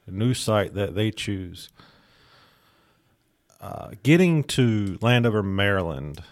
new 0.07 0.35
site 0.35 0.75
that 0.75 0.95
they 0.95 1.11
choose. 1.11 1.69
Uh, 3.61 3.91
getting 4.03 4.45
to 4.45 4.99
Landover, 5.01 5.43
Maryland, 5.43 6.23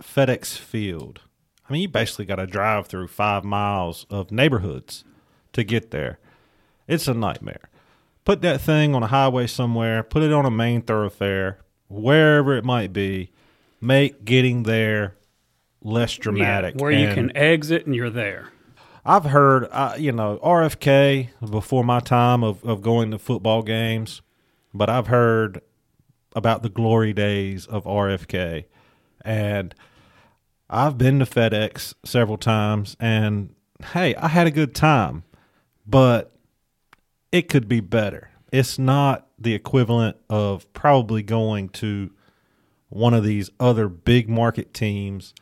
FedEx 0.00 0.58
Field. 0.58 1.20
I 1.68 1.72
mean, 1.72 1.82
you 1.82 1.88
basically 1.88 2.26
got 2.26 2.36
to 2.36 2.46
drive 2.46 2.86
through 2.86 3.08
five 3.08 3.44
miles 3.44 4.06
of 4.10 4.30
neighborhoods 4.30 5.04
to 5.52 5.64
get 5.64 5.90
there. 5.90 6.18
It's 6.86 7.08
a 7.08 7.14
nightmare. 7.14 7.70
Put 8.24 8.42
that 8.42 8.60
thing 8.60 8.94
on 8.94 9.02
a 9.02 9.08
highway 9.08 9.46
somewhere, 9.46 10.02
put 10.02 10.22
it 10.22 10.32
on 10.32 10.44
a 10.44 10.50
main 10.50 10.82
thoroughfare, 10.82 11.58
wherever 11.88 12.56
it 12.56 12.64
might 12.64 12.92
be. 12.92 13.30
Make 13.80 14.24
getting 14.24 14.62
there 14.64 15.16
less 15.82 16.16
dramatic. 16.16 16.74
Yeah, 16.76 16.82
where 16.82 16.92
you 16.92 17.12
can 17.12 17.36
exit 17.36 17.86
and 17.86 17.94
you're 17.94 18.10
there. 18.10 18.48
I've 19.04 19.24
heard, 19.24 19.68
uh, 19.70 19.94
you 19.96 20.10
know, 20.10 20.40
RFK 20.42 21.28
before 21.48 21.84
my 21.84 22.00
time 22.00 22.42
of, 22.42 22.64
of 22.64 22.82
going 22.82 23.12
to 23.12 23.18
football 23.18 23.62
games, 23.62 24.20
but 24.74 24.90
I've 24.90 25.06
heard 25.06 25.60
about 26.34 26.62
the 26.62 26.68
glory 26.68 27.12
days 27.12 27.66
of 27.66 27.84
RFK. 27.84 28.64
And 29.24 29.74
I've 30.68 30.98
been 30.98 31.20
to 31.20 31.24
FedEx 31.24 31.94
several 32.04 32.36
times, 32.36 32.96
and 32.98 33.54
hey, 33.92 34.16
I 34.16 34.26
had 34.26 34.48
a 34.48 34.50
good 34.50 34.74
time, 34.74 35.22
but 35.86 36.36
it 37.30 37.48
could 37.48 37.68
be 37.68 37.80
better. 37.80 38.30
It's 38.52 38.78
not 38.78 39.28
the 39.38 39.54
equivalent 39.54 40.16
of 40.28 40.72
probably 40.72 41.22
going 41.22 41.68
to 41.70 42.10
one 42.88 43.14
of 43.14 43.24
these 43.24 43.50
other 43.58 43.88
big 43.88 44.28
market 44.28 44.72
teams 44.74 45.34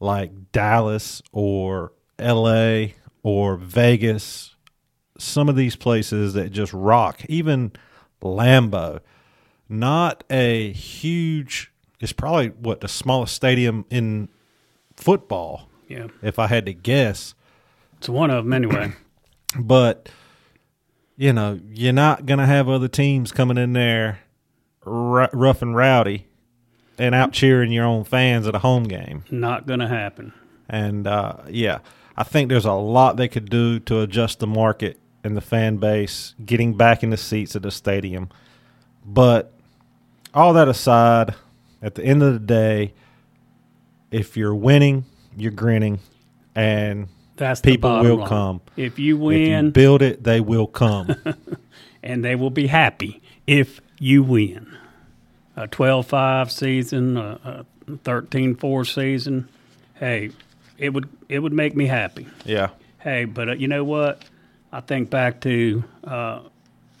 like 0.00 0.52
Dallas 0.52 1.22
or 1.32 1.92
LA 2.18 2.88
or 3.22 3.56
Vegas, 3.56 4.54
some 5.18 5.48
of 5.48 5.56
these 5.56 5.76
places 5.76 6.34
that 6.34 6.50
just 6.52 6.72
rock, 6.72 7.24
even 7.28 7.72
Lambeau, 8.22 9.00
not 9.68 10.22
a 10.30 10.72
huge, 10.72 11.72
it's 12.00 12.12
probably 12.12 12.48
what 12.48 12.80
the 12.80 12.88
smallest 12.88 13.34
stadium 13.34 13.84
in 13.90 14.28
football, 14.96 15.68
Yeah, 15.88 16.08
if 16.22 16.38
I 16.38 16.46
had 16.46 16.66
to 16.66 16.74
guess. 16.74 17.34
it's 17.98 18.08
one 18.08 18.30
of 18.30 18.44
them 18.44 18.52
anyway. 18.52 18.92
But, 19.58 20.10
you 21.16 21.32
know, 21.32 21.58
you're 21.72 21.92
not 21.94 22.26
going 22.26 22.40
to 22.40 22.46
have 22.46 22.68
other 22.68 22.88
teams 22.88 23.32
coming 23.32 23.56
in 23.56 23.72
there 23.72 24.18
rough 24.84 25.62
and 25.62 25.74
rowdy 25.74 26.25
and 26.98 27.14
out 27.14 27.32
cheering 27.32 27.72
your 27.72 27.84
own 27.84 28.04
fans 28.04 28.46
at 28.46 28.54
a 28.54 28.58
home 28.60 28.84
game. 28.84 29.24
Not 29.30 29.66
going 29.66 29.80
to 29.80 29.88
happen. 29.88 30.32
And 30.68 31.06
uh, 31.06 31.36
yeah, 31.48 31.78
I 32.16 32.22
think 32.24 32.48
there's 32.48 32.64
a 32.64 32.72
lot 32.72 33.16
they 33.16 33.28
could 33.28 33.50
do 33.50 33.78
to 33.80 34.00
adjust 34.00 34.40
the 34.40 34.46
market 34.46 34.98
and 35.22 35.36
the 35.36 35.40
fan 35.40 35.76
base, 35.78 36.34
getting 36.44 36.74
back 36.76 37.02
in 37.02 37.10
the 37.10 37.16
seats 37.16 37.56
at 37.56 37.62
the 37.62 37.70
stadium. 37.70 38.28
But 39.04 39.52
all 40.34 40.52
that 40.54 40.68
aside, 40.68 41.34
at 41.82 41.94
the 41.94 42.04
end 42.04 42.22
of 42.22 42.32
the 42.32 42.38
day, 42.40 42.94
if 44.10 44.36
you're 44.36 44.54
winning, 44.54 45.04
you're 45.36 45.50
grinning, 45.52 46.00
and 46.54 47.08
That's 47.36 47.60
people 47.60 48.00
will 48.00 48.18
line. 48.18 48.28
come. 48.28 48.60
If 48.76 48.98
you 48.98 49.16
If 49.16 49.20
win, 49.20 49.64
you 49.66 49.70
build 49.72 50.02
it, 50.02 50.22
they 50.24 50.40
will 50.40 50.66
come. 50.66 51.14
and 52.02 52.24
they 52.24 52.34
will 52.36 52.50
be 52.50 52.68
happy 52.68 53.20
if 53.46 53.80
you 53.98 54.22
win. 54.22 54.76
A 55.56 55.66
12-5 55.66 56.50
season, 56.50 57.16
a, 57.16 57.64
a 57.88 57.92
13-4 57.92 58.94
season, 58.94 59.48
hey, 59.94 60.30
it 60.78 60.90
would 60.92 61.08
it 61.28 61.38
would 61.38 61.52
make 61.52 61.74
me 61.74 61.86
happy. 61.86 62.26
yeah. 62.44 62.68
Hey, 62.98 63.24
but 63.24 63.48
uh, 63.48 63.52
you 63.52 63.68
know 63.68 63.84
what? 63.84 64.22
I 64.72 64.80
think 64.80 65.10
back 65.10 65.40
to 65.42 65.84
uh, 66.04 66.40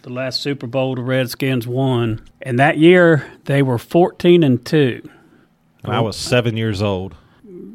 the 0.02 0.10
last 0.10 0.40
Super 0.40 0.66
Bowl 0.68 0.94
the 0.94 1.02
Redskins 1.02 1.66
won, 1.66 2.22
and 2.40 2.58
that 2.60 2.78
year 2.78 3.30
they 3.44 3.60
were 3.62 3.76
14 3.78 4.42
and 4.44 4.64
two. 4.64 5.06
And 5.82 5.92
I 5.92 6.00
was 6.00 6.16
seven 6.16 6.56
years 6.56 6.80
old. 6.80 7.14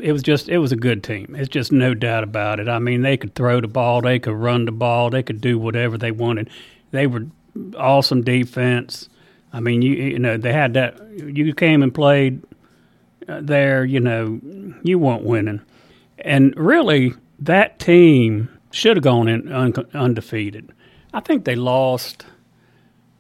it 0.02 0.12
was 0.14 0.24
just 0.24 0.50
it 0.50 0.58
was 0.58 0.72
a 0.72 0.76
good 0.78 1.04
team. 1.04 1.36
It's 1.38 1.50
just 1.50 1.72
no 1.72 1.94
doubt 1.94 2.24
about 2.24 2.60
it. 2.60 2.68
I 2.70 2.80
mean, 2.80 3.02
they 3.04 3.18
could 3.18 3.36
throw 3.36 3.62
the 3.62 3.68
ball, 3.68 4.02
they 4.02 4.18
could 4.18 4.34
run 4.36 4.66
the 4.66 4.72
ball, 4.72 5.10
they 5.10 5.24
could 5.24 5.42
do 5.42 5.60
whatever 5.60 5.98
they 5.98 6.12
wanted. 6.12 6.50
They 6.92 7.06
were 7.06 7.28
awesome 7.78 8.24
defense. 8.24 9.10
I 9.54 9.60
mean, 9.60 9.82
you 9.82 9.94
you 9.94 10.20
know 10.20 10.38
they 10.38 10.54
had 10.54 10.74
that. 10.76 11.00
You 11.18 11.54
came 11.54 11.84
and 11.84 11.94
played 11.94 12.44
uh, 13.28 13.42
there. 13.42 13.84
You 13.84 14.00
know, 14.00 14.40
you 14.84 15.00
weren't 15.00 15.24
winning, 15.24 15.62
and 16.20 16.54
really 16.56 17.14
that 17.40 17.80
team 17.80 18.50
should 18.72 18.98
have 18.98 19.04
gone 19.04 19.28
in 19.28 19.52
un- 19.52 19.74
undefeated. 19.94 20.72
I 21.14 21.20
think 21.20 21.44
they 21.44 21.56
lost 21.56 22.26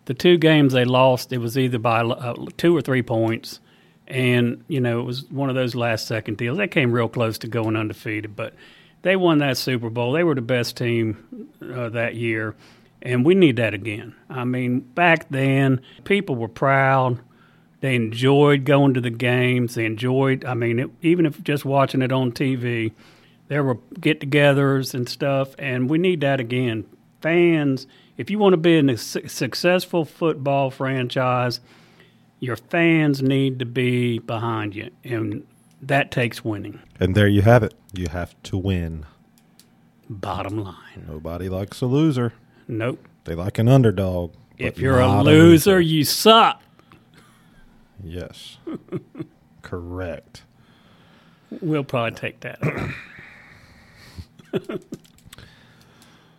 the 0.06 0.14
two 0.14 0.38
games 0.38 0.74
they 0.74 0.86
lost. 0.86 1.34
It 1.34 1.40
was 1.40 1.58
either 1.58 1.78
by 1.80 2.02
uh, 2.02 2.36
two 2.58 2.76
or 2.76 2.82
three 2.82 3.02
points 3.02 3.60
and 4.12 4.64
you 4.68 4.82
know 4.82 5.00
it 5.00 5.04
was 5.04 5.24
one 5.32 5.50
of 5.50 5.56
those 5.56 5.74
last 5.74 6.06
second 6.06 6.38
deals. 6.38 6.58
They 6.58 6.68
came 6.68 6.92
real 6.92 7.08
close 7.08 7.38
to 7.40 7.48
going 7.48 7.76
undefeated, 7.76 8.36
but 8.36 8.54
they 9.02 9.16
won 9.16 9.40
that 9.40 9.58
Super 9.58 9.90
Bowl. 9.90 10.12
They 10.12 10.24
were 10.24 10.36
the 10.36 10.42
best 10.42 10.78
team 10.78 11.48
uh, 11.62 11.90
that 11.90 12.16
year, 12.16 12.56
and 13.02 13.26
we 13.26 13.36
need 13.36 13.56
that 13.58 13.74
again. 13.74 14.16
I 14.30 14.44
mean, 14.44 14.82
back 14.82 15.30
then 15.30 15.82
people 16.04 16.36
were 16.36 16.48
proud. 16.48 17.20
They 17.80 17.96
enjoyed 17.96 18.64
going 18.66 18.94
to 18.94 19.02
the 19.02 19.10
games. 19.10 19.76
They 19.76 19.86
enjoyed. 19.86 20.46
I 20.46 20.54
mean, 20.54 20.80
it, 20.80 20.90
even 21.02 21.26
if 21.26 21.44
just 21.44 21.66
watching 21.66 22.02
it 22.02 22.12
on 22.12 22.32
TV, 22.32 22.92
there 23.48 23.64
were 23.64 23.80
get-togethers 24.00 24.94
and 24.94 25.10
stuff, 25.10 25.56
and 25.58 25.90
we 25.90 25.98
need 25.98 26.22
that 26.22 26.40
again. 26.40 26.86
Fans, 27.22 27.88
if 28.18 28.30
you 28.30 28.40
want 28.40 28.54
to 28.54 28.58
be 28.58 28.78
a 28.78 28.98
su- 28.98 29.28
successful 29.28 30.06
football 30.06 30.70
franchise 30.70 31.60
your 32.42 32.56
fans 32.56 33.22
need 33.22 33.60
to 33.60 33.66
be 33.66 34.20
behind 34.20 34.76
you, 34.76 34.90
and 35.06 35.46
that 35.82 36.12
takes 36.12 36.44
winning. 36.44 36.82
And 37.00 37.16
there 37.16 37.28
you 37.28 37.44
have 37.44 37.64
it. 37.64 37.76
You 37.94 38.08
have 38.10 38.36
to 38.44 38.58
win. 38.58 39.06
Bottom 40.10 40.62
line. 40.62 41.06
Nobody 41.08 41.48
likes 41.48 41.80
a 41.82 41.86
loser. 41.86 42.34
Nope. 42.68 43.06
They 43.26 43.36
like 43.36 43.60
an 43.60 43.68
underdog. 43.68 44.34
If 44.58 44.78
you're 44.80 45.00
a 45.00 45.22
loser, 45.24 45.80
you 45.82 46.04
suck. 46.04 46.62
Yes. 48.04 48.58
Correct. 49.62 50.44
We'll 51.62 51.84
probably 51.84 52.12
take 52.18 52.40
that. 52.42 52.60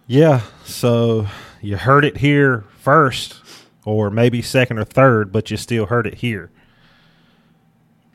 Yeah. 0.06 0.42
So 0.64 1.26
you 1.60 1.76
heard 1.76 2.04
it 2.04 2.18
here 2.18 2.64
first, 2.78 3.36
or 3.84 4.10
maybe 4.10 4.42
second 4.42 4.78
or 4.78 4.84
third, 4.84 5.32
but 5.32 5.50
you 5.50 5.56
still 5.56 5.86
heard 5.86 6.06
it 6.06 6.14
here. 6.14 6.50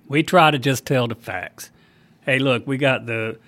we 0.07 0.21
try 0.23 0.51
to 0.51 0.59
just 0.59 0.85
tell 0.85 1.07
the 1.07 1.15
facts. 1.15 1.71
Hey, 2.21 2.39
look, 2.39 2.67
we 2.67 2.77
got 2.77 3.05
the 3.05 3.39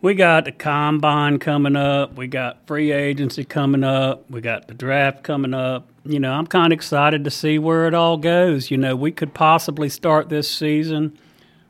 we 0.00 0.14
got 0.14 0.44
the 0.44 0.52
combine 0.52 1.38
coming 1.38 1.76
up. 1.76 2.16
We 2.16 2.28
got 2.28 2.66
free 2.66 2.92
agency 2.92 3.44
coming 3.44 3.82
up. 3.82 4.30
We 4.30 4.40
got 4.40 4.68
the 4.68 4.74
draft 4.74 5.22
coming 5.24 5.54
up. 5.54 5.88
You 6.04 6.20
know, 6.20 6.32
I'm 6.32 6.46
kind 6.46 6.72
of 6.72 6.76
excited 6.76 7.24
to 7.24 7.30
see 7.30 7.58
where 7.58 7.86
it 7.86 7.94
all 7.94 8.16
goes. 8.16 8.70
You 8.70 8.76
know, 8.76 8.94
we 8.94 9.10
could 9.10 9.34
possibly 9.34 9.88
start 9.88 10.28
this 10.28 10.50
season 10.50 11.18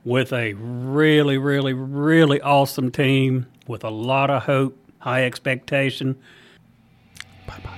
with 0.05 0.33
a 0.33 0.55
really, 0.55 1.39
really, 1.39 1.73
really 1.73 2.41
awesome 2.41 2.91
team 2.91 3.47
with 3.67 3.85
a 3.85 3.91
lot 3.91 4.31
of 4.31 4.45
hope, 4.45 4.79
high 5.01 5.25
expectation. 5.25 6.17
Bye 7.47 7.61
bye. 7.65 7.78